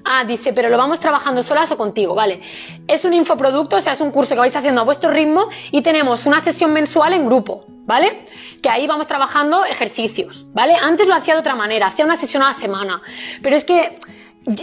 Ah, 0.09 0.23
dice, 0.23 0.53
pero 0.53 0.69
lo 0.69 0.77
vamos 0.77 1.01
trabajando 1.01 1.43
solas 1.43 1.69
o 1.71 1.77
contigo, 1.77 2.15
¿vale? 2.15 2.39
Es 2.87 3.03
un 3.03 3.13
infoproducto, 3.13 3.75
o 3.75 3.81
sea, 3.81 3.91
es 3.93 3.99
un 3.99 4.11
curso 4.11 4.35
que 4.35 4.39
vais 4.39 4.55
haciendo 4.55 4.79
a 4.79 4.83
vuestro 4.85 5.11
ritmo 5.11 5.49
y 5.71 5.81
tenemos 5.81 6.25
una 6.25 6.41
sesión 6.41 6.71
mensual 6.71 7.11
en 7.11 7.25
grupo, 7.25 7.65
¿vale? 7.85 8.23
Que 8.61 8.69
ahí 8.69 8.87
vamos 8.87 9.05
trabajando 9.07 9.65
ejercicios, 9.65 10.45
¿vale? 10.53 10.75
Antes 10.81 11.07
lo 11.07 11.15
hacía 11.15 11.33
de 11.33 11.41
otra 11.41 11.55
manera, 11.55 11.87
hacía 11.87 12.05
una 12.05 12.15
sesión 12.15 12.41
a 12.43 12.47
la 12.47 12.53
semana, 12.53 13.01
pero 13.41 13.57
es 13.57 13.65
que 13.65 13.97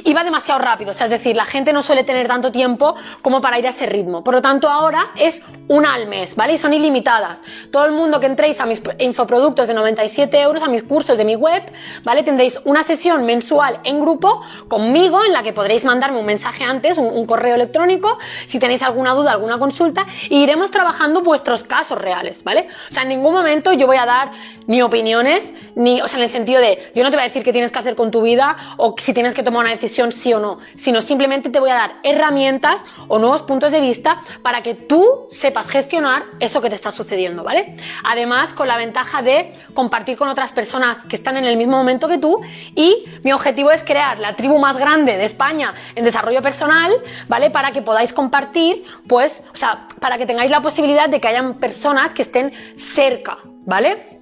iba 0.05 0.25
demasiado 0.25 0.61
rápido, 0.61 0.93
o 0.93 0.95
sea, 0.95 1.07
es 1.07 1.11
decir, 1.11 1.37
la 1.37 1.45
gente 1.45 1.73
no 1.73 1.83
suele 1.83 2.05
tener 2.05 2.27
tanto 2.27 2.51
tiempo 2.51 2.95
como 3.23 3.41
para 3.41 3.59
ir 3.59 3.67
a 3.67 3.71
ese 3.71 3.87
ritmo. 3.87 4.25
Por 4.25 4.35
lo 4.35 4.43
tanto, 4.43 4.69
ahora 4.69 5.11
es 5.17 5.43
una 5.69 5.95
al 5.95 6.07
mes, 6.07 6.37
¿vale? 6.37 6.55
Y 6.55 6.59
son 6.59 6.73
ilimitadas. 6.73 7.43
Todo 7.71 7.85
el 7.85 7.93
mundo 7.93 8.21
que 8.21 8.27
entréis 8.27 8.61
a 8.61 8.67
mis 8.67 8.83
infoproductos 8.99 9.69
de 9.69 9.75
97 9.75 10.41
euros, 10.41 10.63
a 10.63 10.69
mis 10.69 10.83
cursos 10.83 11.19
de 11.19 11.25
mi 11.25 11.37
web, 11.37 11.63
¿vale? 12.03 12.23
Tendréis 12.23 12.59
una 12.65 12.83
sesión 12.83 13.27
mensual 13.27 13.81
en 13.85 14.01
grupo 14.01 14.43
conmigo 14.69 15.25
en 15.25 15.33
la 15.33 15.43
que 15.43 15.53
podréis 15.53 15.85
mandarme 15.85 16.19
un 16.19 16.27
mensaje 16.27 16.65
antes, 16.65 16.99
un, 16.99 17.25
correo 17.25 17.55
electrónico, 17.55 18.19
si 18.47 18.59
tenéis 18.59 18.83
alguna 18.83 19.13
duda, 19.13 19.33
alguna 19.33 19.59
consulta, 19.59 20.07
y 20.29 20.43
iremos 20.43 20.71
trabajando 20.71 21.23
vuestros 21.23 21.63
casos 21.63 21.99
reales, 21.99 22.45
¿vale? 22.45 22.69
O 22.91 22.93
sea, 22.93 23.03
en 23.03 23.09
ningún 23.09 23.33
momento 23.33 23.73
yo 23.73 23.87
voy 23.87 23.97
a 23.97 24.05
dar 24.05 24.33
ni 24.67 24.83
opiniones, 24.83 25.53
ni, 25.75 26.01
o 26.01 26.09
sea, 26.09 26.19
en 26.19 26.25
el 26.25 26.31
sentido 26.31 26.61
de, 26.61 26.79
yo 26.95 27.03
no 27.03 27.11
te 27.11 27.17
voy 27.17 27.25
a 27.25 27.29
decir 27.29 27.43
qué 27.43 27.53
tienes 27.53 27.73
que 27.73 27.79
hacer 27.79 27.95
con 27.95 28.11
tu 28.11 28.23
vida 28.23 28.57
o 28.77 28.95
si 28.99 29.13
tienes 29.13 29.35
que 29.35 29.43
tomar 29.43 29.61
una 29.61 29.71
decisión 29.71 30.13
sí 30.13 30.33
o 30.33 30.39
no, 30.39 30.59
sino 30.77 31.03
simplemente 31.03 31.51
te 31.51 31.61
voy 31.61 31.71
a 31.71 31.75
dar 31.75 31.97
herramientas 32.03 32.83
o 33.09 33.19
nuevos 33.19 33.43
puntos 33.43 33.73
de 33.73 33.81
vista 33.81 34.21
para 34.43 34.63
que 34.63 34.75
tú 34.75 35.27
sepas 35.31 35.69
gestionar 35.69 36.25
eso 36.41 36.61
que 36.61 36.69
te 36.69 36.75
está 36.75 36.91
sucediendo, 36.91 37.45
¿vale? 37.45 37.75
Además, 38.05 38.53
con 38.55 38.69
la 38.69 38.77
ventaja 38.77 39.23
de 39.23 39.53
compartir 39.75 40.17
con 40.17 40.29
otras 40.29 40.53
personas 40.53 41.05
que 41.05 41.17
están 41.17 41.37
en 41.37 41.45
el 41.45 41.57
mismo 41.57 41.77
momento 41.77 42.09
que 42.09 42.19
tú 42.19 42.41
y 42.75 43.05
mi 43.23 43.33
objetivo 43.33 43.71
es 43.71 43.83
crear 43.83 44.19
la 44.19 44.37
tribu 44.37 44.59
más 44.59 44.77
grande 44.77 45.17
de 45.17 45.25
España 45.25 45.75
en 45.95 46.05
desarrollo 46.05 46.43
personal, 46.43 46.93
¿vale? 47.29 47.51
Para 47.51 47.71
que 47.71 47.83
podáis 47.83 48.13
compartir, 48.13 48.85
pues, 49.09 49.43
o 49.53 49.57
sea, 49.57 49.87
para 50.01 50.19
que 50.19 50.27
tengáis 50.27 50.51
la 50.51 50.61
posibilidad 50.61 51.09
de 51.09 51.21
que 51.21 51.29
hayan 51.29 51.55
personas 51.55 52.15
que 52.15 52.23
estén 52.23 52.53
cerca, 52.77 53.39
¿vale? 53.65 54.15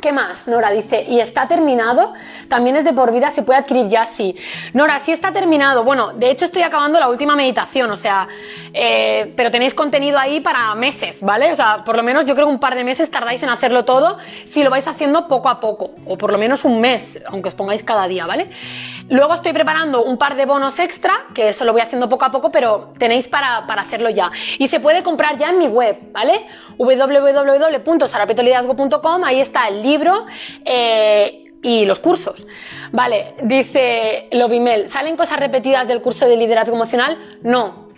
¿Qué 0.00 0.12
más? 0.12 0.46
Nora 0.46 0.70
dice, 0.70 1.02
¿y 1.08 1.18
está 1.18 1.48
terminado? 1.48 2.12
También 2.46 2.76
es 2.76 2.84
de 2.84 2.92
por 2.92 3.12
vida, 3.12 3.30
se 3.30 3.42
puede 3.42 3.58
adquirir 3.58 3.88
ya, 3.88 4.06
sí. 4.06 4.36
Nora, 4.72 5.00
sí 5.00 5.10
está 5.10 5.32
terminado. 5.32 5.82
Bueno, 5.82 6.12
de 6.12 6.30
hecho 6.30 6.44
estoy 6.44 6.62
acabando 6.62 7.00
la 7.00 7.08
última 7.08 7.34
meditación, 7.34 7.90
o 7.90 7.96
sea, 7.96 8.28
eh, 8.72 9.32
pero 9.36 9.50
tenéis 9.50 9.74
contenido 9.74 10.16
ahí 10.16 10.40
para 10.40 10.72
meses, 10.76 11.20
¿vale? 11.20 11.50
O 11.50 11.56
sea, 11.56 11.78
por 11.84 11.96
lo 11.96 12.04
menos 12.04 12.26
yo 12.26 12.34
creo 12.34 12.46
que 12.46 12.52
un 12.52 12.60
par 12.60 12.76
de 12.76 12.84
meses 12.84 13.10
tardáis 13.10 13.42
en 13.42 13.48
hacerlo 13.48 13.84
todo 13.84 14.18
si 14.44 14.62
lo 14.62 14.70
vais 14.70 14.86
haciendo 14.86 15.26
poco 15.26 15.48
a 15.48 15.58
poco, 15.58 15.90
o 16.06 16.16
por 16.16 16.30
lo 16.30 16.38
menos 16.38 16.64
un 16.64 16.80
mes, 16.80 17.20
aunque 17.26 17.48
os 17.48 17.56
pongáis 17.56 17.82
cada 17.82 18.06
día, 18.06 18.24
¿vale? 18.24 18.50
Luego 19.10 19.34
estoy 19.34 19.52
preparando 19.54 20.04
un 20.04 20.18
par 20.18 20.36
de 20.36 20.44
bonos 20.44 20.78
extra, 20.78 21.14
que 21.34 21.48
eso 21.48 21.64
lo 21.64 21.72
voy 21.72 21.80
haciendo 21.80 22.10
poco 22.10 22.26
a 22.26 22.30
poco, 22.30 22.50
pero 22.50 22.92
tenéis 22.98 23.26
para, 23.26 23.66
para 23.66 23.80
hacerlo 23.82 24.10
ya. 24.10 24.30
Y 24.58 24.66
se 24.66 24.80
puede 24.80 25.02
comprar 25.02 25.38
ya 25.38 25.48
en 25.48 25.56
mi 25.58 25.66
web, 25.66 25.96
¿vale? 26.12 26.44
www.sarapetoliderazgo.com, 26.76 29.24
ahí 29.24 29.40
está 29.40 29.66
el 29.68 29.82
libro 29.82 30.26
eh, 30.64 31.54
y 31.62 31.86
los 31.86 32.00
cursos. 32.00 32.46
Vale, 32.92 33.34
dice 33.42 34.28
Lobimel, 34.32 34.88
¿salen 34.88 35.16
cosas 35.16 35.40
repetidas 35.40 35.88
del 35.88 36.02
curso 36.02 36.28
de 36.28 36.36
liderazgo 36.36 36.74
emocional? 36.74 37.16
No. 37.42 37.88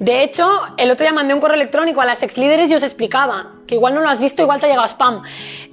De 0.00 0.24
hecho, 0.24 0.50
el 0.76 0.90
otro 0.90 1.04
día 1.04 1.12
mandé 1.12 1.32
un 1.32 1.38
correo 1.40 1.54
electrónico 1.54 2.00
a 2.00 2.04
las 2.04 2.24
ex 2.24 2.36
líderes 2.36 2.68
y 2.70 2.74
os 2.74 2.82
explicaba, 2.82 3.52
que 3.66 3.76
igual 3.76 3.94
no 3.94 4.00
lo 4.00 4.08
has 4.08 4.18
visto, 4.18 4.42
igual 4.42 4.58
te 4.60 4.66
ha 4.66 4.68
llegado 4.68 4.88
spam. 4.88 5.22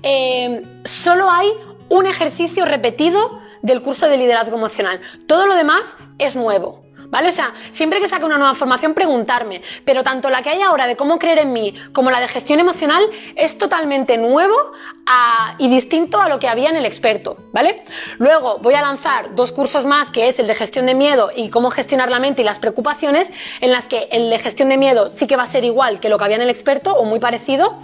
Eh, 0.03 0.61
solo 0.85 1.27
hay 1.29 1.49
un 1.89 2.05
ejercicio 2.05 2.65
repetido 2.65 3.41
del 3.64 3.82
curso 3.82 4.07
de 4.07 4.18
liderazgo 4.18 4.55
emocional. 4.55 5.01
Todo 5.26 5.47
lo 5.47 5.55
demás 5.55 5.84
es 6.20 6.36
nuevo. 6.36 6.84
¿Vale? 7.09 7.30
O 7.30 7.32
sea, 7.32 7.53
siempre 7.70 7.99
que 7.99 8.07
saque 8.07 8.26
una 8.26 8.39
nueva 8.39 8.55
formación, 8.55 8.95
preguntarme. 8.95 9.61
Pero 9.86 10.03
tanto 10.03 10.32
la 10.32 10.41
que 10.41 10.49
hay 10.49 10.61
ahora 10.61 10.88
de 10.88 10.95
cómo 10.95 11.20
creer 11.20 11.38
en 11.38 11.53
mí 11.53 11.76
como 11.91 12.09
la 12.09 12.20
de 12.20 12.28
gestión 12.28 12.59
emocional 12.59 13.03
es 13.36 13.55
totalmente 13.59 14.18
nuevo 14.18 14.55
y 15.57 15.67
distinto 15.69 16.21
a 16.21 16.29
lo 16.29 16.39
que 16.39 16.47
había 16.47 16.69
en 16.69 16.75
el 16.75 16.85
experto, 16.85 17.35
¿vale? 17.51 17.83
Luego 18.17 18.59
voy 18.59 18.73
a 18.73 18.81
lanzar 18.81 19.35
dos 19.35 19.51
cursos 19.51 19.85
más, 19.85 20.09
que 20.09 20.27
es 20.27 20.39
el 20.39 20.47
de 20.47 20.55
gestión 20.55 20.85
de 20.85 20.95
miedo 20.95 21.29
y 21.35 21.49
cómo 21.49 21.69
gestionar 21.69 22.09
la 22.09 22.19
mente 22.19 22.41
y 22.41 22.45
las 22.45 22.59
preocupaciones, 22.59 23.29
en 23.61 23.71
las 23.71 23.87
que 23.87 24.07
el 24.11 24.29
de 24.29 24.39
gestión 24.39 24.69
de 24.69 24.77
miedo 24.77 25.09
sí 25.09 25.27
que 25.27 25.35
va 25.35 25.43
a 25.43 25.47
ser 25.47 25.63
igual 25.63 25.99
que 25.99 26.09
lo 26.09 26.17
que 26.17 26.23
había 26.23 26.37
en 26.37 26.41
el 26.41 26.49
experto 26.49 26.95
o 26.95 27.05
muy 27.05 27.19
parecido. 27.19 27.77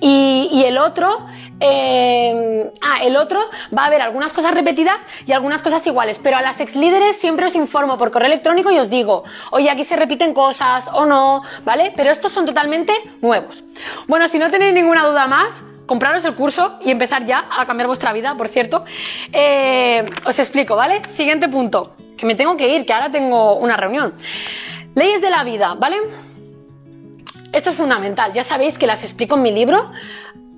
Y, 0.00 0.64
el 0.64 0.78
otro, 0.78 1.26
eh, 1.60 2.70
ah, 2.80 3.02
el 3.02 3.16
otro 3.16 3.40
va 3.76 3.84
a 3.84 3.86
haber 3.86 4.02
algunas 4.02 4.32
cosas 4.32 4.54
repetidas 4.54 4.98
y 5.26 5.32
algunas 5.32 5.62
cosas 5.62 5.86
iguales, 5.86 6.18
pero 6.22 6.36
a 6.36 6.42
las 6.42 6.60
ex 6.60 6.74
líderes 6.74 7.16
siempre 7.16 7.46
os 7.46 7.54
informo 7.54 7.98
por 7.98 8.10
correo 8.10 8.26
electrónico 8.26 8.70
y 8.70 8.78
os 8.78 8.90
digo, 8.90 9.24
oye, 9.50 9.70
aquí 9.70 9.84
se 9.84 9.96
repiten 9.96 10.34
cosas 10.34 10.86
o 10.92 11.06
no, 11.06 11.42
¿vale? 11.64 11.92
Pero 11.96 12.10
estos 12.10 12.32
son 12.32 12.46
totalmente 12.46 12.92
nuevos. 13.20 13.62
Bueno, 14.06 14.28
si 14.28 14.38
no 14.38 14.50
tenéis 14.50 14.74
ninguna 14.74 15.06
duda 15.06 15.26
más, 15.26 15.52
compraros 15.86 16.24
el 16.24 16.34
curso 16.34 16.78
y 16.84 16.90
empezar 16.90 17.24
ya 17.24 17.46
a 17.50 17.66
cambiar 17.66 17.86
vuestra 17.86 18.12
vida, 18.12 18.36
por 18.36 18.48
cierto. 18.48 18.84
Eh, 19.32 20.04
os 20.24 20.38
explico, 20.38 20.76
¿vale? 20.76 21.02
Siguiente 21.08 21.48
punto, 21.48 21.94
que 22.16 22.26
me 22.26 22.34
tengo 22.34 22.56
que 22.56 22.68
ir, 22.74 22.86
que 22.86 22.92
ahora 22.92 23.10
tengo 23.10 23.56
una 23.56 23.76
reunión. 23.76 24.12
Leyes 24.94 25.20
de 25.20 25.30
la 25.30 25.44
vida, 25.44 25.74
¿vale? 25.74 25.96
Esto 27.52 27.70
es 27.70 27.76
fundamental, 27.76 28.32
ya 28.32 28.44
sabéis 28.44 28.78
que 28.78 28.86
las 28.86 29.04
explico 29.04 29.36
en 29.36 29.42
mi 29.42 29.52
libro. 29.52 29.90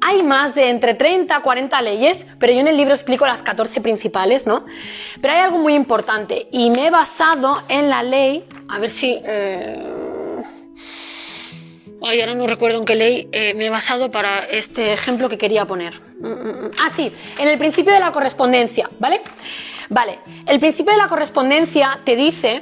Hay 0.00 0.22
más 0.22 0.54
de 0.54 0.68
entre 0.68 0.94
30 0.94 1.34
a 1.34 1.42
40 1.42 1.82
leyes, 1.82 2.26
pero 2.38 2.52
yo 2.52 2.60
en 2.60 2.68
el 2.68 2.76
libro 2.76 2.94
explico 2.94 3.26
las 3.26 3.42
14 3.42 3.80
principales, 3.80 4.46
¿no? 4.46 4.64
Pero 5.20 5.34
hay 5.34 5.40
algo 5.40 5.58
muy 5.58 5.74
importante 5.74 6.48
y 6.52 6.70
me 6.70 6.86
he 6.86 6.90
basado 6.90 7.62
en 7.68 7.88
la 7.88 8.02
ley, 8.02 8.44
a 8.68 8.78
ver 8.78 8.90
si... 8.90 9.18
Eh, 9.24 10.05
ay, 12.02 12.20
ahora 12.20 12.34
no 12.34 12.46
recuerdo 12.46 12.78
en 12.78 12.84
qué 12.84 12.94
ley 12.94 13.28
eh, 13.32 13.54
me 13.54 13.66
he 13.66 13.70
basado 13.70 14.10
para 14.10 14.44
este 14.44 14.92
ejemplo 14.92 15.28
que 15.28 15.38
quería 15.38 15.64
poner. 15.64 15.94
Mm, 16.20 16.26
mm, 16.26 16.66
mm. 16.66 16.70
Ah, 16.80 16.90
sí, 16.94 17.12
en 17.38 17.48
el 17.48 17.58
principio 17.58 17.92
de 17.92 18.00
la 18.00 18.12
correspondencia, 18.12 18.90
¿vale? 18.98 19.20
Vale, 19.88 20.18
el 20.46 20.58
principio 20.58 20.92
de 20.92 20.98
la 20.98 21.08
correspondencia 21.08 22.00
te 22.04 22.16
dice 22.16 22.60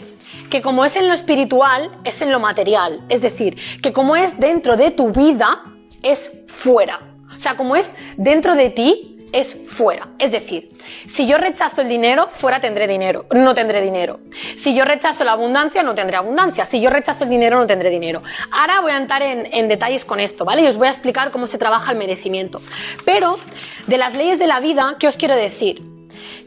que 0.51 0.61
como 0.61 0.85
es 0.85 0.95
en 0.97 1.09
lo 1.09 1.15
espiritual, 1.15 1.91
es 2.05 2.21
en 2.23 2.31
lo 2.31 2.39
material. 2.39 3.03
Es 3.09 3.23
decir, 3.23 3.57
que 3.83 3.93
como 3.93 4.15
es 4.15 4.39
dentro 4.39 4.77
de 4.77 4.91
tu 4.91 5.11
vida, 5.11 5.63
es 6.03 6.31
fuera. 6.49 7.01
O 7.35 7.41
sea, 7.41 7.57
como 7.57 7.77
es 7.77 7.91
dentro 8.17 8.55
de 8.55 8.71
ti, 8.71 9.14
es 9.35 9.57
fuera. 9.67 10.11
Es 10.21 10.31
decir, 10.31 10.69
si 11.07 11.27
yo 11.27 11.39
rechazo 11.39 11.83
el 11.83 11.89
dinero, 11.89 12.29
fuera 12.31 12.61
tendré 12.61 12.87
dinero, 12.87 13.27
no 13.33 13.53
tendré 13.53 13.81
dinero. 13.81 14.21
Si 14.57 14.75
yo 14.77 14.85
rechazo 14.85 15.25
la 15.25 15.33
abundancia, 15.33 15.83
no 15.83 15.93
tendré 15.93 16.17
abundancia. 16.17 16.65
Si 16.65 16.81
yo 16.81 16.89
rechazo 16.89 17.25
el 17.25 17.31
dinero, 17.31 17.59
no 17.59 17.67
tendré 17.67 17.91
dinero. 17.91 18.23
Ahora 18.53 18.81
voy 18.81 18.93
a 18.93 18.97
entrar 18.97 19.23
en, 19.23 19.69
detalles 19.69 20.05
con 20.05 20.21
esto, 20.21 20.45
¿vale? 20.45 20.63
Y 20.63 20.69
os 20.69 20.77
voy 20.77 20.87
a 20.87 20.91
explicar 20.91 21.33
cómo 21.33 21.49
se 21.49 21.59
trabaja 21.59 21.91
el 21.91 21.99
merecimiento. 21.99 22.61
Pero, 23.05 23.41
de 23.89 23.99
las 23.99 24.15
leyes 24.15 24.39
de 24.39 24.47
la 24.47 24.61
vida, 24.61 24.95
¿qué 25.01 25.09
os 25.09 25.17
quiero 25.17 25.35
decir? 25.35 25.83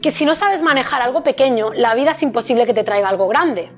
Que 0.00 0.10
si 0.10 0.24
no 0.24 0.34
sabes 0.34 0.62
manejar 0.62 1.02
algo 1.02 1.22
pequeño, 1.22 1.74
la 1.74 1.94
vida 1.94 2.12
es 2.12 2.22
imposible 2.22 2.64
que 2.64 2.72
te 2.72 2.84
traiga 2.84 3.10
algo 3.10 3.28
grande. 3.28 3.68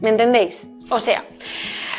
¿Me 0.00 0.10
entendéis? 0.10 0.68
O 0.88 1.00
sea, 1.00 1.24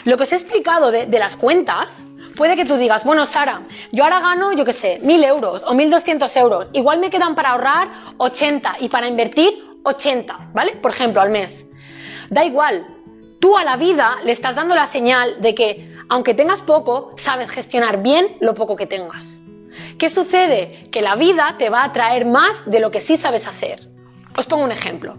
lo 0.06 0.16
que 0.16 0.24
os 0.24 0.32
he 0.32 0.36
explicado 0.36 0.92
de 0.92 1.20
las 1.20 1.36
cuentas, 1.36 2.06
Puede 2.36 2.56
que 2.56 2.66
tú 2.66 2.78
digas, 2.78 3.04
bueno, 3.04 3.26
Sara, 3.26 3.62
yo 3.92 4.04
ahora 4.04 4.20
gano, 4.20 4.54
yo 4.54 4.66
qué 4.66 4.74
sé, 4.74 5.00
mil 5.04 5.24
euros 5.24 5.64
o 5.68 5.74
mil 5.74 5.92
doscientos 5.92 6.36
euros. 6.36 6.68
Igual 6.74 7.00
me 7.00 7.10
quedan 7.10 7.36
para 7.36 7.52
ahorrar 7.52 7.90
80 8.18 8.78
y 8.80 8.90
para 8.90 9.08
invertir 9.08 9.64
80, 9.84 10.50
¿vale? 10.54 10.76
Por 10.78 10.92
ejemplo, 10.92 11.22
al 11.22 11.30
mes. 11.30 11.68
Da 12.30 12.44
igual. 12.44 12.88
Tú 13.40 13.58
a 13.58 13.64
la 13.64 13.76
vida 13.76 14.18
le 14.24 14.32
estás 14.32 14.56
dando 14.56 14.74
la 14.74 14.88
señal 14.88 15.42
de 15.42 15.54
que, 15.54 15.96
aunque 16.10 16.34
tengas 16.34 16.62
poco, 16.62 17.14
sabes 17.18 17.50
gestionar 17.50 18.02
bien 18.02 18.38
lo 18.40 18.56
poco 18.56 18.76
que 18.76 18.88
tengas. 18.88 19.26
¿Qué 20.00 20.10
sucede? 20.10 20.88
Que 20.92 21.02
la 21.02 21.16
vida 21.16 21.56
te 21.60 21.70
va 21.70 21.84
a 21.84 21.92
traer 21.92 22.26
más 22.26 22.64
de 22.66 22.80
lo 22.80 22.90
que 22.90 23.02
sí 23.02 23.18
sabes 23.18 23.48
hacer. 23.48 23.90
Os 24.36 24.48
pongo 24.48 24.64
un 24.64 24.72
ejemplo. 24.72 25.18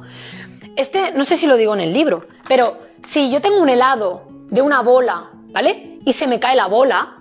Este, 0.76 1.12
no 1.12 1.24
sé 1.24 1.36
si 1.36 1.46
lo 1.46 1.56
digo 1.56 1.74
en 1.74 1.80
el 1.80 1.92
libro, 1.92 2.26
pero 2.48 2.78
si 3.02 3.30
yo 3.30 3.40
tengo 3.40 3.60
un 3.60 3.68
helado 3.68 4.26
de 4.48 4.62
una 4.62 4.82
bola, 4.82 5.30
¿vale? 5.54 5.94
y 6.04 6.12
se 6.12 6.26
me 6.26 6.38
cae 6.38 6.56
la 6.56 6.66
bola, 6.66 7.16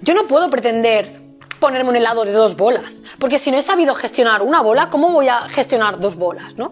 yo 0.00 0.14
no 0.14 0.24
puedo 0.24 0.48
pretender 0.48 1.20
ponerme 1.60 1.90
un 1.90 1.96
helado 1.96 2.24
de 2.24 2.32
dos 2.32 2.56
bolas, 2.56 3.02
porque 3.18 3.38
si 3.38 3.50
no 3.50 3.58
he 3.58 3.62
sabido 3.62 3.94
gestionar 3.94 4.42
una 4.42 4.62
bola, 4.62 4.90
¿cómo 4.90 5.10
voy 5.10 5.28
a 5.28 5.48
gestionar 5.48 5.98
dos 5.98 6.16
bolas, 6.16 6.56
no? 6.56 6.70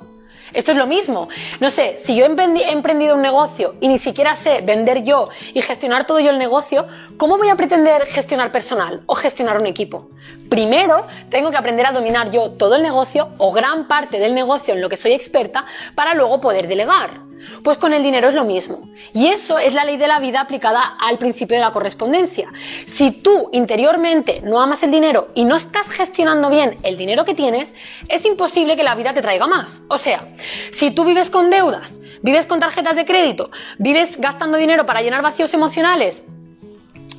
Esto 0.55 0.71
es 0.71 0.79
lo 0.79 0.87
mismo. 0.87 1.29
No 1.61 1.71
sé, 1.71 1.97
si 1.99 2.15
yo 2.15 2.25
he 2.25 2.73
emprendido 2.73 3.15
un 3.17 3.21
negocio 3.21 3.75
y 3.81 3.89
ni 3.89 3.99
siquiera 3.99 4.37
sé 4.37 4.63
vender 4.63 5.03
yo 5.03 5.29
y 5.53 5.61
gestionar 5.61 6.07
todo 6.07 6.21
yo 6.21 6.31
el 6.31 6.39
negocio, 6.39 6.87
¿cómo 7.19 7.37
voy 7.37 7.49
a 7.49 7.57
pretender 7.57 8.07
gestionar 8.07 8.53
personal 8.53 9.03
o 9.07 9.17
gestionar 9.17 9.59
un 9.61 9.67
equipo? 9.67 10.09
Primero, 10.49 11.09
tengo 11.31 11.51
que 11.51 11.57
aprender 11.57 11.85
a 11.85 11.93
dominar 11.93 12.31
yo 12.31 12.53
todo 12.53 12.77
el 12.77 12.83
negocio 12.83 13.31
o 13.39 13.53
gran 13.53 13.89
parte 13.89 14.21
del 14.21 14.35
negocio 14.35 14.73
en 14.73 14.81
lo 14.81 14.89
que 14.89 14.97
soy 14.97 15.13
experta 15.13 15.67
para 15.97 16.15
luego 16.15 16.41
poder 16.41 16.69
delegar. 16.69 17.26
Pues 17.63 17.79
con 17.79 17.93
el 17.95 18.03
dinero 18.03 18.29
es 18.29 18.35
lo 18.35 18.45
mismo. 18.45 18.81
Y 19.13 19.29
eso 19.29 19.59
es 19.59 19.75
la 19.75 19.85
ley 19.85 19.97
de 19.97 20.09
la 20.09 20.21
vida 20.21 20.41
aplicada 20.41 20.97
al 21.01 21.19
principio 21.19 21.57
de 21.57 21.63
la 21.63 21.71
correspondencia. 21.71 22.49
Si 22.87 23.11
tú 23.11 23.49
interiormente 23.53 24.41
no 24.45 24.61
amas 24.61 24.83
el 24.83 24.91
dinero 24.91 25.29
y 25.35 25.45
no 25.45 25.57
estás 25.57 25.89
gestionando 25.91 26.51
bien 26.51 26.79
el 26.83 26.97
dinero 26.97 27.25
que 27.25 27.35
tienes, 27.35 27.75
es 28.09 28.25
imposible 28.25 28.77
que 28.77 28.85
la 28.85 28.95
vida 28.95 29.15
te 29.15 29.23
traiga 29.23 29.47
más. 29.47 29.83
O 29.89 29.99
sea, 29.99 30.29
si 30.73 30.91
tú 30.91 31.05
vives 31.05 31.31
con 31.31 31.51
deudas, 31.51 31.99
vives 32.23 32.47
con 32.47 32.61
tarjetas 32.61 32.97
de 32.97 33.05
crédito, 33.05 33.51
vives 33.79 34.19
gastando 34.19 34.59
dinero 34.59 34.87
para 34.87 35.03
llenar 35.03 35.23
vacíos 35.23 35.53
emocionales, 35.55 36.23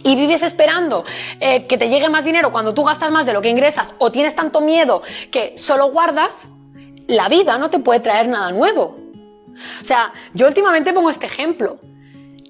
y 0.03 0.15
vives 0.15 0.41
esperando 0.41 1.03
eh, 1.39 1.67
que 1.67 1.77
te 1.77 1.89
llegue 1.89 2.07
más 2.07 2.23
dinero 2.23 2.51
cuando 2.51 2.73
tú 2.73 2.83
gastas 2.83 3.11
más 3.11 3.25
de 3.25 3.33
lo 3.33 3.41
que 3.41 3.49
ingresas 3.49 3.93
o 3.97 4.11
tienes 4.11 4.35
tanto 4.35 4.61
miedo 4.61 5.01
que 5.31 5.57
solo 5.57 5.91
guardas, 5.91 6.49
la 7.07 7.27
vida 7.29 7.57
no 7.57 7.69
te 7.69 7.79
puede 7.79 7.99
traer 7.99 8.27
nada 8.27 8.51
nuevo. 8.51 8.97
O 9.81 9.85
sea, 9.85 10.13
yo 10.33 10.47
últimamente 10.47 10.93
pongo 10.93 11.09
este 11.09 11.25
ejemplo. 11.25 11.79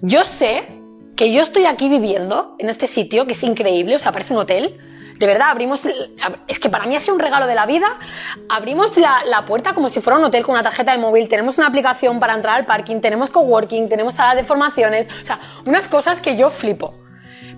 Yo 0.02 0.24
sé 0.24 0.68
que 1.16 1.32
yo 1.32 1.42
estoy 1.42 1.66
aquí 1.66 1.90
viviendo 1.90 2.56
en 2.60 2.70
este 2.70 2.88
sitio 2.88 3.26
que 3.26 3.34
es 3.34 3.44
increíble, 3.44 3.96
o 3.96 4.00
sea, 4.00 4.12
parece 4.12 4.34
un 4.34 4.40
hotel. 4.40 4.80
De 5.18 5.26
verdad, 5.26 5.50
abrimos, 5.50 5.82
es 6.48 6.60
que 6.60 6.70
para 6.70 6.86
mí 6.86 6.96
ha 6.96 7.00
sido 7.00 7.16
un 7.16 7.20
regalo 7.20 7.48
de 7.48 7.56
la 7.56 7.66
vida. 7.66 7.88
Abrimos 8.50 8.96
la, 8.98 9.26
la, 9.26 9.46
puerta 9.46 9.74
como 9.74 9.90
si 9.90 10.00
fuera 10.00 10.20
un 10.20 10.26
hotel 10.26 10.44
con 10.44 10.54
una 10.54 10.62
tarjeta 10.62 10.92
de 10.92 11.00
móvil. 11.00 11.28
Tenemos 11.28 11.58
una 11.58 11.68
aplicación 11.68 12.20
para 12.20 12.36
entrar 12.36 12.56
al 12.56 12.66
parking, 12.68 13.02
tenemos 13.02 13.32
coworking, 13.32 13.90
tenemos 13.90 14.14
sala 14.14 14.36
de 14.36 14.44
formaciones. 14.44 15.08
O 15.24 15.26
sea, 15.26 15.40
unas 15.66 15.88
cosas 15.88 16.22
que 16.22 16.38
yo 16.38 16.52
flipo. 16.52 16.94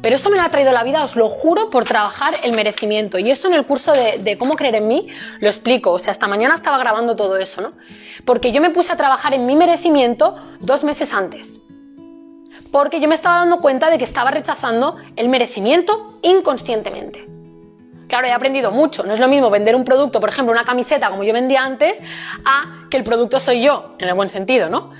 Pero 0.02 0.16
esto 0.16 0.30
me 0.30 0.38
lo 0.38 0.44
ha 0.44 0.50
traído 0.50 0.72
la 0.72 0.84
vida, 0.84 1.04
os 1.04 1.16
lo 1.16 1.28
juro, 1.28 1.70
por 1.70 1.84
trabajar 1.84 2.36
el 2.44 2.54
merecimiento. 2.54 3.20
Y 3.20 3.32
esto 3.32 3.48
en 3.48 3.54
el 3.54 3.66
curso 3.66 3.92
de, 3.92 4.20
de, 4.20 4.38
cómo 4.38 4.56
creer 4.56 4.76
en 4.76 4.88
mí 4.88 5.08
lo 5.40 5.48
explico. 5.48 5.92
O 5.92 6.00
sea, 6.00 6.12
hasta 6.12 6.28
mañana 6.28 6.56
estaba 6.56 6.78
grabando 6.78 7.16
todo 7.16 7.38
eso, 7.38 7.62
¿no? 7.62 7.74
Porque 8.24 8.52
yo 8.52 8.62
me 8.62 8.70
puse 8.70 8.94
a 8.94 8.96
trabajar 8.96 9.34
en 9.34 9.46
mi 9.46 9.56
merecimiento 9.56 10.36
dos 10.60 10.84
meses 10.84 11.14
antes. 11.14 11.60
Porque 12.72 13.02
yo 13.02 13.08
me 13.08 13.16
estaba 13.16 13.38
dando 13.38 13.60
cuenta 13.60 13.90
de 13.90 13.98
que 13.98 14.04
estaba 14.06 14.32
rechazando 14.32 14.98
el 15.16 15.28
merecimiento 15.28 16.20
inconscientemente. 16.22 17.28
Claro, 18.08 18.28
he 18.28 18.32
aprendido 18.32 18.72
mucho. 18.72 19.04
No 19.04 19.14
es 19.14 19.20
lo 19.20 19.28
mismo 19.28 19.50
vender 19.50 19.76
un 19.76 19.86
producto, 19.86 20.20
por 20.20 20.30
ejemplo, 20.30 20.52
una 20.52 20.64
camiseta 20.64 21.10
como 21.10 21.24
yo 21.24 21.34
vendía 21.34 21.64
antes, 21.64 22.00
a 22.46 22.88
que 22.90 22.98
el 22.98 23.04
producto 23.04 23.40
soy 23.40 23.62
yo, 23.62 23.96
en 24.00 24.08
el 24.08 24.16
buen 24.16 24.30
sentido, 24.30 24.70
¿no? 24.70 24.92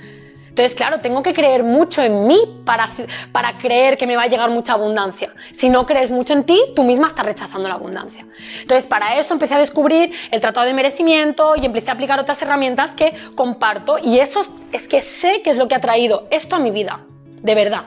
Entonces, 0.50 0.74
claro, 0.74 0.98
tengo 0.98 1.22
que 1.22 1.32
creer 1.32 1.62
mucho 1.62 2.02
en 2.02 2.26
mí 2.26 2.38
para, 2.64 2.90
para 3.32 3.56
creer 3.56 3.96
que 3.96 4.06
me 4.06 4.16
va 4.16 4.24
a 4.24 4.26
llegar 4.26 4.50
mucha 4.50 4.74
abundancia. 4.74 5.32
Si 5.52 5.70
no 5.70 5.86
crees 5.86 6.10
mucho 6.10 6.32
en 6.32 6.44
ti, 6.44 6.60
tú 6.76 6.82
misma 6.82 7.06
estás 7.06 7.24
rechazando 7.24 7.68
la 7.68 7.74
abundancia. 7.74 8.26
Entonces, 8.60 8.86
para 8.86 9.16
eso 9.16 9.32
empecé 9.32 9.54
a 9.54 9.58
descubrir 9.58 10.12
el 10.30 10.40
tratado 10.40 10.66
de 10.66 10.74
merecimiento 10.74 11.54
y 11.56 11.64
empecé 11.64 11.90
a 11.90 11.94
aplicar 11.94 12.18
otras 12.18 12.42
herramientas 12.42 12.94
que 12.94 13.14
comparto 13.36 13.98
y 14.02 14.18
eso 14.18 14.42
es 14.72 14.88
que 14.88 15.00
sé 15.00 15.40
que 15.42 15.50
es 15.50 15.56
lo 15.56 15.68
que 15.68 15.76
ha 15.76 15.80
traído 15.80 16.26
esto 16.30 16.56
a 16.56 16.58
mi 16.58 16.72
vida, 16.72 17.00
de 17.42 17.54
verdad. 17.54 17.84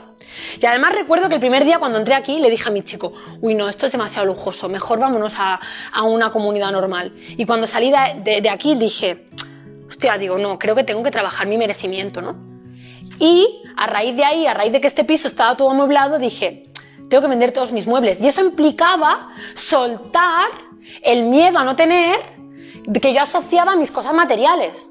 Y 0.60 0.66
además 0.66 0.96
recuerdo 0.96 1.28
que 1.28 1.36
el 1.36 1.42
primer 1.42 1.66
día 1.66 1.80
cuando 1.80 2.00
entré 2.00 2.16
aquí 2.16 2.40
le 2.40 2.50
dije 2.50 2.70
a 2.70 2.72
mi 2.72 2.82
chico, 2.82 3.14
uy 3.42 3.56
no, 3.56 3.68
esto 3.68 3.86
es 3.86 3.92
demasiado 3.92 4.26
lujoso, 4.26 4.70
mejor 4.70 5.00
vámonos 5.00 5.36
a, 5.38 5.60
a 5.92 6.04
una 6.04 6.32
comunidad 6.32 6.72
normal. 6.72 7.14
Y 7.38 7.46
cuando 7.46 7.68
salí 7.68 7.92
de, 7.92 8.22
de, 8.24 8.42
de 8.42 8.50
aquí 8.50 8.76
dije, 8.76 9.26
hostia, 9.88 10.18
digo, 10.18 10.38
no, 10.38 10.58
creo 10.58 10.76
que 10.76 10.84
tengo 10.84 11.04
que 11.04 11.12
trabajar 11.12 11.46
mi 11.46 11.58
merecimiento, 11.58 12.22
¿no? 12.22 12.53
Y 13.24 13.64
a 13.78 13.88
raíz 13.88 14.18
de 14.18 14.26
ahí, 14.26 14.46
a 14.46 14.54
raíz 14.54 14.74
de 14.74 14.82
que 14.82 14.88
este 14.88 15.06
piso 15.06 15.30
estaba 15.30 15.56
todo 15.56 15.72
amueblado, 15.72 16.20
dije, 16.20 16.66
tengo 17.10 17.22
que 17.22 17.30
vender 17.30 17.54
todos 17.54 17.72
mis 17.72 17.88
muebles. 17.88 18.20
Y 18.20 18.28
eso 18.28 18.42
implicaba 18.42 19.30
soltar 19.54 20.50
el 21.02 21.24
miedo 21.24 21.58
a 21.58 21.64
no 21.64 21.78
tener 21.78 22.20
que 23.02 23.14
yo 23.14 23.22
asociaba 23.22 23.78
mis 23.78 23.92
cosas 23.92 24.14
materiales. 24.14 24.90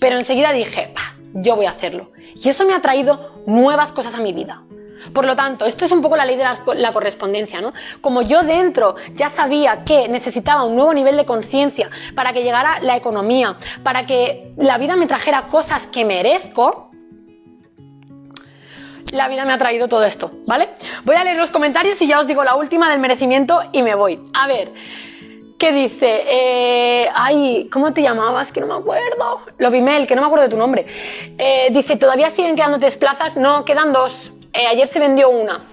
Pero 0.00 0.16
enseguida 0.16 0.50
dije, 0.52 0.94
yo 1.34 1.54
voy 1.54 1.66
a 1.66 1.72
hacerlo. 1.72 2.12
Y 2.34 2.48
eso 2.48 2.64
me 2.64 2.72
ha 2.72 2.80
traído 2.80 3.42
nuevas 3.44 3.92
cosas 3.92 4.14
a 4.14 4.22
mi 4.22 4.32
vida. 4.32 4.62
Por 5.12 5.26
lo 5.26 5.36
tanto, 5.36 5.66
esto 5.66 5.84
es 5.84 5.92
un 5.92 6.00
poco 6.00 6.16
la 6.16 6.24
ley 6.24 6.36
de 6.36 6.44
la, 6.44 6.58
la, 6.74 6.90
correspondencia, 6.90 7.60
¿no? 7.60 7.74
Como 8.00 8.22
yo 8.22 8.44
dentro 8.44 8.96
ya 9.14 9.28
sabía 9.28 9.84
que 9.84 10.08
necesitaba 10.08 10.64
un 10.64 10.74
nuevo 10.74 10.94
nivel 10.94 11.18
de 11.18 11.26
conciencia 11.26 11.90
para 12.14 12.32
que 12.32 12.42
llegara 12.42 12.80
la 12.80 12.96
economía, 12.96 13.58
para 13.82 14.06
que 14.06 14.54
la 14.56 14.78
vida 14.78 14.96
me 14.96 15.06
trajera 15.06 15.48
cosas 15.48 15.86
que 15.88 16.06
merezco, 16.06 16.91
la 19.12 19.28
vida 19.28 19.44
me 19.44 19.52
ha 19.52 19.58
traído 19.58 19.88
todo 19.88 20.04
esto, 20.04 20.32
¿vale? 20.46 20.70
Voy 21.04 21.14
a 21.16 21.22
leer 21.22 21.36
los 21.36 21.50
comentarios 21.50 22.00
y 22.02 22.08
ya 22.08 22.18
os 22.18 22.26
digo 22.26 22.42
la 22.42 22.56
última 22.56 22.90
del 22.90 22.98
merecimiento 22.98 23.62
y 23.70 23.82
me 23.82 23.94
voy. 23.94 24.18
A 24.32 24.46
ver, 24.46 24.72
¿qué 25.58 25.70
dice? 25.70 26.24
Eh, 26.26 27.08
ay, 27.14 27.68
¿cómo 27.70 27.92
te 27.92 28.02
llamabas? 28.02 28.50
Que 28.50 28.60
no 28.60 28.66
me 28.66 28.74
acuerdo. 28.74 29.40
Lovimel, 29.58 30.06
que 30.06 30.16
no 30.16 30.22
me 30.22 30.26
acuerdo 30.26 30.44
de 30.44 30.50
tu 30.50 30.56
nombre. 30.56 30.86
Eh, 31.38 31.68
dice, 31.70 31.96
¿todavía 31.96 32.30
siguen 32.30 32.56
quedando 32.56 32.78
tres 32.78 32.96
plazas? 32.96 33.36
No, 33.36 33.66
quedan 33.66 33.92
dos. 33.92 34.32
Eh, 34.54 34.66
ayer 34.66 34.88
se 34.88 34.98
vendió 34.98 35.28
una. 35.28 35.66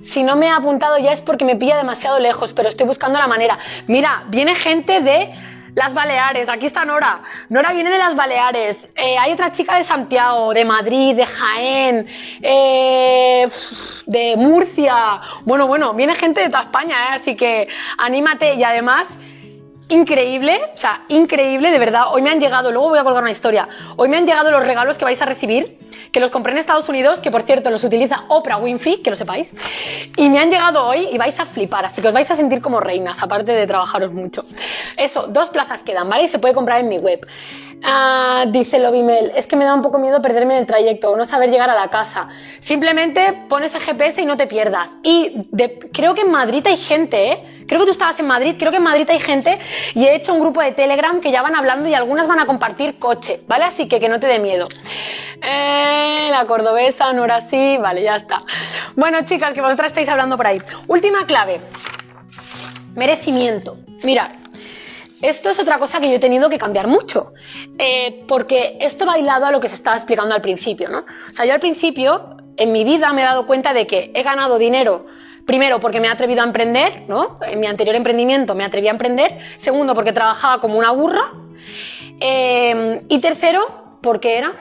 Si 0.00 0.22
no 0.22 0.36
me 0.36 0.46
he 0.46 0.50
apuntado 0.50 0.96
ya 0.98 1.12
es 1.12 1.20
porque 1.20 1.44
me 1.44 1.56
pilla 1.56 1.76
demasiado 1.76 2.20
lejos, 2.20 2.52
pero 2.52 2.68
estoy 2.68 2.86
buscando 2.86 3.18
la 3.18 3.26
manera. 3.26 3.58
Mira, 3.88 4.24
viene 4.28 4.54
gente 4.54 5.00
de 5.00 5.32
las 5.76 5.92
Baleares, 5.92 6.48
aquí 6.48 6.64
está 6.64 6.86
Nora. 6.86 7.20
Nora 7.50 7.74
viene 7.74 7.90
de 7.90 7.98
las 7.98 8.16
Baleares. 8.16 8.88
Eh, 8.96 9.18
hay 9.18 9.32
otra 9.32 9.52
chica 9.52 9.76
de 9.76 9.84
Santiago, 9.84 10.54
de 10.54 10.64
Madrid, 10.64 11.14
de 11.14 11.26
Jaén, 11.26 12.06
eh, 12.40 13.46
de 14.06 14.36
Murcia. 14.38 15.20
Bueno, 15.44 15.66
bueno, 15.66 15.92
viene 15.92 16.14
gente 16.14 16.40
de 16.40 16.48
toda 16.48 16.62
España, 16.62 16.96
¿eh? 16.96 17.16
así 17.16 17.36
que 17.36 17.68
anímate 17.98 18.54
y 18.54 18.64
además 18.64 19.18
increíble, 19.88 20.60
o 20.74 20.78
sea, 20.78 21.04
increíble, 21.08 21.70
de 21.70 21.78
verdad. 21.78 22.04
Hoy 22.10 22.22
me 22.22 22.30
han 22.30 22.40
llegado, 22.40 22.72
luego 22.72 22.88
voy 22.88 22.98
a 22.98 23.04
colgar 23.04 23.22
una 23.22 23.30
historia. 23.30 23.68
Hoy 23.96 24.08
me 24.08 24.16
han 24.16 24.26
llegado 24.26 24.50
los 24.50 24.66
regalos 24.66 24.98
que 24.98 25.04
vais 25.04 25.20
a 25.22 25.26
recibir, 25.26 25.78
que 26.10 26.20
los 26.20 26.30
compré 26.30 26.52
en 26.52 26.58
Estados 26.58 26.88
Unidos, 26.88 27.20
que 27.20 27.30
por 27.30 27.42
cierto 27.42 27.70
los 27.70 27.84
utiliza 27.84 28.24
Oprah 28.28 28.58
Winfrey, 28.58 28.98
que 28.98 29.10
lo 29.10 29.16
sepáis. 29.16 29.52
Y 30.16 30.28
me 30.28 30.38
han 30.40 30.50
llegado 30.50 30.84
hoy 30.84 31.08
y 31.12 31.18
vais 31.18 31.38
a 31.38 31.46
flipar, 31.46 31.84
así 31.84 32.02
que 32.02 32.08
os 32.08 32.14
vais 32.14 32.30
a 32.30 32.36
sentir 32.36 32.60
como 32.60 32.80
reinas, 32.80 33.22
aparte 33.22 33.52
de 33.52 33.66
trabajaros 33.66 34.12
mucho. 34.12 34.44
Eso, 34.96 35.28
dos 35.28 35.50
plazas 35.50 35.82
quedan, 35.82 36.08
¿vale? 36.08 36.24
Y 36.24 36.28
se 36.28 36.38
puede 36.38 36.54
comprar 36.54 36.80
en 36.80 36.88
mi 36.88 36.98
web. 36.98 37.26
Ah, 37.82 38.46
dice 38.48 38.78
Lovimel, 38.78 39.32
es 39.36 39.46
que 39.46 39.54
me 39.54 39.64
da 39.64 39.74
un 39.74 39.82
poco 39.82 39.98
miedo 39.98 40.20
perderme 40.22 40.54
en 40.54 40.60
el 40.60 40.66
trayecto 40.66 41.10
o 41.10 41.16
no 41.16 41.24
saber 41.24 41.50
llegar 41.50 41.70
a 41.70 41.74
la 41.74 41.88
casa. 41.88 42.28
Simplemente 42.58 43.44
pones 43.48 43.74
el 43.74 43.80
GPS 43.80 44.22
y 44.22 44.26
no 44.26 44.36
te 44.36 44.46
pierdas. 44.46 44.96
Y 45.02 45.48
creo 45.92 46.14
que 46.14 46.22
en 46.22 46.30
Madrid 46.30 46.66
hay 46.66 46.76
gente, 46.76 47.32
¿eh? 47.32 47.38
Creo 47.66 47.80
que 47.80 47.86
tú 47.86 47.92
estabas 47.92 48.18
en 48.20 48.26
Madrid, 48.26 48.54
creo 48.58 48.70
que 48.70 48.78
en 48.78 48.82
Madrid 48.82 49.08
hay 49.10 49.18
gente 49.18 49.58
y 49.94 50.04
he 50.04 50.14
hecho 50.14 50.32
un 50.32 50.40
grupo 50.40 50.60
de 50.60 50.72
Telegram 50.72 51.20
que 51.20 51.30
ya 51.32 51.42
van 51.42 51.54
hablando 51.54 51.88
y 51.88 51.94
algunas 51.94 52.28
van 52.28 52.38
a 52.38 52.46
compartir 52.46 52.98
coche, 52.98 53.40
¿vale? 53.46 53.64
Así 53.64 53.88
que 53.88 54.00
que 54.00 54.08
no 54.08 54.20
te 54.20 54.26
dé 54.26 54.38
miedo. 54.38 54.68
Eh, 55.42 56.28
la 56.30 56.46
cordobesa, 56.46 57.12
no 57.12 57.24
era 57.24 57.36
así, 57.36 57.76
vale, 57.78 58.02
ya 58.02 58.16
está. 58.16 58.42
Bueno, 58.94 59.18
chicas, 59.24 59.52
que 59.52 59.60
vosotras 59.60 59.88
estáis 59.88 60.08
hablando 60.08 60.36
por 60.36 60.46
ahí. 60.46 60.58
Última 60.86 61.26
clave. 61.26 61.60
Merecimiento. 62.94 63.76
Mirad, 64.02 64.30
esto 65.22 65.50
es 65.50 65.58
otra 65.58 65.78
cosa 65.78 66.00
que 66.00 66.08
yo 66.08 66.16
he 66.16 66.18
tenido 66.18 66.48
que 66.50 66.58
cambiar 66.58 66.86
mucho, 66.86 67.32
eh, 67.78 68.24
porque 68.28 68.76
esto 68.80 69.06
va 69.06 69.12
bailado 69.12 69.46
a 69.46 69.52
lo 69.52 69.60
que 69.60 69.68
se 69.68 69.74
estaba 69.74 69.96
explicando 69.96 70.34
al 70.34 70.42
principio, 70.42 70.88
¿no? 70.88 70.98
O 70.98 71.34
sea, 71.34 71.44
yo 71.44 71.54
al 71.54 71.60
principio, 71.60 72.36
en 72.56 72.72
mi 72.72 72.84
vida, 72.84 73.12
me 73.12 73.22
he 73.22 73.24
dado 73.24 73.46
cuenta 73.46 73.72
de 73.72 73.86
que 73.86 74.10
he 74.14 74.22
ganado 74.22 74.58
dinero 74.58 75.06
Primero, 75.46 75.78
porque 75.78 76.00
me 76.00 76.08
he 76.08 76.10
atrevido 76.10 76.42
a 76.42 76.44
emprender, 76.44 77.04
¿no? 77.06 77.38
En 77.40 77.60
mi 77.60 77.68
anterior 77.68 77.94
emprendimiento 77.94 78.56
me 78.56 78.64
atreví 78.64 78.88
a 78.88 78.90
emprender. 78.90 79.30
Segundo, 79.56 79.94
porque 79.94 80.12
trabajaba 80.12 80.60
como 80.60 80.76
una 80.76 80.90
burra. 80.90 81.32
Eh, 82.18 83.00
y 83.08 83.20
tercero, 83.20 83.64
porque 84.02 84.38
era. 84.38 84.52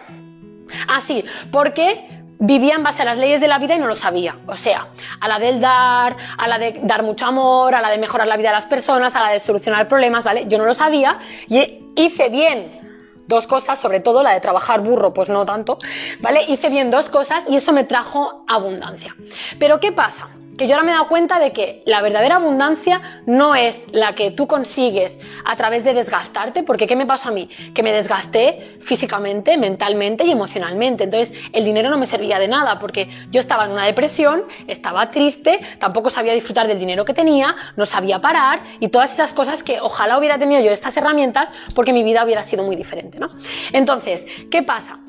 Ah, 0.87 1.01
sí, 1.01 1.25
porque 1.51 2.07
vivía 2.39 2.75
en 2.75 2.83
base 2.83 3.01
a 3.01 3.05
las 3.05 3.17
leyes 3.17 3.41
de 3.41 3.47
la 3.47 3.59
vida 3.59 3.75
y 3.75 3.79
no 3.79 3.87
lo 3.87 3.95
sabía. 3.95 4.35
O 4.47 4.55
sea, 4.55 4.87
a 5.19 5.27
la 5.27 5.39
del 5.39 5.61
dar, 5.61 6.15
a 6.37 6.47
la 6.47 6.57
de 6.57 6.79
dar 6.83 7.03
mucho 7.03 7.25
amor, 7.25 7.75
a 7.75 7.81
la 7.81 7.89
de 7.89 7.97
mejorar 7.97 8.27
la 8.27 8.37
vida 8.37 8.49
de 8.49 8.55
las 8.55 8.65
personas, 8.65 9.15
a 9.15 9.21
la 9.21 9.29
de 9.31 9.39
solucionar 9.39 9.87
problemas, 9.87 10.23
¿vale? 10.23 10.45
Yo 10.47 10.57
no 10.57 10.65
lo 10.65 10.73
sabía 10.73 11.19
y 11.47 11.83
hice 11.95 12.29
bien 12.29 12.85
dos 13.27 13.47
cosas, 13.47 13.79
sobre 13.79 13.99
todo 13.99 14.23
la 14.23 14.33
de 14.33 14.39
trabajar 14.39 14.81
burro, 14.81 15.13
pues 15.13 15.29
no 15.29 15.45
tanto, 15.45 15.77
¿vale? 16.19 16.41
Hice 16.47 16.69
bien 16.69 16.91
dos 16.91 17.09
cosas 17.09 17.43
y 17.49 17.55
eso 17.55 17.73
me 17.73 17.83
trajo 17.83 18.43
abundancia. 18.47 19.15
Pero 19.59 19.79
¿qué 19.79 19.91
pasa? 19.91 20.29
Que 20.57 20.67
yo 20.67 20.75
ahora 20.75 20.85
me 20.85 20.91
he 20.91 20.95
dado 20.95 21.07
cuenta 21.07 21.39
de 21.39 21.51
que 21.51 21.83
la 21.85 22.01
verdadera 22.01 22.37
abundancia 22.37 23.01
no 23.25 23.55
es 23.55 23.83
la 23.91 24.15
que 24.15 24.31
tú 24.31 24.47
consigues 24.47 25.19
a 25.43 25.55
través 25.55 25.83
de 25.83 25.93
desgastarte, 25.93 26.63
porque 26.63 26.87
¿qué 26.87 26.95
me 26.95 27.05
pasó 27.05 27.29
a 27.29 27.31
mí? 27.31 27.49
Que 27.73 27.83
me 27.83 27.91
desgasté 27.91 28.77
físicamente, 28.79 29.57
mentalmente 29.57 30.23
y 30.25 30.31
emocionalmente. 30.31 31.03
Entonces 31.03 31.37
el 31.51 31.65
dinero 31.65 31.89
no 31.89 31.97
me 31.97 32.05
servía 32.05 32.39
de 32.39 32.47
nada, 32.47 32.79
porque 32.79 33.09
yo 33.31 33.39
estaba 33.39 33.65
en 33.65 33.71
una 33.71 33.85
depresión, 33.85 34.43
estaba 34.67 35.09
triste, 35.11 35.59
tampoco 35.79 36.09
sabía 36.09 36.33
disfrutar 36.33 36.67
del 36.67 36.79
dinero 36.79 37.05
que 37.05 37.13
tenía, 37.13 37.55
no 37.75 37.85
sabía 37.85 38.21
parar 38.21 38.61
y 38.79 38.87
todas 38.87 39.13
esas 39.13 39.33
cosas 39.33 39.63
que 39.63 39.79
ojalá 39.81 40.17
hubiera 40.17 40.37
tenido 40.37 40.61
yo 40.61 40.71
estas 40.71 40.95
herramientas 40.97 41.49
porque 41.73 41.93
mi 41.93 42.03
vida 42.03 42.23
hubiera 42.23 42.43
sido 42.43 42.63
muy 42.63 42.75
diferente, 42.75 43.19
¿no? 43.19 43.29
Entonces, 43.73 44.25
¿qué 44.49 44.63
pasa? 44.63 44.99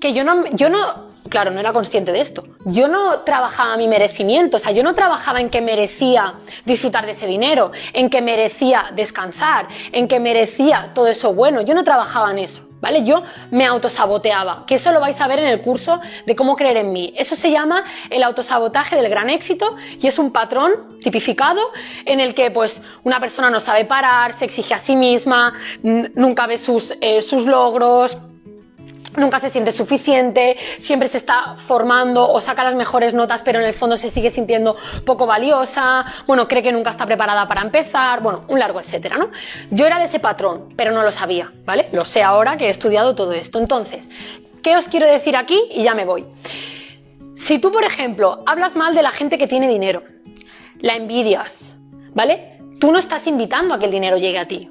Que 0.00 0.12
yo 0.12 0.24
no, 0.24 0.46
yo 0.52 0.68
no, 0.68 1.11
claro, 1.32 1.50
no 1.50 1.60
era 1.60 1.72
consciente 1.72 2.12
de 2.12 2.20
esto. 2.20 2.42
Yo 2.66 2.88
no 2.88 3.20
trabajaba 3.20 3.78
mi 3.78 3.88
merecimiento, 3.88 4.58
o 4.58 4.60
sea, 4.60 4.70
yo 4.72 4.82
no 4.82 4.92
trabajaba 4.92 5.40
en 5.40 5.48
que 5.48 5.62
merecía 5.62 6.34
disfrutar 6.66 7.06
de 7.06 7.12
ese 7.12 7.26
dinero, 7.26 7.72
en 7.94 8.10
que 8.10 8.20
merecía 8.20 8.90
descansar, 8.94 9.66
en 9.92 10.08
que 10.08 10.20
merecía 10.20 10.90
todo 10.94 11.08
eso 11.08 11.32
bueno. 11.32 11.62
Yo 11.62 11.74
no 11.74 11.84
trabajaba 11.84 12.30
en 12.30 12.38
eso. 12.38 12.62
¿Vale? 12.82 13.04
Yo 13.04 13.22
me 13.52 13.64
autosaboteaba, 13.64 14.66
que 14.66 14.74
eso 14.74 14.90
lo 14.90 14.98
vais 14.98 15.20
a 15.20 15.28
ver 15.28 15.38
en 15.38 15.46
el 15.46 15.62
curso 15.62 16.00
de 16.26 16.34
cómo 16.34 16.56
creer 16.56 16.78
en 16.78 16.92
mí. 16.92 17.14
Eso 17.16 17.36
se 17.36 17.52
llama 17.52 17.84
el 18.10 18.24
autosabotaje 18.24 18.96
del 18.96 19.08
gran 19.08 19.30
éxito 19.30 19.76
y 20.00 20.08
es 20.08 20.18
un 20.18 20.32
patrón 20.32 20.98
tipificado 21.00 21.60
en 22.04 22.18
el 22.18 22.34
que 22.34 22.50
pues 22.50 22.82
una 23.04 23.20
persona 23.20 23.50
no 23.50 23.60
sabe 23.60 23.84
parar, 23.84 24.32
se 24.32 24.46
exige 24.46 24.74
a 24.74 24.80
sí 24.80 24.96
misma, 24.96 25.54
nunca 25.82 26.48
ve 26.48 26.58
sus, 26.58 26.92
eh, 27.00 27.22
sus 27.22 27.46
logros, 27.46 28.18
nunca 29.16 29.40
se 29.40 29.50
siente 29.50 29.72
suficiente, 29.72 30.56
siempre 30.78 31.08
se 31.08 31.18
está 31.18 31.56
formando 31.56 32.28
o 32.30 32.40
saca 32.40 32.64
las 32.64 32.74
mejores 32.74 33.14
notas, 33.14 33.42
pero 33.42 33.60
en 33.60 33.66
el 33.66 33.74
fondo 33.74 33.96
se 33.96 34.10
sigue 34.10 34.30
sintiendo 34.30 34.76
poco 35.04 35.26
valiosa, 35.26 36.04
bueno, 36.26 36.48
cree 36.48 36.62
que 36.62 36.72
nunca 36.72 36.90
está 36.90 37.06
preparada 37.06 37.46
para 37.46 37.62
empezar, 37.62 38.20
bueno, 38.22 38.44
un 38.48 38.58
largo 38.58 38.80
etcétera, 38.80 39.16
¿no? 39.16 39.30
Yo 39.70 39.86
era 39.86 39.98
de 39.98 40.06
ese 40.06 40.20
patrón, 40.20 40.68
pero 40.76 40.92
no 40.92 41.02
lo 41.02 41.10
sabía, 41.10 41.52
¿vale? 41.64 41.88
Lo 41.92 42.04
sé 42.04 42.22
ahora 42.22 42.56
que 42.56 42.66
he 42.66 42.70
estudiado 42.70 43.14
todo 43.14 43.32
esto. 43.32 43.58
Entonces, 43.58 44.10
¿qué 44.62 44.76
os 44.76 44.88
quiero 44.88 45.06
decir 45.06 45.36
aquí? 45.36 45.60
Y 45.70 45.82
ya 45.82 45.94
me 45.94 46.04
voy. 46.04 46.26
Si 47.34 47.58
tú, 47.58 47.72
por 47.72 47.84
ejemplo, 47.84 48.42
hablas 48.46 48.76
mal 48.76 48.94
de 48.94 49.02
la 49.02 49.10
gente 49.10 49.38
que 49.38 49.48
tiene 49.48 49.68
dinero, 49.68 50.02
la 50.80 50.96
envidias, 50.96 51.76
¿vale? 52.14 52.58
Tú 52.78 52.92
no 52.92 52.98
estás 52.98 53.26
invitando 53.26 53.74
a 53.74 53.78
que 53.78 53.86
el 53.86 53.90
dinero 53.90 54.16
llegue 54.16 54.38
a 54.38 54.48
ti. 54.48 54.70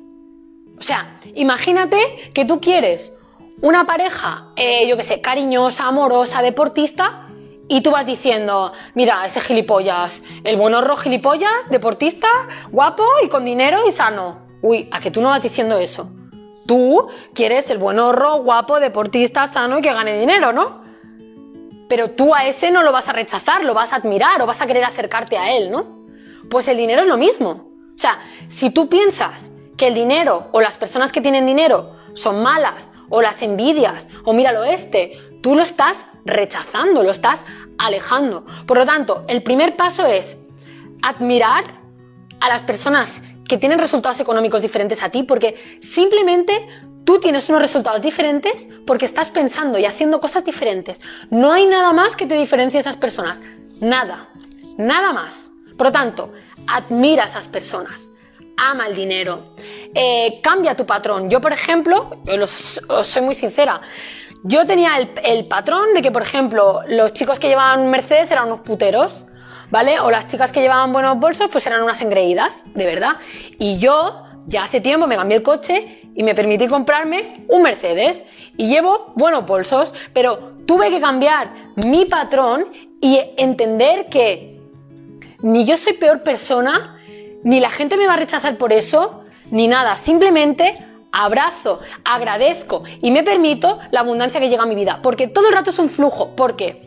O 0.77 0.81
sea, 0.81 1.19
imagínate 1.35 2.31
que 2.33 2.43
tú 2.43 2.59
quieres 2.59 3.13
una 3.61 3.85
pareja, 3.85 4.47
eh, 4.55 4.87
yo 4.87 4.97
qué 4.97 5.03
sé, 5.03 5.21
cariñosa, 5.21 5.87
amorosa, 5.87 6.41
deportista, 6.41 7.27
y 7.67 7.81
tú 7.81 7.91
vas 7.91 8.05
diciendo, 8.05 8.73
mira, 8.95 9.25
ese 9.25 9.39
gilipollas, 9.39 10.23
el 10.43 10.57
buen 10.57 10.73
horro 10.73 10.97
gilipollas, 10.97 11.69
deportista, 11.69 12.27
guapo 12.71 13.05
y 13.23 13.29
con 13.29 13.45
dinero 13.45 13.87
y 13.87 13.91
sano. 13.91 14.39
Uy, 14.61 14.89
¿a 14.91 14.99
que 14.99 15.11
tú 15.11 15.21
no 15.21 15.29
vas 15.29 15.41
diciendo 15.41 15.77
eso? 15.77 16.09
Tú 16.67 17.07
quieres 17.33 17.69
el 17.69 17.77
buen 17.77 17.97
horro, 17.99 18.43
guapo, 18.43 18.79
deportista, 18.79 19.47
sano 19.47 19.79
y 19.79 19.81
que 19.81 19.93
gane 19.93 20.19
dinero, 20.19 20.51
¿no? 20.51 20.81
Pero 21.87 22.11
tú 22.11 22.35
a 22.35 22.45
ese 22.45 22.71
no 22.71 22.83
lo 22.83 22.91
vas 22.91 23.07
a 23.07 23.13
rechazar, 23.13 23.63
lo 23.63 23.73
vas 23.73 23.93
a 23.93 23.97
admirar 23.97 24.41
o 24.41 24.45
vas 24.45 24.61
a 24.61 24.67
querer 24.67 24.83
acercarte 24.83 25.37
a 25.37 25.55
él, 25.55 25.71
¿no? 25.71 25.85
Pues 26.49 26.67
el 26.67 26.77
dinero 26.77 27.01
es 27.01 27.07
lo 27.07 27.17
mismo. 27.17 27.69
O 27.95 27.97
sea, 27.97 28.19
si 28.49 28.71
tú 28.71 28.89
piensas 28.89 29.51
que 29.77 29.87
el 29.87 29.93
dinero 29.93 30.47
o 30.51 30.59
las 30.59 30.77
personas 30.77 31.11
que 31.11 31.21
tienen 31.21 31.45
dinero 31.45 31.91
son 32.13 32.43
malas 32.43 32.90
o 33.11 33.21
las 33.21 33.41
envidias, 33.43 34.07
o 34.23 34.33
míralo 34.33 34.63
este, 34.63 35.19
tú 35.43 35.53
lo 35.53 35.61
estás 35.61 36.05
rechazando, 36.25 37.03
lo 37.03 37.11
estás 37.11 37.45
alejando. 37.77 38.45
Por 38.65 38.77
lo 38.77 38.85
tanto, 38.85 39.25
el 39.27 39.43
primer 39.43 39.75
paso 39.75 40.07
es 40.07 40.37
admirar 41.03 41.63
a 42.39 42.49
las 42.49 42.63
personas 42.63 43.21
que 43.47 43.57
tienen 43.57 43.79
resultados 43.79 44.19
económicos 44.19 44.61
diferentes 44.61 45.03
a 45.03 45.09
ti, 45.09 45.23
porque 45.23 45.79
simplemente 45.81 46.67
tú 47.03 47.19
tienes 47.19 47.49
unos 47.49 47.61
resultados 47.61 48.01
diferentes 48.01 48.67
porque 48.87 49.05
estás 49.05 49.29
pensando 49.29 49.77
y 49.77 49.85
haciendo 49.85 50.19
cosas 50.19 50.43
diferentes. 50.43 51.01
No 51.29 51.51
hay 51.51 51.67
nada 51.67 51.93
más 51.93 52.15
que 52.15 52.25
te 52.25 52.35
diferencie 52.35 52.79
a 52.79 52.81
esas 52.81 52.97
personas. 52.97 53.41
Nada. 53.79 54.29
Nada 54.77 55.11
más. 55.11 55.51
Por 55.77 55.87
lo 55.87 55.91
tanto, 55.91 56.31
admira 56.67 57.23
a 57.23 57.27
esas 57.27 57.47
personas 57.47 58.07
ama 58.57 58.87
el 58.87 58.95
dinero. 58.95 59.43
Eh, 59.93 60.39
cambia 60.41 60.75
tu 60.75 60.85
patrón. 60.85 61.29
Yo, 61.29 61.41
por 61.41 61.53
ejemplo, 61.53 62.17
os, 62.27 62.81
soy 63.03 63.21
muy 63.21 63.35
sincera, 63.35 63.81
yo 64.43 64.65
tenía 64.65 64.97
el, 65.23 65.45
patrón 65.45 65.93
de 65.93 66.01
que, 66.01 66.11
por 66.11 66.23
ejemplo, 66.23 66.81
los 66.87 67.13
chicos 67.13 67.37
que 67.37 67.47
llevaban 67.47 67.89
Mercedes 67.89 68.31
eran 68.31 68.47
unos 68.47 68.61
puteros, 68.61 69.23
¿vale? 69.69 69.99
O 69.99 70.09
las 70.09 70.27
chicas 70.27 70.51
que 70.51 70.61
llevaban 70.61 70.91
buenos 70.91 71.19
bolsos, 71.19 71.49
pues 71.51 71.65
eran 71.67 71.83
unas 71.83 72.01
engreídas, 72.01 72.61
de 72.65 72.85
verdad. 72.85 73.17
Y 73.59 73.77
yo, 73.77 74.23
ya 74.47 74.63
hace 74.63 74.81
tiempo, 74.81 75.05
me 75.05 75.15
cambié 75.15 75.37
el 75.37 75.43
coche 75.43 76.01
y 76.15 76.23
me 76.23 76.33
permití 76.33 76.67
comprarme 76.67 77.45
un 77.49 77.61
Mercedes. 77.61 78.25
Y 78.57 78.67
llevo 78.67 79.13
buenos 79.15 79.45
bolsos, 79.45 79.93
pero 80.13 80.53
tuve 80.65 80.89
que 80.89 80.99
cambiar 80.99 81.51
mi 81.75 82.05
patrón 82.05 82.67
y 82.99 83.19
entender 83.37 84.07
que 84.07 84.59
ni 85.43 85.65
yo 85.65 85.77
soy 85.77 85.93
peor 85.93 86.23
persona, 86.23 87.00
ni 87.43 87.59
la 87.59 87.69
gente 87.69 87.97
me 87.97 88.07
va 88.07 88.13
a 88.13 88.17
rechazar 88.17 88.57
por 88.57 88.73
eso, 88.73 89.23
ni 89.49 89.67
nada. 89.67 89.97
Simplemente 89.97 90.77
abrazo, 91.11 91.79
agradezco 92.03 92.83
y 93.01 93.11
me 93.11 93.23
permito 93.23 93.79
la 93.91 94.01
abundancia 94.01 94.39
que 94.39 94.49
llega 94.49 94.63
a 94.63 94.67
mi 94.67 94.75
vida. 94.75 94.99
Porque 95.01 95.27
todo 95.27 95.47
el 95.47 95.53
rato 95.53 95.69
es 95.69 95.79
un 95.79 95.89
flujo. 95.89 96.35
Porque 96.35 96.83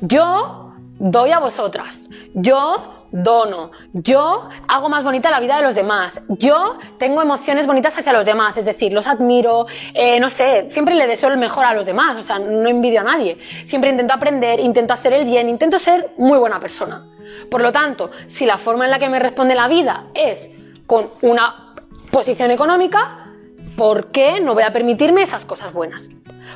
yo 0.00 0.72
doy 0.98 1.32
a 1.32 1.38
vosotras. 1.38 2.08
Yo 2.34 3.02
dono, 3.12 3.70
yo 3.92 4.48
hago 4.66 4.88
más 4.88 5.04
bonita 5.04 5.30
la 5.30 5.38
vida 5.38 5.56
de 5.56 5.62
los 5.62 5.74
demás, 5.74 6.22
yo 6.28 6.78
tengo 6.98 7.20
emociones 7.20 7.66
bonitas 7.66 7.96
hacia 7.98 8.12
los 8.12 8.24
demás, 8.24 8.56
es 8.56 8.64
decir, 8.64 8.92
los 8.92 9.06
admiro, 9.06 9.66
eh, 9.92 10.18
no 10.18 10.30
sé, 10.30 10.66
siempre 10.70 10.94
le 10.94 11.06
deseo 11.06 11.30
el 11.30 11.36
mejor 11.36 11.66
a 11.66 11.74
los 11.74 11.84
demás, 11.84 12.16
o 12.16 12.22
sea, 12.22 12.38
no 12.38 12.68
envidio 12.70 13.00
a 13.00 13.04
nadie, 13.04 13.36
siempre 13.66 13.90
intento 13.90 14.14
aprender, 14.14 14.58
intento 14.60 14.94
hacer 14.94 15.12
el 15.12 15.26
bien, 15.26 15.50
intento 15.50 15.78
ser 15.78 16.12
muy 16.16 16.38
buena 16.38 16.58
persona. 16.58 17.04
Por 17.50 17.60
lo 17.60 17.72
tanto, 17.72 18.10
si 18.26 18.46
la 18.46 18.58
forma 18.58 18.84
en 18.84 18.90
la 18.90 18.98
que 18.98 19.08
me 19.08 19.18
responde 19.18 19.54
la 19.54 19.68
vida 19.68 20.06
es 20.14 20.50
con 20.86 21.10
una 21.22 21.74
posición 22.10 22.50
económica, 22.50 23.32
¿por 23.76 24.08
qué 24.08 24.40
no 24.40 24.54
voy 24.54 24.62
a 24.62 24.72
permitirme 24.72 25.22
esas 25.22 25.44
cosas 25.44 25.72
buenas? 25.72 26.08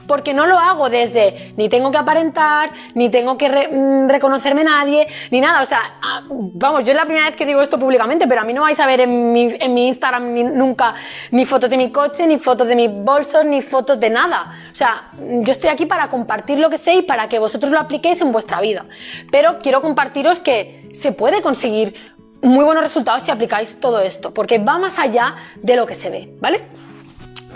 Porque 0.07 0.34
no 0.34 0.46
lo 0.46 0.59
hago 0.59 0.88
desde 0.88 1.52
ni 1.57 1.68
tengo 1.68 1.90
que 1.90 1.98
aparentar, 1.98 2.70
ni 2.94 3.09
tengo 3.09 3.36
que 3.36 3.48
mm, 3.48 4.09
reconocerme 4.09 4.64
nadie, 4.64 5.07
ni 5.30 5.40
nada. 5.40 5.62
O 5.62 5.66
sea, 5.66 5.80
ah, 6.02 6.22
vamos, 6.28 6.84
yo 6.84 6.90
es 6.90 6.96
la 6.96 7.04
primera 7.04 7.26
vez 7.26 7.36
que 7.36 7.46
digo 7.46 7.61
esto 7.61 7.78
públicamente, 7.78 8.26
pero 8.26 8.40
a 8.40 8.44
mí 8.44 8.52
no 8.52 8.62
vais 8.62 8.78
a 8.80 8.86
ver 8.86 9.02
en 9.02 9.32
mi, 9.32 9.54
en 9.59 9.74
mi 9.74 9.88
Instagram 9.88 10.57
nunca 10.57 10.94
ni 11.30 11.44
fotos 11.44 11.70
de 11.70 11.76
mi 11.76 11.90
coche, 11.90 12.26
ni 12.26 12.38
fotos 12.38 12.66
de 12.66 12.76
mis 12.76 12.90
bolsos, 12.90 13.44
ni 13.44 13.62
fotos 13.62 13.98
de 13.98 14.11
nada. 14.11 14.52
O 14.72 14.74
sea, 14.74 15.11
yo 15.18 15.52
estoy 15.52 15.70
aquí 15.70 15.86
para 15.86 16.09
compartir 16.09 16.59
lo 16.59 16.70
que 16.70 16.78
sé 16.78 16.94
y 16.94 17.02
para 17.02 17.28
que 17.28 17.38
vosotros 17.38 17.72
lo 17.72 17.80
apliquéis 17.80 18.20
en 18.20 18.32
vuestra 18.32 18.61
vida. 18.61 18.84
Pero 19.30 19.59
quiero 19.59 19.82
compartiros 19.82 20.40
que 20.40 20.88
se 20.92 21.12
puede 21.12 21.42
conseguir 21.42 21.94
muy 22.42 22.64
buenos 22.64 22.82
resultados 22.82 23.22
si 23.22 23.30
aplicáis 23.30 23.80
todo 23.80 24.00
esto, 24.00 24.32
porque 24.32 24.59
va 24.59 24.78
más 24.78 24.98
allá 24.98 25.34
de 25.57 25.76
lo 25.76 25.86
que 25.86 25.94
se 25.94 26.11
ve, 26.11 26.34
¿vale? 26.40 26.62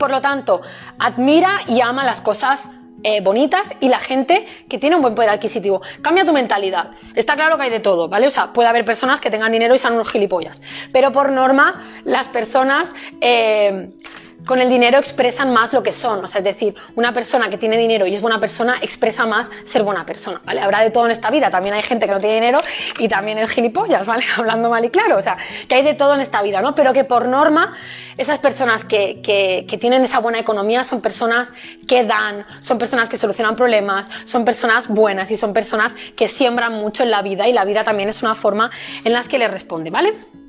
Por 0.00 0.10
lo 0.10 0.22
tanto, 0.22 0.62
admira 0.98 1.58
y 1.68 1.82
ama 1.82 2.04
las 2.04 2.22
cosas 2.22 2.70
eh, 3.02 3.20
bonitas 3.20 3.68
y 3.80 3.88
la 3.90 3.98
gente 3.98 4.46
que 4.66 4.78
tiene 4.78 4.96
un 4.96 5.02
buen 5.02 5.14
poder 5.14 5.28
adquisitivo. 5.28 5.82
Cambia 6.00 6.24
tu 6.24 6.32
mentalidad. 6.32 6.92
Está 7.14 7.34
claro 7.34 7.58
que 7.58 7.64
hay 7.64 7.70
de 7.70 7.80
todo, 7.80 8.08
¿vale? 8.08 8.26
O 8.26 8.30
sea, 8.30 8.50
puede 8.54 8.70
haber 8.70 8.86
personas 8.86 9.20
que 9.20 9.30
tengan 9.30 9.52
dinero 9.52 9.74
y 9.74 9.78
sean 9.78 9.92
unos 9.92 10.10
gilipollas. 10.10 10.62
Pero 10.90 11.12
por 11.12 11.30
norma, 11.30 11.86
las 12.04 12.28
personas 12.28 12.94
eh, 13.20 13.90
con 14.46 14.60
el 14.60 14.68
dinero 14.68 14.98
expresan 14.98 15.52
más 15.52 15.72
lo 15.72 15.82
que 15.82 15.92
son. 15.92 16.24
O 16.24 16.26
sea, 16.26 16.38
es 16.38 16.44
decir, 16.44 16.74
una 16.96 17.12
persona 17.12 17.50
que 17.50 17.58
tiene 17.58 17.76
dinero 17.76 18.06
y 18.06 18.14
es 18.14 18.20
buena 18.20 18.40
persona 18.40 18.78
expresa 18.80 19.26
más 19.26 19.50
ser 19.64 19.82
buena 19.82 20.04
persona, 20.06 20.40
¿vale? 20.44 20.60
Habrá 20.60 20.80
de 20.80 20.90
todo 20.90 21.06
en 21.06 21.12
esta 21.12 21.30
vida. 21.30 21.50
También 21.50 21.74
hay 21.74 21.82
gente 21.82 22.06
que 22.06 22.12
no 22.12 22.20
tiene 22.20 22.36
dinero 22.36 22.60
y 22.98 23.08
también 23.08 23.38
es 23.38 23.50
gilipollas, 23.50 24.06
¿vale? 24.06 24.24
Hablando 24.36 24.70
mal 24.70 24.84
y 24.84 24.90
claro. 24.90 25.18
O 25.18 25.22
sea, 25.22 25.36
que 25.68 25.74
hay 25.76 25.82
de 25.82 25.94
todo 25.94 26.14
en 26.14 26.20
esta 26.20 26.42
vida, 26.42 26.62
¿no? 26.62 26.74
Pero 26.74 26.92
que 26.92 27.04
por 27.04 27.28
norma, 27.28 27.74
esas 28.16 28.38
personas 28.38 28.84
que, 28.84 29.20
que, 29.22 29.78
tienen 29.78 30.04
esa 30.04 30.18
buena 30.18 30.38
economía 30.38 30.84
son 30.84 31.00
personas 31.00 31.52
que 31.88 32.04
dan, 32.04 32.44
son 32.60 32.76
personas 32.76 33.08
que 33.08 33.16
solucionan 33.16 33.56
problemas, 33.56 34.06
son 34.24 34.44
personas 34.44 34.88
buenas 34.88 35.30
y 35.30 35.38
son 35.38 35.54
personas 35.54 35.94
que 36.16 36.28
siembran 36.28 36.74
mucho 36.74 37.02
en 37.02 37.10
la 37.10 37.22
vida 37.22 37.48
y 37.48 37.52
la 37.52 37.64
vida 37.64 37.82
también 37.82 38.10
es 38.10 38.22
una 38.22 38.34
forma 38.34 38.70
en 39.04 39.14
las 39.14 39.26
que 39.26 39.38
le 39.38 39.48
responde, 39.48 39.90
¿vale? 39.90 40.39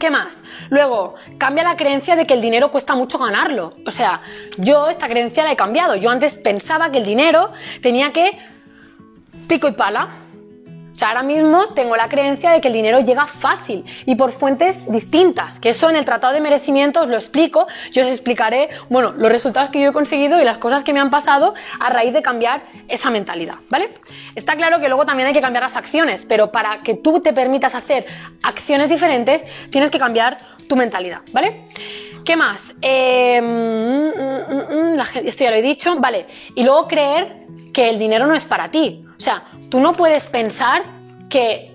¿Qué 0.00 0.10
más? 0.10 0.42
Luego, 0.70 1.16
cambia 1.36 1.62
la 1.62 1.76
creencia 1.76 2.16
de 2.16 2.26
que 2.26 2.32
el 2.32 2.40
dinero 2.40 2.72
cuesta 2.72 2.94
mucho 2.94 3.18
ganarlo. 3.18 3.74
O 3.86 3.90
sea, 3.90 4.22
yo 4.56 4.88
esta 4.88 5.06
creencia 5.08 5.44
la 5.44 5.52
he 5.52 5.56
cambiado. 5.56 5.94
Yo 5.94 6.08
antes 6.08 6.38
pensaba 6.38 6.90
que 6.90 6.96
el 6.96 7.04
dinero 7.04 7.52
tenía 7.82 8.10
que 8.10 8.38
pico 9.46 9.68
y 9.68 9.72
pala. 9.72 10.08
Sea, 11.00 11.08
ahora 11.08 11.22
mismo 11.22 11.68
tengo 11.68 11.96
la 11.96 12.10
creencia 12.10 12.50
de 12.50 12.60
que 12.60 12.68
el 12.68 12.74
dinero 12.74 13.00
llega 13.00 13.26
fácil 13.26 13.86
y 14.04 14.16
por 14.16 14.32
fuentes 14.32 14.84
distintas, 14.92 15.58
que 15.58 15.70
eso 15.70 15.88
en 15.88 15.96
el 15.96 16.04
Tratado 16.04 16.34
de 16.34 16.42
Merecimiento 16.42 17.00
os 17.00 17.08
lo 17.08 17.14
explico, 17.14 17.66
yo 17.90 18.04
os 18.04 18.10
explicaré, 18.10 18.68
bueno, 18.90 19.12
los 19.12 19.32
resultados 19.32 19.70
que 19.70 19.80
yo 19.80 19.88
he 19.88 19.92
conseguido 19.94 20.42
y 20.42 20.44
las 20.44 20.58
cosas 20.58 20.84
que 20.84 20.92
me 20.92 21.00
han 21.00 21.08
pasado 21.08 21.54
a 21.78 21.88
raíz 21.88 22.12
de 22.12 22.20
cambiar 22.20 22.64
esa 22.86 23.10
mentalidad, 23.10 23.54
¿vale? 23.70 23.94
Está 24.34 24.56
claro 24.56 24.78
que 24.78 24.88
luego 24.88 25.06
también 25.06 25.28
hay 25.28 25.32
que 25.32 25.40
cambiar 25.40 25.62
las 25.62 25.74
acciones, 25.74 26.26
pero 26.26 26.52
para 26.52 26.80
que 26.80 26.96
tú 26.96 27.20
te 27.20 27.32
permitas 27.32 27.74
hacer 27.74 28.04
acciones 28.42 28.90
diferentes, 28.90 29.42
tienes 29.70 29.90
que 29.90 29.98
cambiar 29.98 30.36
tu 30.68 30.76
mentalidad, 30.76 31.20
¿vale? 31.32 31.62
¿Qué 32.26 32.36
más? 32.36 32.74
Eh, 32.82 33.40
mm, 33.40 34.20
mm, 34.20 34.96
mm, 34.96 35.26
esto 35.26 35.44
ya 35.44 35.50
lo 35.50 35.56
he 35.56 35.62
dicho, 35.62 35.96
vale. 35.96 36.26
Y 36.54 36.62
luego 36.62 36.86
creer 36.86 37.46
que 37.72 37.88
el 37.88 37.98
dinero 37.98 38.26
no 38.26 38.34
es 38.34 38.44
para 38.44 38.70
ti. 38.70 39.02
O 39.16 39.22
sea, 39.22 39.44
tú 39.70 39.80
no 39.80 39.94
puedes 39.94 40.26
pensar 40.26 40.82
que 41.28 41.70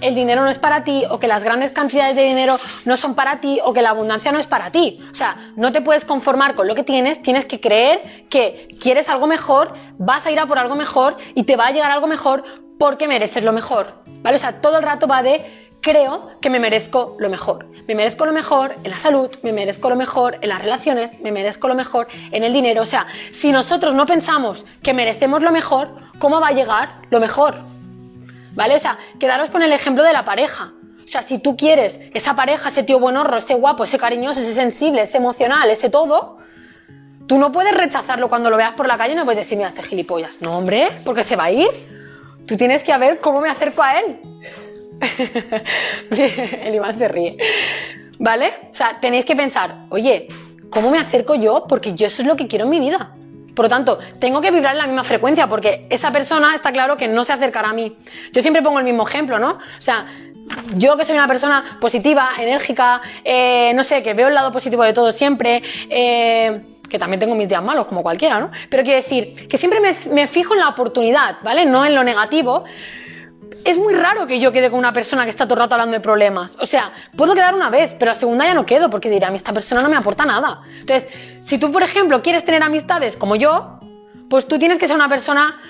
el 0.00 0.14
dinero 0.14 0.42
no 0.42 0.50
es 0.50 0.58
para 0.58 0.82
ti 0.84 1.04
o 1.10 1.18
que 1.18 1.28
las 1.28 1.44
grandes 1.44 1.72
cantidades 1.72 2.16
de 2.16 2.22
dinero 2.22 2.56
no 2.84 2.96
son 2.96 3.14
para 3.14 3.40
ti 3.40 3.60
o 3.62 3.72
que 3.72 3.82
la 3.82 3.90
abundancia 3.90 4.32
no 4.32 4.38
es 4.38 4.46
para 4.46 4.70
ti. 4.70 5.00
O 5.10 5.14
sea, 5.14 5.52
no 5.56 5.72
te 5.72 5.82
puedes 5.82 6.04
conformar 6.04 6.54
con 6.54 6.66
lo 6.66 6.74
que 6.74 6.84
tienes, 6.84 7.20
tienes 7.20 7.44
que 7.44 7.60
creer 7.60 8.26
que 8.30 8.76
quieres 8.80 9.08
algo 9.08 9.26
mejor, 9.26 9.74
vas 9.98 10.24
a 10.26 10.30
ir 10.30 10.40
a 10.40 10.46
por 10.46 10.58
algo 10.58 10.74
mejor 10.74 11.16
y 11.34 11.42
te 11.44 11.56
va 11.56 11.66
a 11.66 11.70
llegar 11.70 11.90
algo 11.90 12.06
mejor 12.06 12.44
porque 12.78 13.08
mereces 13.08 13.44
lo 13.44 13.52
mejor. 13.52 14.02
¿Vale? 14.22 14.36
O 14.36 14.40
sea, 14.40 14.60
todo 14.60 14.78
el 14.78 14.82
rato 14.82 15.06
va 15.06 15.22
de 15.22 15.69
creo 15.80 16.30
que 16.40 16.50
me 16.50 16.58
merezco 16.58 17.16
lo 17.18 17.28
mejor. 17.28 17.66
Me 17.86 17.94
merezco 17.94 18.26
lo 18.26 18.32
mejor 18.32 18.76
en 18.82 18.90
la 18.90 18.98
salud, 18.98 19.30
me 19.42 19.52
merezco 19.52 19.88
lo 19.88 19.96
mejor 19.96 20.38
en 20.40 20.48
las 20.48 20.62
relaciones, 20.62 21.20
me 21.20 21.32
merezco 21.32 21.68
lo 21.68 21.74
mejor 21.74 22.08
en 22.30 22.44
el 22.44 22.52
dinero. 22.52 22.82
O 22.82 22.86
sea, 22.86 23.06
si 23.32 23.52
nosotros 23.52 23.94
no 23.94 24.06
pensamos 24.06 24.64
que 24.82 24.94
merecemos 24.94 25.42
lo 25.42 25.52
mejor, 25.52 25.94
¿cómo 26.18 26.40
va 26.40 26.48
a 26.48 26.52
llegar 26.52 27.02
lo 27.10 27.20
mejor? 27.20 27.54
¿Vale? 28.54 28.76
O 28.76 28.78
sea, 28.78 28.98
quedaros 29.18 29.50
con 29.50 29.62
el 29.62 29.72
ejemplo 29.72 30.02
de 30.02 30.12
la 30.12 30.24
pareja. 30.24 30.72
O 31.04 31.06
sea, 31.06 31.22
si 31.22 31.38
tú 31.38 31.56
quieres 31.56 32.00
esa 32.14 32.34
pareja, 32.36 32.68
ese 32.68 32.82
tío 32.82 33.00
buenorro, 33.00 33.38
ese 33.38 33.54
guapo, 33.54 33.84
ese 33.84 33.98
cariñoso, 33.98 34.40
ese 34.40 34.54
sensible, 34.54 35.02
ese 35.02 35.16
emocional, 35.16 35.70
ese 35.70 35.90
todo, 35.90 36.38
Tú 37.30 37.38
no 37.38 37.52
puedes 37.52 37.72
rechazarlo 37.76 38.28
cuando 38.28 38.50
lo 38.50 38.56
veas 38.56 38.72
por 38.72 38.88
la 38.88 38.98
calle, 38.98 39.14
no 39.14 39.24
puedes 39.24 39.38
decir, 39.38 39.56
mira, 39.56 39.68
este 39.68 39.84
gilipollas. 39.84 40.42
No, 40.42 40.58
hombre, 40.58 40.88
porque 41.04 41.22
se 41.22 41.36
va 41.36 41.44
a 41.44 41.52
ir. 41.52 41.68
Tú 42.44 42.56
tienes 42.56 42.82
que 42.82 42.98
ver 42.98 43.20
cómo 43.20 43.40
me 43.40 43.48
acerco 43.48 43.84
a 43.84 44.00
él. 44.00 44.18
El 46.10 46.74
Iván 46.74 46.94
se 46.94 47.08
ríe. 47.08 47.36
¿Vale? 48.18 48.52
O 48.70 48.74
sea, 48.74 48.98
tenéis 49.00 49.24
que 49.24 49.34
pensar, 49.34 49.86
oye, 49.88 50.28
¿cómo 50.68 50.90
me 50.90 50.98
acerco 50.98 51.34
yo? 51.34 51.64
Porque 51.68 51.94
yo 51.94 52.06
eso 52.06 52.22
es 52.22 52.28
lo 52.28 52.36
que 52.36 52.46
quiero 52.46 52.64
en 52.64 52.70
mi 52.70 52.80
vida. 52.80 53.14
Por 53.54 53.64
lo 53.64 53.68
tanto, 53.68 53.98
tengo 54.18 54.40
que 54.40 54.50
vibrar 54.50 54.72
en 54.72 54.78
la 54.78 54.86
misma 54.86 55.04
frecuencia 55.04 55.48
porque 55.48 55.86
esa 55.90 56.12
persona 56.12 56.54
está 56.54 56.72
claro 56.72 56.96
que 56.96 57.08
no 57.08 57.24
se 57.24 57.32
acercará 57.32 57.70
a 57.70 57.72
mí. 57.72 57.96
Yo 58.32 58.42
siempre 58.42 58.62
pongo 58.62 58.78
el 58.78 58.84
mismo 58.84 59.06
ejemplo, 59.06 59.38
¿no? 59.38 59.52
O 59.52 59.82
sea, 59.82 60.06
yo 60.76 60.96
que 60.96 61.04
soy 61.04 61.14
una 61.16 61.26
persona 61.26 61.78
positiva, 61.80 62.30
enérgica, 62.38 63.00
eh, 63.24 63.72
no 63.74 63.82
sé, 63.82 64.02
que 64.02 64.14
veo 64.14 64.28
el 64.28 64.34
lado 64.34 64.52
positivo 64.52 64.82
de 64.84 64.92
todo 64.92 65.12
siempre, 65.12 65.62
eh, 65.88 66.60
que 66.88 66.98
también 66.98 67.20
tengo 67.20 67.34
mis 67.34 67.48
días 67.48 67.62
malos, 67.62 67.86
como 67.86 68.02
cualquiera, 68.02 68.40
¿no? 68.40 68.50
Pero 68.68 68.82
quiero 68.82 68.96
decir, 68.96 69.48
que 69.48 69.56
siempre 69.58 69.80
me, 69.80 69.94
me 70.12 70.26
fijo 70.26 70.54
en 70.54 70.60
la 70.60 70.68
oportunidad, 70.68 71.36
¿vale? 71.42 71.64
No 71.64 71.84
en 71.84 71.94
lo 71.94 72.04
negativo. 72.04 72.64
Es 73.64 73.78
muy 73.78 73.94
raro 73.94 74.26
que 74.26 74.40
yo 74.40 74.52
quede 74.52 74.70
con 74.70 74.78
una 74.78 74.92
persona 74.92 75.24
que 75.24 75.30
está 75.30 75.44
todo 75.44 75.54
el 75.54 75.60
rato 75.60 75.74
hablando 75.74 75.94
de 75.94 76.00
problemas. 76.00 76.56
O 76.60 76.66
sea, 76.66 76.92
puedo 77.16 77.34
quedar 77.34 77.54
una 77.54 77.70
vez, 77.70 77.94
pero 77.98 78.12
la 78.12 78.14
segunda 78.14 78.44
ya 78.44 78.54
no 78.54 78.64
quedo 78.64 78.88
porque 78.90 79.10
dirá, 79.10 79.28
a 79.28 79.30
mí 79.30 79.36
esta 79.36 79.52
persona 79.52 79.82
no 79.82 79.88
me 79.88 79.96
aporta 79.96 80.24
nada. 80.24 80.62
Entonces, 80.80 81.08
si 81.40 81.58
tú, 81.58 81.70
por 81.70 81.82
ejemplo, 81.82 82.22
quieres 82.22 82.44
tener 82.44 82.62
amistades 82.62 83.16
como 83.16 83.36
yo, 83.36 83.78
pues 84.28 84.46
tú 84.46 84.58
tienes 84.58 84.78
que 84.78 84.86
ser 84.86 84.96
una 84.96 85.08
persona 85.08 85.60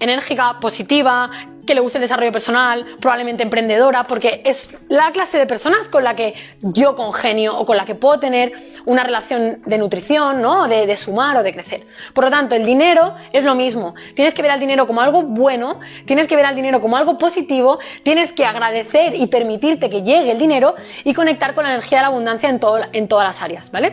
enérgica, 0.00 0.58
positiva, 0.60 1.30
que 1.68 1.74
le 1.74 1.82
guste 1.82 1.98
el 1.98 2.02
desarrollo 2.02 2.32
personal, 2.32 2.86
probablemente 2.98 3.42
emprendedora, 3.42 4.04
porque 4.04 4.40
es 4.44 4.74
la 4.88 5.12
clase 5.12 5.36
de 5.36 5.46
personas 5.46 5.88
con 5.88 6.02
la 6.02 6.16
que 6.16 6.34
yo 6.62 6.96
congenio 6.96 7.56
o 7.58 7.66
con 7.66 7.76
la 7.76 7.84
que 7.84 7.94
puedo 7.94 8.18
tener 8.18 8.52
una 8.86 9.04
relación 9.04 9.60
de 9.66 9.76
nutrición, 9.76 10.40
¿no? 10.40 10.66
De, 10.66 10.86
de 10.86 10.96
sumar 10.96 11.36
o 11.36 11.42
de 11.42 11.52
crecer. 11.52 11.86
Por 12.14 12.24
lo 12.24 12.30
tanto, 12.30 12.54
el 12.54 12.64
dinero 12.64 13.14
es 13.32 13.44
lo 13.44 13.54
mismo. 13.54 13.94
Tienes 14.14 14.32
que 14.32 14.40
ver 14.40 14.50
al 14.50 14.60
dinero 14.60 14.86
como 14.86 15.02
algo 15.02 15.22
bueno, 15.22 15.78
tienes 16.06 16.26
que 16.26 16.36
ver 16.36 16.46
al 16.46 16.56
dinero 16.56 16.80
como 16.80 16.96
algo 16.96 17.18
positivo, 17.18 17.78
tienes 18.02 18.32
que 18.32 18.46
agradecer 18.46 19.14
y 19.14 19.26
permitirte 19.26 19.90
que 19.90 20.02
llegue 20.02 20.30
el 20.30 20.38
dinero 20.38 20.74
y 21.04 21.12
conectar 21.12 21.54
con 21.54 21.64
la 21.64 21.70
energía 21.70 21.98
de 21.98 22.02
la 22.02 22.08
abundancia 22.08 22.48
en, 22.48 22.60
todo, 22.60 22.80
en 22.92 23.08
todas 23.08 23.26
las 23.26 23.42
áreas, 23.42 23.70
¿vale? 23.70 23.92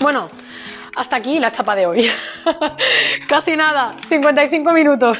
Bueno, 0.00 0.28
hasta 0.96 1.16
aquí 1.16 1.38
la 1.38 1.52
chapa 1.52 1.74
de 1.76 1.86
hoy. 1.86 2.10
Casi 3.28 3.56
nada, 3.56 3.92
55 4.08 4.72
minutos. 4.72 5.18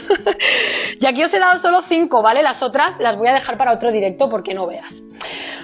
y 1.00 1.06
aquí 1.06 1.22
os 1.22 1.32
he 1.32 1.38
dado 1.38 1.58
solo 1.58 1.82
5, 1.82 2.22
¿vale? 2.22 2.42
Las 2.42 2.62
otras 2.62 2.98
las 2.98 3.16
voy 3.16 3.28
a 3.28 3.34
dejar 3.34 3.56
para 3.56 3.72
otro 3.72 3.90
directo 3.92 4.28
porque 4.28 4.54
no 4.54 4.66
veas. 4.66 5.02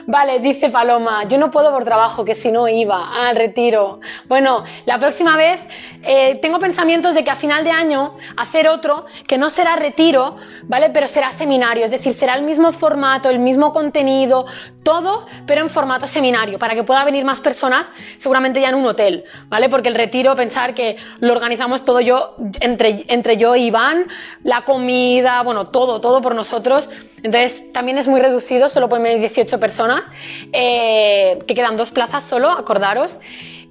Vale, 0.06 0.38
dice 0.40 0.68
Paloma, 0.68 1.24
yo 1.24 1.38
no 1.38 1.50
puedo 1.50 1.72
por 1.72 1.84
trabajo, 1.84 2.26
que 2.26 2.34
si 2.34 2.52
no 2.52 2.68
iba 2.68 3.26
al 3.26 3.36
retiro. 3.36 4.00
Bueno, 4.26 4.62
la 4.84 4.98
próxima 4.98 5.36
vez 5.36 5.60
eh, 6.02 6.38
tengo 6.42 6.58
pensamientos 6.58 7.14
de 7.14 7.24
que 7.24 7.30
a 7.30 7.36
final 7.36 7.64
de 7.64 7.70
año 7.70 8.14
hacer 8.36 8.68
otro, 8.68 9.06
que 9.26 9.38
no 9.38 9.48
será 9.48 9.76
retiro, 9.76 10.36
¿vale? 10.64 10.90
Pero 10.90 11.08
será 11.08 11.30
seminario, 11.30 11.86
es 11.86 11.90
decir, 11.90 12.12
será 12.12 12.34
el 12.34 12.42
mismo 12.42 12.72
formato, 12.72 13.30
el 13.30 13.38
mismo 13.38 13.72
contenido, 13.72 14.44
todo, 14.82 15.26
pero 15.46 15.62
en 15.62 15.70
formato 15.70 16.06
seminario, 16.06 16.58
para 16.58 16.74
que 16.74 16.84
pueda 16.84 17.02
venir 17.04 17.24
más 17.24 17.40
personas, 17.40 17.86
seguramente 18.18 18.60
ya 18.60 18.68
en 18.68 18.74
un 18.74 18.84
hotel, 18.84 19.24
¿vale? 19.48 19.70
Porque 19.70 19.88
retiro, 19.94 20.34
pensar 20.34 20.74
que 20.74 20.96
lo 21.20 21.32
organizamos 21.32 21.84
todo 21.84 22.00
yo, 22.00 22.36
entre, 22.60 23.04
entre 23.08 23.36
yo 23.36 23.56
y 23.56 23.66
Iván, 23.66 24.06
la 24.42 24.62
comida, 24.62 25.42
bueno, 25.42 25.68
todo, 25.68 26.00
todo 26.00 26.20
por 26.20 26.34
nosotros. 26.34 26.90
Entonces, 27.22 27.72
también 27.72 27.98
es 27.98 28.08
muy 28.08 28.20
reducido, 28.20 28.68
solo 28.68 28.88
pueden 28.88 29.04
venir 29.04 29.20
18 29.20 29.58
personas, 29.58 30.04
eh, 30.52 31.38
que 31.46 31.54
quedan 31.54 31.76
dos 31.76 31.90
plazas 31.90 32.24
solo, 32.24 32.50
acordaros. 32.50 33.16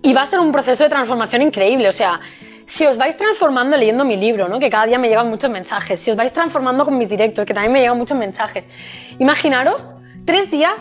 Y 0.01 0.13
va 0.13 0.23
a 0.23 0.25
ser 0.25 0.39
un 0.39 0.51
proceso 0.51 0.83
de 0.83 0.89
transformación 0.89 1.41
increíble, 1.41 1.87
o 1.87 1.93
sea, 1.93 2.19
si 2.65 2.85
os 2.85 2.97
vais 2.97 3.15
transformando 3.15 3.77
leyendo 3.77 4.05
mi 4.05 4.17
libro, 4.17 4.47
¿no? 4.47 4.59
que 4.59 4.69
cada 4.69 4.85
día 4.85 4.97
me 4.97 5.07
llegan 5.07 5.29
muchos 5.29 5.49
mensajes, 5.49 5.99
si 6.01 6.11
os 6.11 6.17
vais 6.17 6.31
transformando 6.31 6.85
con 6.85 6.97
mis 6.97 7.09
directos, 7.09 7.45
que 7.45 7.53
también 7.53 7.71
me 7.71 7.79
llegan 7.79 7.97
muchos 7.97 8.17
mensajes, 8.17 8.65
imaginaros 9.19 9.83
tres 10.25 10.49
días, 10.49 10.77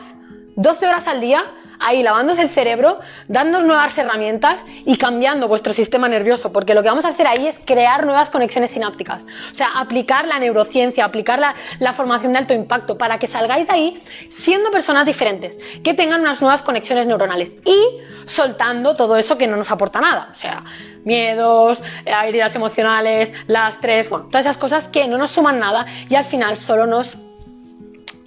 12 0.57 0.86
horas 0.86 1.07
al 1.09 1.20
día, 1.20 1.45
ahí 1.82 2.02
lavándose 2.02 2.42
el 2.42 2.48
cerebro, 2.48 3.00
dándonos 3.28 3.66
nuevas 3.66 3.96
herramientas 3.98 4.64
y 4.84 4.96
cambiando 4.96 5.48
vuestro 5.48 5.72
sistema 5.72 6.08
nervioso, 6.08 6.52
porque 6.52 6.74
lo 6.74 6.82
que 6.82 6.88
vamos 6.88 7.04
a 7.04 7.08
hacer 7.08 7.26
ahí 7.26 7.46
es 7.46 7.60
crear 7.64 8.04
nuevas 8.04 8.30
conexiones 8.30 8.70
sinápticas. 8.70 9.24
O 9.50 9.54
sea, 9.54 9.68
aplicar 9.76 10.26
la 10.26 10.38
neurociencia, 10.38 11.04
aplicar 11.04 11.38
la, 11.38 11.54
la 11.78 11.92
formación 11.92 12.32
de 12.32 12.38
alto 12.38 12.54
impacto 12.54 12.98
para 12.98 13.18
que 13.18 13.26
salgáis 13.26 13.66
de 13.66 13.72
ahí 13.72 14.02
siendo 14.28 14.70
personas 14.70 15.06
diferentes, 15.06 15.58
que 15.82 15.94
tengan 15.94 16.20
unas 16.20 16.40
nuevas 16.40 16.62
conexiones 16.62 17.06
neuronales 17.06 17.52
y 17.64 18.00
soltando 18.26 18.94
todo 18.94 19.16
eso 19.16 19.36
que 19.36 19.46
no 19.46 19.56
nos 19.56 19.70
aporta 19.70 20.00
nada. 20.00 20.28
O 20.30 20.34
sea, 20.34 20.64
miedos, 21.04 21.82
heridas 22.04 22.54
emocionales, 22.54 23.30
lastres, 23.46 24.08
bueno, 24.08 24.26
todas 24.26 24.46
esas 24.46 24.56
cosas 24.56 24.88
que 24.88 25.08
no 25.08 25.18
nos 25.18 25.30
suman 25.30 25.58
nada 25.58 25.86
y 26.08 26.14
al 26.14 26.24
final 26.24 26.56
solo 26.56 26.86
nos 26.86 27.16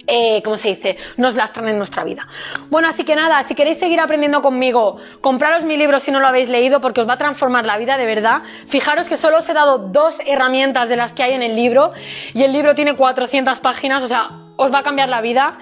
eh, 0.06 0.42
¿cómo 0.44 0.56
se 0.56 0.68
dice? 0.68 0.96
Nos 1.16 1.34
lastran 1.34 1.68
en 1.68 1.78
nuestra 1.78 2.04
vida. 2.04 2.26
Bueno, 2.70 2.88
así 2.88 3.04
que 3.04 3.16
nada, 3.16 3.42
si 3.42 3.54
queréis 3.54 3.78
seguir 3.78 4.00
aprendiendo 4.00 4.42
conmigo, 4.42 4.98
compraros 5.20 5.64
mi 5.64 5.76
libro 5.76 6.00
si 6.00 6.10
no 6.10 6.20
lo 6.20 6.26
habéis 6.26 6.48
leído 6.48 6.80
porque 6.80 7.00
os 7.00 7.08
va 7.08 7.14
a 7.14 7.18
transformar 7.18 7.66
la 7.66 7.76
vida 7.76 7.96
de 7.96 8.06
verdad. 8.06 8.42
Fijaros 8.66 9.08
que 9.08 9.16
solo 9.16 9.38
os 9.38 9.48
he 9.48 9.52
dado 9.52 9.78
dos 9.78 10.16
herramientas 10.26 10.88
de 10.88 10.96
las 10.96 11.12
que 11.12 11.22
hay 11.22 11.34
en 11.34 11.42
el 11.42 11.56
libro 11.56 11.92
y 12.34 12.42
el 12.42 12.52
libro 12.52 12.74
tiene 12.74 12.94
400 12.94 13.60
páginas, 13.60 14.02
o 14.02 14.08
sea, 14.08 14.28
os 14.56 14.72
va 14.72 14.78
a 14.78 14.82
cambiar 14.82 15.08
la 15.08 15.20
vida. 15.20 15.58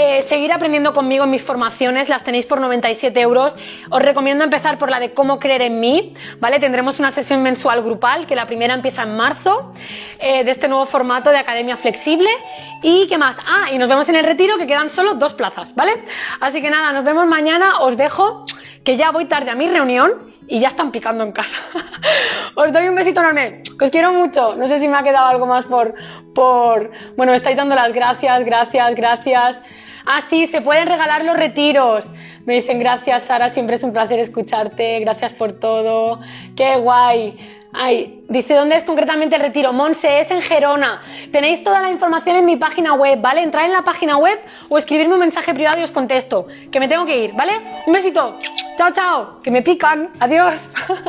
Eh, 0.00 0.22
seguir 0.22 0.52
aprendiendo 0.52 0.94
conmigo 0.94 1.24
en 1.24 1.30
mis 1.30 1.42
formaciones, 1.42 2.08
las 2.08 2.22
tenéis 2.22 2.46
por 2.46 2.60
97 2.60 3.20
euros. 3.20 3.56
Os 3.90 4.00
recomiendo 4.00 4.44
empezar 4.44 4.78
por 4.78 4.90
la 4.90 5.00
de 5.00 5.12
cómo 5.12 5.40
creer 5.40 5.60
en 5.62 5.80
mí, 5.80 6.14
¿vale? 6.38 6.60
Tendremos 6.60 7.00
una 7.00 7.10
sesión 7.10 7.42
mensual 7.42 7.82
grupal, 7.82 8.24
que 8.24 8.36
la 8.36 8.46
primera 8.46 8.74
empieza 8.74 9.02
en 9.02 9.16
marzo, 9.16 9.72
eh, 10.20 10.44
de 10.44 10.52
este 10.52 10.68
nuevo 10.68 10.86
formato 10.86 11.30
de 11.30 11.38
Academia 11.38 11.76
Flexible. 11.76 12.30
¿Y 12.80 13.08
qué 13.08 13.18
más? 13.18 13.38
Ah, 13.44 13.72
y 13.72 13.78
nos 13.78 13.88
vemos 13.88 14.08
en 14.08 14.14
el 14.14 14.24
retiro, 14.24 14.56
que 14.56 14.68
quedan 14.68 14.88
solo 14.88 15.14
dos 15.14 15.34
plazas, 15.34 15.74
¿vale? 15.74 16.04
Así 16.38 16.62
que 16.62 16.70
nada, 16.70 16.92
nos 16.92 17.04
vemos 17.04 17.26
mañana. 17.26 17.80
Os 17.80 17.96
dejo, 17.96 18.44
que 18.84 18.96
ya 18.96 19.10
voy 19.10 19.24
tarde 19.24 19.50
a 19.50 19.56
mi 19.56 19.66
reunión 19.66 20.32
y 20.46 20.60
ya 20.60 20.68
están 20.68 20.92
picando 20.92 21.24
en 21.24 21.32
casa. 21.32 21.56
os 22.54 22.70
doy 22.70 22.86
un 22.86 22.94
besito 22.94 23.18
enorme, 23.18 23.64
que 23.76 23.84
os 23.86 23.90
quiero 23.90 24.12
mucho. 24.12 24.54
No 24.54 24.68
sé 24.68 24.78
si 24.78 24.86
me 24.86 24.96
ha 24.96 25.02
quedado 25.02 25.26
algo 25.26 25.46
más 25.46 25.64
por, 25.64 25.92
por... 26.36 26.92
Bueno, 27.16 27.32
me 27.32 27.38
estáis 27.38 27.56
dando 27.56 27.74
las 27.74 27.92
gracias, 27.92 28.44
gracias, 28.44 28.94
gracias. 28.94 29.56
Ah, 30.10 30.22
sí, 30.26 30.46
se 30.46 30.62
pueden 30.62 30.88
regalar 30.88 31.22
los 31.22 31.36
retiros. 31.36 32.06
Me 32.46 32.54
dicen 32.54 32.78
gracias, 32.78 33.24
Sara, 33.24 33.50
siempre 33.50 33.76
es 33.76 33.82
un 33.82 33.92
placer 33.92 34.18
escucharte, 34.18 35.00
gracias 35.00 35.34
por 35.34 35.52
todo. 35.52 36.20
Qué 36.56 36.76
guay. 36.76 37.36
Ay, 37.74 38.24
dice, 38.26 38.54
¿dónde 38.54 38.76
es 38.76 38.84
concretamente 38.84 39.36
el 39.36 39.42
retiro? 39.42 39.74
Monse, 39.74 40.20
es 40.20 40.30
en 40.30 40.40
Gerona. 40.40 41.02
Tenéis 41.30 41.62
toda 41.62 41.82
la 41.82 41.90
información 41.90 42.36
en 42.36 42.46
mi 42.46 42.56
página 42.56 42.94
web, 42.94 43.20
¿vale? 43.20 43.42
Entrar 43.42 43.66
en 43.66 43.74
la 43.74 43.82
página 43.82 44.16
web 44.16 44.40
o 44.70 44.78
escribirme 44.78 45.12
un 45.12 45.20
mensaje 45.20 45.52
privado 45.52 45.78
y 45.78 45.82
os 45.82 45.90
contesto. 45.90 46.46
Que 46.72 46.80
me 46.80 46.88
tengo 46.88 47.04
que 47.04 47.24
ir, 47.24 47.34
¿vale? 47.34 47.52
Un 47.86 47.92
besito. 47.92 48.38
Chao, 48.78 48.90
chao. 48.94 49.42
Que 49.42 49.50
me 49.50 49.60
pican. 49.60 50.08
Adiós. 50.20 50.70